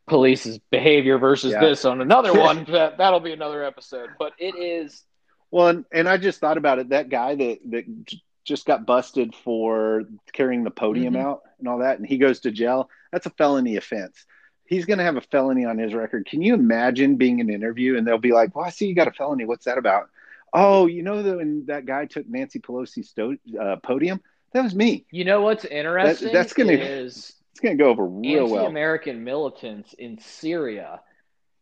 police's 0.06 0.58
behavior 0.70 1.18
versus 1.18 1.52
Yeah. 1.52 1.60
this 1.60 1.84
on 1.84 2.00
another 2.00 2.32
one. 2.38 2.64
that 2.66 2.98
that'll 2.98 3.20
be 3.20 3.32
another 3.32 3.64
episode. 3.64 4.10
But 4.18 4.32
it 4.38 4.54
is 4.56 5.04
Well, 5.50 5.68
and, 5.68 5.84
and 5.92 6.08
I 6.08 6.16
just 6.16 6.40
thought 6.40 6.58
about 6.58 6.78
it. 6.80 6.90
That 6.90 7.08
guy 7.08 7.34
that 7.34 7.58
that 7.70 8.04
j- 8.06 8.22
just 8.44 8.66
got 8.66 8.84
busted 8.86 9.34
for 9.36 10.02
carrying 10.32 10.64
the 10.64 10.70
podium 10.70 11.14
Mhm. 11.14 11.20
out 11.24 11.42
and 11.60 11.68
all 11.68 11.78
that, 11.78 11.98
and 11.98 12.06
he 12.06 12.18
goes 12.18 12.40
to 12.40 12.50
jail. 12.50 12.90
That's 13.12 13.26
a 13.26 13.30
felony 13.30 13.76
offense. 13.76 14.26
He's 14.72 14.86
going 14.86 14.98
to 14.98 15.04
have 15.04 15.16
a 15.16 15.20
felony 15.20 15.64
on 15.64 15.78
his 15.78 15.94
record. 15.94 16.26
Can 16.26 16.42
you 16.42 16.54
imagine 16.54 17.16
being 17.16 17.38
in 17.38 17.48
an 17.48 17.54
interview 17.54 17.96
and 17.96 18.06
they'll 18.06 18.18
be 18.18 18.32
like, 18.32 18.54
"Well, 18.56 18.64
I 18.64 18.70
see 18.70 18.86
you 18.86 18.94
got 18.94 19.08
a 19.08 19.12
felony. 19.12 19.44
What's 19.44 19.66
that 19.66 19.78
about?" 19.78 20.08
Oh, 20.52 20.86
you 20.86 21.02
know, 21.02 21.22
the, 21.22 21.36
when 21.36 21.66
that 21.66 21.86
guy 21.86 22.06
took 22.06 22.28
Nancy 22.28 22.58
Pelosi's 22.58 23.08
sto- 23.08 23.36
uh, 23.58 23.76
podium, 23.82 24.20
that 24.52 24.62
was 24.62 24.74
me. 24.74 25.06
You 25.10 25.24
know 25.24 25.40
what's 25.42 25.64
interesting? 25.64 26.28
That- 26.28 26.32
that's 26.32 26.52
gonna- 26.52 26.72
is 26.72 27.34
It's 27.52 27.60
going 27.60 27.76
to 27.76 27.82
go 27.82 27.90
over 27.90 28.04
real 28.04 28.46
well. 28.48 28.60
anti-American 28.60 29.24
militants 29.24 29.94
in 29.94 30.18
Syria 30.18 31.00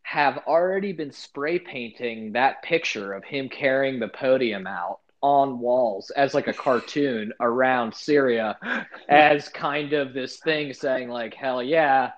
have 0.03 0.39
already 0.47 0.93
been 0.93 1.13
spray 1.13 1.59
painting 1.59 2.33
that 2.33 2.63
picture 2.63 3.13
of 3.13 3.23
him 3.23 3.49
carrying 3.49 4.01
the 4.01 4.09
podium 4.09 4.67
out 4.67 4.99
on 5.23 5.59
walls 5.61 6.11
as 6.11 6.35
like 6.35 6.49
a 6.49 6.53
cartoon 6.53 7.33
around 7.41 7.95
Syria 7.95 8.59
as 9.09 9.49
kind 9.51 9.93
of 9.93 10.15
this 10.15 10.39
thing 10.39 10.73
saying 10.73 11.11
like 11.11 11.35
hell 11.35 11.63
yeah 11.63 12.11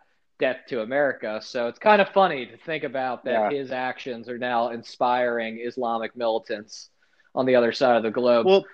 death 0.45 0.61
to 0.69 0.77
America 0.83 1.41
so 1.43 1.59
it's 1.69 1.79
kind 1.79 2.01
of 2.03 2.09
funny 2.21 2.43
to 2.53 2.57
think 2.69 2.83
about 2.93 3.25
that 3.25 3.53
Yeah. 3.53 3.59
his 3.59 3.71
actions 3.71 4.29
are 4.33 4.39
now 4.39 4.61
inspiring 4.79 5.53
Islamic 5.71 6.13
militants 6.17 6.91
on 7.35 7.45
the 7.47 7.55
other 7.59 7.73
side 7.81 7.97
of 7.97 8.03
the 8.03 8.11
globe 8.21 8.47
Well, 8.47 8.65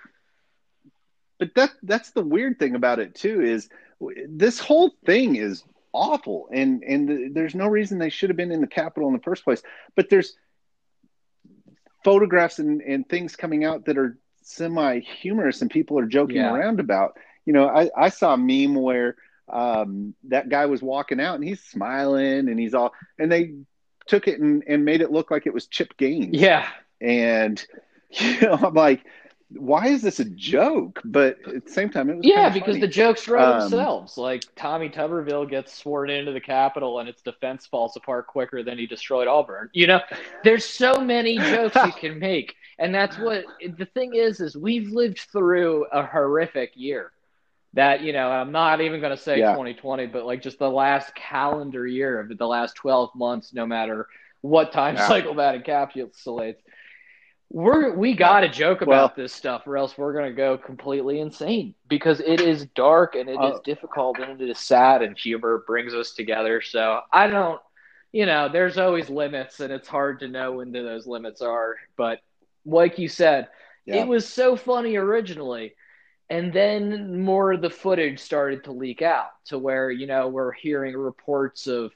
but 1.39 1.49
that 1.55 1.71
that's 1.83 2.11
the 2.11 2.25
weird 2.35 2.57
thing 2.59 2.73
about 2.75 2.99
it 2.99 3.15
too 3.15 3.41
is 3.41 3.69
this 4.27 4.59
whole 4.59 4.91
thing 5.05 5.35
is 5.35 5.63
awful 5.93 6.49
and 6.59 6.83
and 6.83 7.35
there's 7.35 7.55
no 7.63 7.67
reason 7.67 7.97
they 7.99 8.09
should 8.17 8.29
have 8.31 8.37
been 8.43 8.51
in 8.57 8.61
the 8.61 8.67
Capitol 8.81 9.07
in 9.09 9.13
the 9.19 9.27
first 9.29 9.43
place. 9.43 9.61
But 9.95 10.09
there's 10.09 10.35
photographs 12.03 12.59
and, 12.59 12.81
and 12.81 13.07
things 13.07 13.35
coming 13.35 13.63
out 13.63 13.85
that 13.85 13.97
are 13.97 14.17
semi 14.41 14.99
humorous 14.99 15.61
and 15.61 15.69
people 15.69 15.99
are 15.99 16.05
joking 16.05 16.37
Yeah. 16.37 16.53
around 16.53 16.79
about. 16.79 17.17
You 17.45 17.53
know, 17.53 17.67
I, 17.67 17.89
I 18.05 18.09
saw 18.09 18.33
a 18.33 18.37
meme 18.37 18.75
where 18.75 19.15
um, 19.49 20.13
that 20.29 20.49
guy 20.49 20.65
was 20.67 20.81
walking 20.81 21.19
out 21.19 21.35
and 21.35 21.43
he's 21.43 21.61
smiling 21.63 22.49
and 22.49 22.59
he's 22.59 22.73
all 22.73 22.93
and 23.17 23.31
they 23.31 23.53
took 24.07 24.27
it 24.27 24.39
and, 24.39 24.63
and 24.67 24.85
made 24.85 25.01
it 25.01 25.11
look 25.11 25.31
like 25.31 25.45
it 25.45 25.53
was 25.53 25.67
Chip 25.67 25.95
Gaines 25.97 26.35
yeah 26.37 26.67
and 27.01 27.65
you 28.11 28.41
know 28.41 28.53
i'm 28.53 28.73
like 28.73 29.03
why 29.51 29.87
is 29.87 30.01
this 30.03 30.19
a 30.19 30.25
joke 30.25 30.99
but 31.03 31.37
at 31.47 31.65
the 31.65 31.71
same 31.71 31.89
time 31.89 32.09
it 32.09 32.17
was 32.17 32.25
Yeah, 32.25 32.49
because 32.49 32.75
funny. 32.75 32.81
the 32.81 32.87
jokes 32.87 33.27
wrote 33.27 33.41
Um, 33.41 33.59
themselves. 33.61 34.15
Like 34.15 34.43
Tommy 34.55 34.89
Tuberville 34.89 35.49
gets 35.49 35.73
sworn 35.73 36.11
into 36.11 36.31
the 36.31 36.39
Capitol 36.39 36.99
and 36.99 37.09
its 37.09 37.23
defense 37.23 37.65
falls 37.65 37.95
apart 37.97 38.27
quicker 38.27 38.61
than 38.61 38.77
he 38.77 38.85
destroyed 38.85 39.27
Auburn. 39.27 39.69
You 39.73 39.87
know, 39.87 40.01
there's 40.43 40.65
so 40.65 40.93
many 41.01 41.39
jokes 41.39 41.75
you 41.83 41.91
can 41.93 42.19
make. 42.19 42.53
And 42.77 42.93
that's 42.93 43.17
what 43.17 43.43
the 43.77 43.87
thing 43.87 44.13
is 44.13 44.39
is 44.39 44.55
we've 44.55 44.91
lived 44.91 45.19
through 45.31 45.85
a 45.91 46.05
horrific 46.05 46.73
year. 46.75 47.11
That, 47.73 48.01
you 48.01 48.13
know, 48.13 48.29
I'm 48.31 48.51
not 48.51 48.81
even 48.81 48.99
going 48.99 49.15
to 49.15 49.21
say 49.21 49.39
Yeah. 49.39 49.51
2020, 49.51 50.07
but 50.07 50.25
like 50.25 50.41
just 50.41 50.57
the 50.57 50.69
last 50.69 51.13
calendar 51.13 51.85
year 51.85 52.19
of 52.19 52.35
the 52.35 52.47
last 52.47 52.75
12 52.75 53.13
months 53.15 53.53
no 53.53 53.65
matter 53.65 54.07
what 54.41 54.71
time 54.71 54.95
Yeah. 54.95 55.07
cycle 55.07 55.35
that 55.35 55.63
encapsulates. 55.63 56.57
We're 57.51 57.95
we 57.95 58.13
got 58.13 58.41
to 58.41 58.49
joke 58.49 58.81
about 58.81 58.89
Well- 58.89 59.13
this 59.15 59.33
stuff, 59.33 59.65
or 59.65 59.75
else 59.77 59.97
we're 59.97 60.13
gonna 60.13 60.31
go 60.31 60.57
completely 60.57 61.19
insane 61.19 61.73
because 61.87 62.19
it 62.19 62.41
is 62.41 62.65
dark 62.75 63.15
and 63.15 63.27
it 63.27 63.33
is 63.41 63.55
Uh, 63.55 63.59
difficult 63.65 64.19
and 64.19 64.39
it 64.39 64.49
is 64.49 64.59
sad, 64.59 65.01
and 65.01 65.17
humor 65.17 65.63
brings 65.65 65.95
us 65.95 66.13
together. 66.13 66.61
So 66.61 67.01
I 67.11 67.25
don't, 67.27 67.59
you 68.11 68.27
know, 68.27 68.49
there's 68.49 68.77
always 68.77 69.09
limits, 69.09 69.59
and 69.61 69.73
it's 69.73 69.87
hard 69.87 70.19
to 70.19 70.27
know 70.27 70.53
when 70.53 70.71
those 70.71 71.07
limits 71.07 71.41
are. 71.41 71.75
But 71.95 72.19
like 72.65 72.99
you 72.99 73.07
said, 73.07 73.47
Yeah. 73.85 73.95
it 74.03 74.07
was 74.07 74.27
so 74.27 74.55
funny 74.55 74.95
originally, 74.95 75.75
and 76.29 76.53
then 76.53 77.21
more 77.21 77.53
of 77.53 77.61
the 77.61 77.69
footage 77.69 78.19
started 78.19 78.63
to 78.63 78.71
leak 78.71 79.01
out 79.01 79.31
to 79.45 79.57
where 79.57 79.89
you 79.91 80.07
know 80.07 80.27
we're 80.27 80.51
hearing 80.51 80.95
reports 80.95 81.67
of 81.67 81.91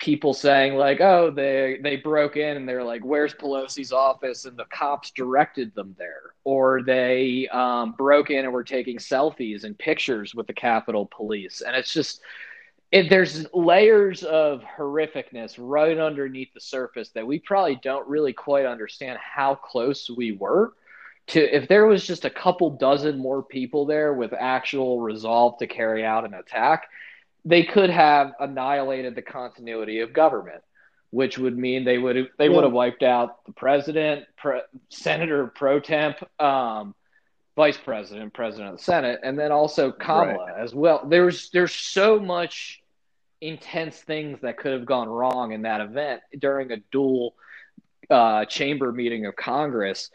people 0.00 0.32
saying 0.34 0.74
like, 0.74 1.00
"Oh, 1.00 1.30
they 1.30 1.78
they 1.82 1.96
broke 1.96 2.36
in 2.36 2.56
and 2.56 2.68
they're 2.68 2.84
like, 2.84 3.02
where's 3.02 3.34
Pelosi's 3.34 3.92
office?" 3.92 4.44
and 4.46 4.56
the 4.56 4.64
cops 4.64 5.10
directed 5.12 5.74
them 5.74 5.94
there, 5.98 6.34
or 6.44 6.82
they 6.82 7.46
um, 7.48 7.92
broke 7.92 8.30
in 8.30 8.44
and 8.44 8.52
were 8.52 8.64
taking 8.64 8.98
selfies 8.98 9.64
and 9.64 9.78
pictures 9.78 10.34
with 10.34 10.46
the 10.46 10.52
Capitol 10.52 11.08
Police, 11.14 11.60
and 11.60 11.76
it's 11.76 11.92
just. 11.92 12.20
It, 12.92 13.08
there's 13.08 13.46
layers 13.54 14.24
of 14.24 14.62
horrificness 14.62 15.54
right 15.58 15.96
underneath 15.96 16.52
the 16.52 16.60
surface 16.60 17.10
that 17.10 17.24
we 17.24 17.38
probably 17.38 17.76
don't 17.76 18.08
really 18.08 18.32
quite 18.32 18.66
understand 18.66 19.16
how 19.22 19.54
close 19.54 20.10
we 20.10 20.32
were 20.32 20.72
to 21.28 21.40
if 21.56 21.68
there 21.68 21.86
was 21.86 22.06
just 22.06 22.24
a 22.24 22.30
couple 22.30 22.70
dozen 22.70 23.18
more 23.18 23.42
people 23.42 23.86
there 23.86 24.12
with 24.12 24.32
actual 24.32 25.00
resolve 25.00 25.58
to 25.58 25.66
carry 25.66 26.04
out 26.04 26.24
an 26.24 26.34
attack 26.34 26.88
they 27.44 27.62
could 27.64 27.90
have 27.90 28.32
annihilated 28.38 29.14
the 29.14 29.22
continuity 29.22 30.00
of 30.00 30.12
government, 30.12 30.62
which 31.10 31.38
would 31.38 31.56
mean 31.56 31.84
they 31.84 31.98
would 31.98 32.16
have 32.16 32.26
they 32.38 32.48
Well- 32.48 32.56
would 32.56 32.64
have 32.64 32.72
wiped 32.72 33.02
out 33.02 33.44
the 33.46 33.52
president, 33.52 34.26
pre, 34.36 34.60
senator 34.88 35.46
pro 35.46 35.80
temp, 35.80 36.18
um, 36.40 36.94
vice 37.56 37.78
president, 37.78 38.32
president 38.32 38.72
of 38.72 38.78
the 38.78 38.84
Senate, 38.84 39.20
and 39.22 39.38
then 39.38 39.52
also 39.52 39.90
Kamala 39.90 40.54
as 40.58 40.74
well. 40.74 41.04
There's 41.06 41.50
there's 41.50 41.72
so 41.74 42.18
much 42.18 42.82
intense 43.40 43.98
things 44.02 44.40
that 44.42 44.58
could 44.58 44.72
have 44.72 44.84
gone 44.84 45.08
wrong 45.08 45.52
in 45.52 45.62
that 45.62 45.80
event 45.80 46.20
during 46.38 46.72
a 46.72 46.76
dual 46.92 47.34
uh, 48.10 48.44
chamber 48.44 48.92
meeting 48.92 49.24
of 49.24 49.34
Congress. 49.34 50.10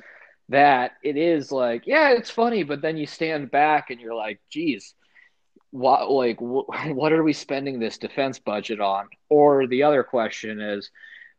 That 0.50 0.92
it 1.04 1.18
is 1.18 1.52
like, 1.52 1.88
yeah, 1.88 2.12
it's 2.12 2.30
funny, 2.30 2.64
but 2.64 2.82
then 2.82 2.98
you 2.98 3.08
stand 3.08 3.50
back 3.50 3.90
and 3.90 4.00
you're 4.00 4.14
like, 4.16 4.40
geez, 4.50 4.94
what 5.72 6.10
like 6.10 6.38
wh- 6.40 6.70
what 6.96 7.12
are 7.14 7.24
we 7.24 7.34
spending 7.34 7.80
this 7.80 7.98
defense 7.98 8.40
budget 8.40 8.80
on? 8.80 9.08
Or 9.30 9.68
the 9.68 9.84
other 9.84 10.04
question 10.04 10.62
is 10.62 10.90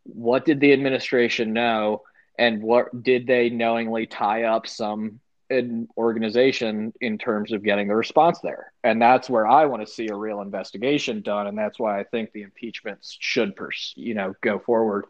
what 0.04 0.44
did 0.44 0.60
the 0.60 0.72
administration 0.72 1.52
know? 1.52 2.02
And 2.38 2.62
what 2.62 3.02
did 3.02 3.26
they 3.26 3.48
knowingly 3.48 4.06
tie 4.06 4.44
up 4.44 4.66
some 4.66 5.20
an 5.48 5.88
organization 5.96 6.92
in 7.00 7.18
terms 7.18 7.52
of 7.52 7.62
getting 7.62 7.88
the 7.88 7.94
response 7.94 8.40
there? 8.40 8.72
And 8.84 9.00
that's 9.00 9.30
where 9.30 9.46
i 9.46 9.64
want 9.66 9.86
to 9.86 9.92
see 9.92 10.08
a 10.08 10.14
real 10.14 10.40
investigation 10.40 11.22
done 11.22 11.46
and 11.46 11.56
that's 11.56 11.78
why 11.78 11.98
i 12.00 12.04
think 12.04 12.32
the 12.32 12.42
impeachments 12.42 13.16
should 13.20 13.54
pers- 13.56 13.94
you 13.96 14.14
know 14.14 14.34
go 14.42 14.58
forward 14.58 15.06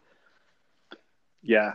Yeah. 1.41 1.73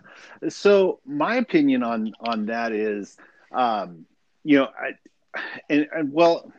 So 0.49 1.01
my 1.07 1.37
opinion 1.37 1.83
on 1.83 2.13
on 2.21 2.47
that 2.47 2.73
is, 2.73 3.17
um, 3.53 4.07
you 4.45 4.59
know, 4.59 4.69
I, 4.79 5.41
and, 5.71 5.89
and 5.95 6.13
well, 6.13 6.53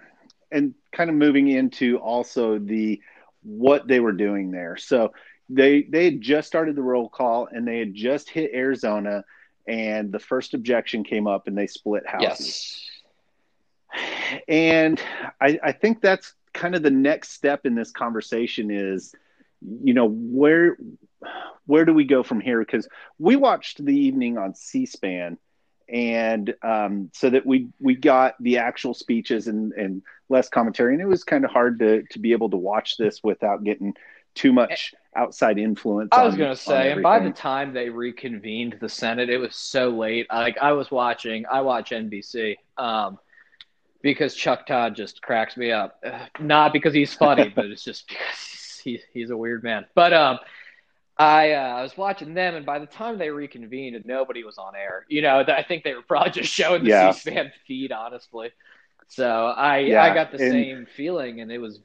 and 0.51 0.73
kind 0.91 1.09
of 1.09 1.15
moving 1.15 1.47
into 1.47 1.97
also 1.97 2.59
the 2.59 3.01
what 3.43 3.87
they 3.87 3.99
were 3.99 4.13
doing 4.13 4.51
there. 4.51 4.77
So 4.77 5.13
they 5.49 5.83
they 5.83 6.05
had 6.05 6.21
just 6.21 6.47
started 6.47 6.75
the 6.75 6.81
roll 6.81 7.09
call 7.09 7.47
and 7.51 7.67
they 7.67 7.79
had 7.79 7.93
just 7.93 8.29
hit 8.29 8.51
Arizona, 8.53 9.23
and 9.67 10.11
the 10.11 10.19
first 10.19 10.53
objection 10.53 11.03
came 11.03 11.27
up 11.27 11.47
and 11.47 11.57
they 11.57 11.67
split 11.67 12.07
houses. 12.07 12.39
yes 12.39 12.79
And 14.47 14.99
I, 15.39 15.59
I 15.63 15.71
think 15.71 16.01
that's 16.01 16.33
kind 16.53 16.75
of 16.75 16.83
the 16.83 16.91
next 16.91 17.31
step 17.31 17.65
in 17.65 17.75
this 17.75 17.91
conversation 17.91 18.71
is, 18.71 19.13
you 19.83 19.93
know, 19.93 20.07
where 20.09 20.77
where 21.65 21.85
do 21.85 21.93
we 21.93 22.03
go 22.05 22.23
from 22.23 22.41
here? 22.41 22.59
Because 22.59 22.87
we 23.17 23.35
watched 23.35 23.83
the 23.83 23.95
evening 23.95 24.37
on 24.37 24.55
C-SPAN, 24.55 25.37
and 25.89 26.53
um, 26.61 27.09
so 27.13 27.29
that 27.29 27.45
we 27.45 27.69
we 27.79 27.95
got 27.95 28.35
the 28.41 28.57
actual 28.57 28.93
speeches 28.93 29.47
and 29.47 29.73
and 29.73 30.01
less 30.29 30.49
commentary, 30.49 30.93
and 30.93 31.01
it 31.01 31.07
was 31.07 31.23
kind 31.23 31.45
of 31.45 31.51
hard 31.51 31.79
to 31.79 32.03
to 32.03 32.19
be 32.19 32.31
able 32.31 32.49
to 32.49 32.57
watch 32.57 32.97
this 32.97 33.21
without 33.23 33.63
getting 33.63 33.93
too 34.35 34.51
much 34.51 34.93
outside 35.15 35.59
influence. 35.59 36.09
I 36.11 36.23
was 36.23 36.35
going 36.35 36.49
to 36.49 36.59
say, 36.59 36.91
and 36.91 37.03
by 37.03 37.19
the 37.19 37.31
time 37.31 37.73
they 37.73 37.89
reconvened 37.89 38.77
the 38.81 38.89
Senate, 38.89 39.29
it 39.29 39.37
was 39.37 39.55
so 39.55 39.89
late. 39.89 40.27
Like 40.31 40.57
I 40.57 40.73
was 40.73 40.89
watching, 40.89 41.45
I 41.51 41.61
watch 41.61 41.91
NBC 41.91 42.57
um, 42.77 43.19
because 44.01 44.33
Chuck 44.33 44.65
Todd 44.65 44.95
just 44.95 45.21
cracks 45.21 45.55
me 45.55 45.71
up. 45.71 46.03
Not 46.39 46.73
because 46.73 46.93
he's 46.93 47.13
funny, 47.13 47.49
but 47.49 47.65
it's 47.65 47.83
just 47.83 48.07
because 48.07 48.62
he's 48.83 49.01
he's 49.13 49.29
a 49.29 49.37
weird 49.37 49.63
man. 49.63 49.85
But 49.95 50.13
um, 50.13 50.39
I 51.17 51.53
uh, 51.53 51.75
I 51.77 51.81
was 51.83 51.95
watching 51.97 52.33
them, 52.33 52.55
and 52.55 52.65
by 52.65 52.79
the 52.79 52.85
time 52.85 53.17
they 53.17 53.29
reconvened, 53.29 54.03
nobody 54.05 54.43
was 54.43 54.57
on 54.57 54.75
air. 54.75 55.05
You 55.09 55.21
know, 55.21 55.39
I 55.47 55.63
think 55.63 55.83
they 55.83 55.93
were 55.93 56.01
probably 56.01 56.31
just 56.31 56.53
showing 56.53 56.83
the 56.83 56.89
Yeah. 56.89 57.11
C-SPAN 57.11 57.51
feed, 57.67 57.91
honestly. 57.91 58.51
So 59.07 59.47
I 59.47 59.79
Yeah, 59.79 60.03
I 60.03 60.13
got 60.13 60.31
the 60.31 60.41
and- 60.41 60.51
same 60.51 60.85
feeling, 60.95 61.41
and 61.41 61.51
it 61.51 61.59
was 61.59 61.79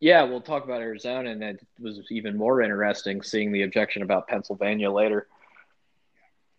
yeah, 0.00 0.22
we'll 0.22 0.40
talk 0.40 0.64
about 0.64 0.80
Arizona, 0.80 1.30
and 1.30 1.42
it 1.42 1.60
was 1.80 2.00
even 2.10 2.36
more 2.36 2.62
interesting 2.62 3.20
seeing 3.22 3.50
the 3.52 3.62
objection 3.62 4.02
about 4.02 4.28
Pennsylvania 4.28 4.90
later. 4.90 5.26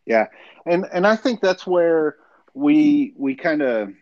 Yeah, 0.05 0.27
and 0.65 0.85
and 0.91 1.05
I 1.05 1.15
think 1.15 1.39
that's 1.41 1.65
where 1.67 2.17
we 2.53 3.13
we 3.15 3.35
kind 3.35 3.61
of 3.61 3.93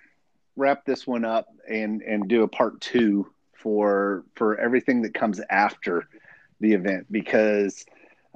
wrap 0.55 0.86
this 0.86 1.05
one 1.05 1.26
up 1.26 1.47
and 1.70 2.01
and 2.01 2.28
do 2.28 2.43
a 2.43 2.47
part 2.47 2.80
two 2.82 3.32
for 3.68 4.24
for 4.36 4.57
everything 4.57 5.01
that 5.01 5.13
comes 5.13 5.41
after 5.49 6.07
the 6.61 6.72
event 6.72 7.05
because 7.11 7.86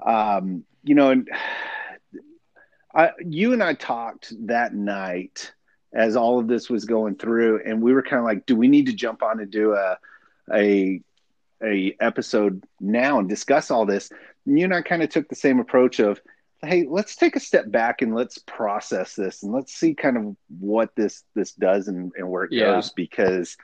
um, 0.06 0.64
you 0.84 0.94
know 0.94 1.12
and 1.12 1.30
I 2.94 3.12
you 3.26 3.54
and 3.54 3.64
I 3.64 3.74
talked 3.76 4.34
that 4.48 4.74
night 4.74 5.54
as 5.94 6.16
all 6.18 6.40
of 6.40 6.48
this 6.48 6.70
was 6.70 6.84
going 6.86 7.16
through 7.16 7.62
and 7.66 7.82
we 7.82 7.94
were 7.94 8.02
kind 8.04 8.20
of 8.20 8.26
like 8.26 8.46
do 8.46 8.56
we 8.58 8.68
need 8.68 8.88
to 8.88 8.94
jump 8.94 9.24
on 9.24 9.40
and 9.40 9.50
do 9.50 9.74
a 9.74 9.98
a 10.54 11.02
a 11.64 11.96
episode 12.02 12.64
now 12.82 13.20
and 13.20 13.30
discuss 13.30 13.72
all 13.72 13.86
this, 13.86 14.12
you 14.46 14.66
and 14.66 14.74
I 14.74 14.82
kind 14.82 15.04
of 15.04 15.10
took 15.10 15.30
the 15.30 15.36
same 15.36 15.60
approach 15.60 16.00
of, 16.00 16.20
hey, 16.64 16.88
let's 16.90 17.16
take 17.16 17.36
a 17.36 17.40
step 17.40 17.72
back 17.72 18.02
and 18.02 18.16
let's 18.16 18.40
process 18.40 19.16
this 19.16 19.44
and 19.44 19.54
let's 19.54 19.74
see 19.74 19.94
kind 19.94 20.18
of 20.18 20.36
what 20.60 20.90
this 20.96 21.24
this 21.36 21.54
does 21.54 21.88
and, 21.88 22.12
and 22.18 22.30
where 22.30 22.44
it 22.46 22.52
Yeah. 22.52 22.74
goes 22.74 22.92
because 22.92 23.56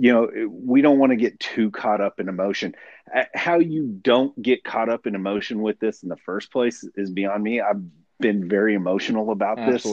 you 0.00 0.10
know 0.14 0.48
we 0.48 0.80
don't 0.80 0.98
want 0.98 1.10
to 1.10 1.16
get 1.16 1.38
too 1.38 1.70
caught 1.70 2.00
up 2.00 2.20
in 2.20 2.28
emotion. 2.28 2.74
Uh, 3.14 3.24
How 3.34 3.58
you 3.58 3.86
don't 3.86 4.40
get 4.40 4.64
caught 4.64 4.88
up 4.88 5.06
in 5.06 5.14
emotion 5.14 5.60
with 5.60 5.78
this 5.78 6.02
in 6.02 6.08
the 6.08 6.16
first 6.16 6.50
place 6.50 6.88
is 6.94 7.10
beyond 7.10 7.42
me. 7.42 7.60
I've 7.60 7.82
been 8.18 8.48
very 8.48 8.74
emotional 8.74 9.30
about 9.30 9.58
this 9.70 9.84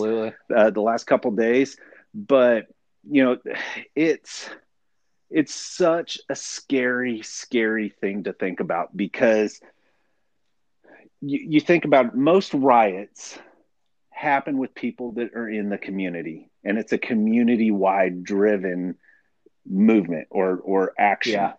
uh, 0.55 0.69
the 0.69 0.81
last 0.81 1.07
couple 1.07 1.31
days, 1.31 1.75
but 2.13 2.67
you 3.09 3.23
know, 3.25 3.37
it's 3.95 4.49
it's 5.29 5.53
such 5.53 6.19
a 6.29 6.35
scary, 6.35 7.21
scary 7.21 7.89
thing 7.89 8.23
to 8.23 8.33
think 8.33 8.61
about 8.61 8.95
because 8.95 9.59
you, 11.19 11.39
you 11.49 11.59
think 11.59 11.83
about 11.83 12.15
most 12.15 12.53
riots 12.53 13.37
happen 14.09 14.57
with 14.57 14.73
people 14.73 15.11
that 15.13 15.33
are 15.33 15.49
in 15.49 15.67
the 15.67 15.77
community, 15.77 16.49
and 16.63 16.77
it's 16.77 16.93
a 16.93 16.97
community-wide 16.97 18.23
driven 18.23 18.95
movement 19.69 20.27
or 20.29 20.57
or 20.57 20.93
action. 20.97 21.33
Yeah. 21.33 21.53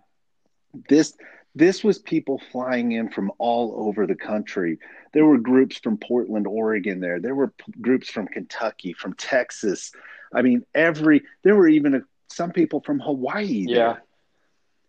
This 0.89 1.17
this 1.55 1.83
was 1.83 1.99
people 1.99 2.41
flying 2.53 2.93
in 2.93 3.11
from 3.11 3.33
all 3.39 3.89
over 3.89 4.07
the 4.07 4.15
country. 4.15 4.79
There 5.13 5.27
were 5.27 5.39
groups 5.39 5.79
from 5.79 5.99
Portland, 5.99 6.47
Oregon 6.47 7.01
there. 7.01 7.21
There 7.21 7.35
were 7.35 7.49
p- 7.49 7.73
groups 7.81 8.09
from 8.09 8.29
Kentucky, 8.29 8.93
from 8.93 9.15
Texas. 9.15 9.93
I 10.33 10.43
mean, 10.43 10.65
every 10.75 11.23
there 11.43 11.57
were 11.57 11.69
even 11.69 11.95
a, 11.95 12.01
some 12.29 12.53
people 12.53 12.81
from 12.81 13.01
Hawaii 13.01 13.67
there. 13.67 13.77
Yeah. 13.77 13.97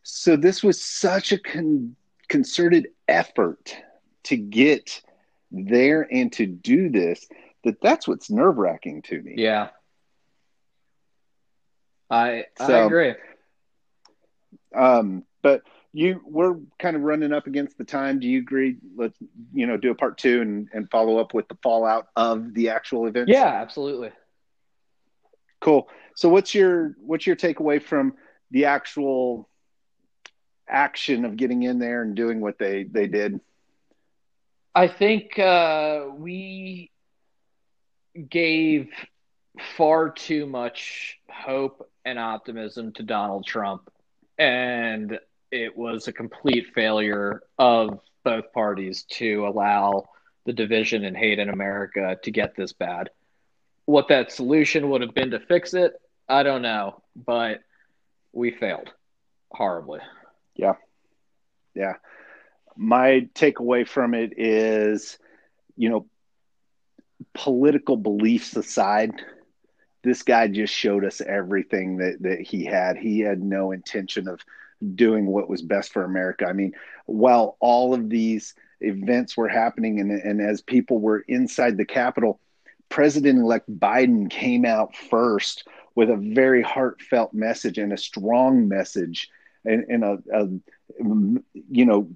So 0.03 0.35
this 0.35 0.63
was 0.63 0.83
such 0.83 1.31
a 1.31 1.39
con- 1.39 1.95
concerted 2.27 2.89
effort 3.07 3.75
to 4.23 4.37
get 4.37 5.01
there 5.51 6.07
and 6.11 6.31
to 6.33 6.45
do 6.45 6.89
this 6.89 7.27
that 7.63 7.81
that's 7.81 8.07
what's 8.07 8.29
nerve 8.29 8.57
wracking 8.57 9.01
to 9.03 9.21
me. 9.21 9.33
Yeah. 9.37 9.69
I 12.09 12.45
I 12.59 12.77
agree. 12.79 13.13
Um, 14.75 15.23
but 15.41 15.61
you 15.93 16.21
we're 16.25 16.55
kind 16.77 16.95
of 16.95 17.01
running 17.01 17.33
up 17.33 17.47
against 17.47 17.77
the 17.77 17.83
time. 17.83 18.19
Do 18.19 18.27
you 18.27 18.39
agree? 18.39 18.77
Let's 18.95 19.17
you 19.53 19.65
know 19.67 19.77
do 19.77 19.91
a 19.91 19.95
part 19.95 20.17
two 20.17 20.41
and, 20.41 20.69
and 20.73 20.89
follow 20.89 21.17
up 21.17 21.33
with 21.33 21.47
the 21.47 21.57
fallout 21.63 22.07
of 22.15 22.53
the 22.53 22.69
actual 22.69 23.07
event. 23.07 23.29
Yeah, 23.29 23.47
absolutely. 23.47 24.11
Cool. 25.61 25.87
So 26.15 26.29
what's 26.29 26.53
your 26.53 26.95
what's 26.99 27.25
your 27.25 27.35
takeaway 27.35 27.81
from 27.81 28.13
the 28.51 28.65
actual 28.65 29.49
action 30.67 31.25
of 31.25 31.35
getting 31.35 31.63
in 31.63 31.79
there 31.79 32.03
and 32.03 32.15
doing 32.15 32.41
what 32.41 32.59
they 32.59 32.83
they 32.83 33.07
did? 33.07 33.39
I 34.75 34.87
think 34.87 35.37
uh, 35.39 36.05
we 36.15 36.91
gave 38.29 38.89
far 39.75 40.11
too 40.11 40.45
much 40.45 41.17
hope 41.29 41.88
and 42.05 42.17
optimism 42.19 42.91
to 42.93 43.03
Donald 43.03 43.45
Trump, 43.45 43.89
and 44.37 45.19
it 45.51 45.77
was 45.77 46.07
a 46.07 46.13
complete 46.13 46.73
failure 46.73 47.41
of 47.57 47.99
both 48.23 48.51
parties 48.53 49.03
to 49.03 49.47
allow 49.47 50.09
the 50.45 50.53
division 50.53 51.05
and 51.05 51.15
hate 51.15 51.39
in 51.39 51.49
America 51.49 52.17
to 52.23 52.31
get 52.31 52.55
this 52.55 52.73
bad. 52.73 53.09
What 53.85 54.07
that 54.09 54.31
solution 54.31 54.89
would 54.89 55.01
have 55.01 55.13
been 55.13 55.31
to 55.31 55.39
fix 55.39 55.73
it, 55.73 55.93
I 56.27 56.43
don't 56.43 56.61
know, 56.61 57.01
but 57.15 57.61
we 58.31 58.51
failed 58.51 58.93
horribly. 59.51 59.99
Yeah. 60.55 60.75
Yeah. 61.73 61.93
My 62.75 63.27
takeaway 63.33 63.87
from 63.87 64.13
it 64.13 64.33
is, 64.37 65.17
you 65.75 65.89
know, 65.89 66.05
political 67.33 67.97
beliefs 67.97 68.55
aside, 68.55 69.11
this 70.03 70.23
guy 70.23 70.47
just 70.47 70.73
showed 70.73 71.05
us 71.05 71.21
everything 71.21 71.97
that, 71.97 72.21
that 72.21 72.41
he 72.41 72.63
had. 72.65 72.97
He 72.97 73.19
had 73.19 73.41
no 73.41 73.71
intention 73.71 74.27
of 74.27 74.41
doing 74.95 75.25
what 75.25 75.49
was 75.49 75.61
best 75.61 75.91
for 75.91 76.03
America. 76.03 76.45
I 76.45 76.53
mean, 76.53 76.73
while 77.05 77.57
all 77.59 77.93
of 77.93 78.09
these 78.09 78.53
events 78.79 79.35
were 79.35 79.49
happening 79.49 79.99
and, 79.99 80.11
and 80.11 80.41
as 80.41 80.61
people 80.61 80.99
were 80.99 81.19
inside 81.27 81.77
the 81.77 81.85
Capitol, 81.85 82.39
President 82.87 83.39
elect 83.39 83.69
Biden 83.69 84.29
came 84.29 84.65
out 84.65 84.95
first 84.95 85.67
with 85.95 86.09
a 86.09 86.15
very 86.15 86.61
heartfelt 86.61 87.33
message 87.33 87.77
and 87.77 87.91
a 87.91 87.97
strong 87.97 88.67
message 88.67 89.29
and, 89.65 89.83
and 89.89 90.03
a, 90.03 90.17
a, 90.33 90.47
you 91.69 91.85
know, 91.85 92.09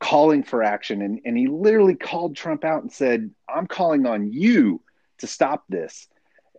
calling 0.00 0.42
for 0.42 0.62
action. 0.62 1.02
And, 1.02 1.20
and 1.24 1.36
he 1.36 1.46
literally 1.48 1.94
called 1.94 2.34
Trump 2.34 2.64
out 2.64 2.82
and 2.82 2.92
said, 2.92 3.30
I'm 3.48 3.66
calling 3.66 4.06
on 4.06 4.32
you 4.32 4.80
to 5.18 5.26
stop 5.26 5.64
this. 5.68 6.08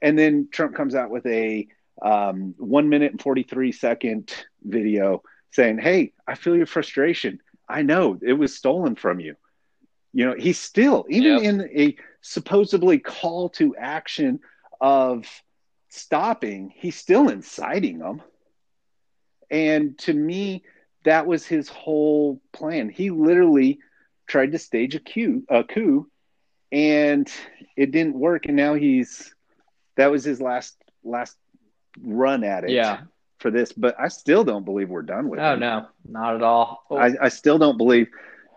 And 0.02 0.18
then 0.18 0.48
Trump 0.52 0.76
comes 0.76 0.96
out 0.96 1.10
with 1.10 1.26
a 1.26 1.68
um, 2.02 2.54
one 2.58 2.90
minute 2.90 3.12
and 3.12 3.22
43 3.22 3.72
second 3.72 4.34
video 4.64 5.24
saying, 5.52 5.80
Hey, 5.80 6.14
I 6.28 6.36
feel 6.36 6.56
your 6.56 6.66
frustration. 6.68 7.40
I 7.68 7.82
know 7.82 8.18
it 8.22 8.34
was 8.34 8.56
stolen 8.56 8.96
from 8.96 9.20
you. 9.20 9.36
You 10.14 10.28
know, 10.28 10.36
he's 10.38 10.60
still, 10.60 11.06
even 11.10 11.38
Yep. 11.38 11.42
in 11.44 11.62
a 11.76 11.96
supposedly 12.22 13.00
call 13.00 13.50
to 13.50 13.76
action 13.76 14.40
of 14.80 15.26
stopping, 15.90 16.72
he's 16.76 16.96
still 16.96 17.30
inciting 17.30 18.00
them. 18.00 18.22
And 19.50 19.98
to 20.00 20.14
me, 20.14 20.64
that 21.06 21.26
was 21.26 21.46
his 21.46 21.70
whole 21.70 22.42
plan. 22.54 22.90
He 22.90 23.10
literally 23.12 23.80
tried 24.28 24.52
to 24.52 24.60
stage 24.60 24.96
a 24.96 25.00
coup, 25.00 25.44
a 25.50 25.64
coup, 25.64 26.10
and 26.72 27.32
it 27.76 27.92
didn't 27.92 28.16
work. 28.16 28.46
And 28.48 28.56
now 28.58 28.74
he's 28.74 29.34
that 29.98 30.12
was 30.12 30.24
his 30.24 30.40
last 30.42 30.76
last 31.04 31.38
run 32.02 32.44
at 32.44 32.64
it. 32.64 32.72
Yeah. 32.72 33.02
For 33.40 33.52
this, 33.52 33.72
but 33.72 33.96
I 34.00 34.08
still 34.08 34.44
don't 34.44 34.66
believe 34.66 34.90
we're 34.90 35.04
done 35.04 35.30
with 35.30 35.40
Oh 35.40 35.54
it. 35.54 35.60
no, 35.60 35.86
not 36.10 36.34
at 36.36 36.42
all. 36.42 36.84
I, 36.90 37.12
I 37.22 37.30
still 37.30 37.60
don't 37.60 37.78
believe 37.78 38.08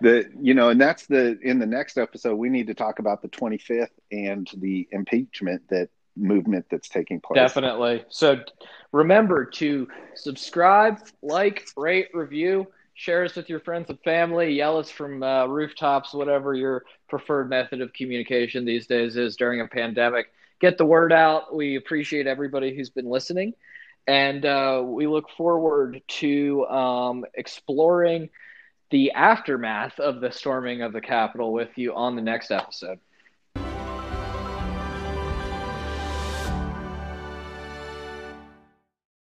that 0.00 0.30
you 0.40 0.54
know, 0.54 0.70
and 0.70 0.80
that's 0.80 1.06
the 1.06 1.38
in 1.42 1.58
the 1.58 1.66
next 1.66 1.98
episode 1.98 2.36
we 2.36 2.48
need 2.48 2.68
to 2.68 2.74
talk 2.74 2.98
about 2.98 3.20
the 3.20 3.28
25th 3.28 3.88
and 4.10 4.48
the 4.56 4.88
impeachment 4.90 5.60
that 5.68 5.90
movement 6.16 6.64
that's 6.70 6.88
taking 6.88 7.20
place. 7.20 7.36
Definitely. 7.36 8.04
So 8.08 8.40
remember 8.92 9.44
to 9.44 9.86
subscribe, 10.14 10.98
like, 11.22 11.66
rate, 11.76 12.08
review, 12.14 12.66
share 12.94 13.24
us 13.24 13.36
with 13.36 13.50
your 13.50 13.60
friends 13.60 13.90
and 13.90 14.00
family, 14.00 14.52
yell 14.54 14.78
us 14.78 14.90
from 14.90 15.22
uh, 15.22 15.44
rooftops, 15.46 16.14
whatever 16.14 16.54
your 16.54 16.84
preferred 17.08 17.50
method 17.50 17.80
of 17.82 17.92
communication 17.92 18.64
these 18.64 18.86
days 18.86 19.16
is 19.16 19.36
during 19.36 19.60
a 19.60 19.66
pandemic. 19.66 20.32
Get 20.60 20.78
the 20.78 20.84
word 20.84 21.12
out. 21.12 21.54
We 21.54 21.76
appreciate 21.76 22.26
everybody 22.26 22.74
who's 22.74 22.90
been 22.90 23.08
listening. 23.08 23.54
And 24.06 24.44
uh, 24.44 24.82
we 24.84 25.06
look 25.06 25.30
forward 25.36 26.02
to 26.06 26.66
um, 26.66 27.24
exploring 27.34 28.30
the 28.90 29.12
aftermath 29.12 30.00
of 30.00 30.20
the 30.20 30.32
storming 30.32 30.82
of 30.82 30.92
the 30.92 31.00
Capitol 31.00 31.52
with 31.52 31.70
you 31.76 31.94
on 31.94 32.16
the 32.16 32.22
next 32.22 32.50
episode. 32.50 32.98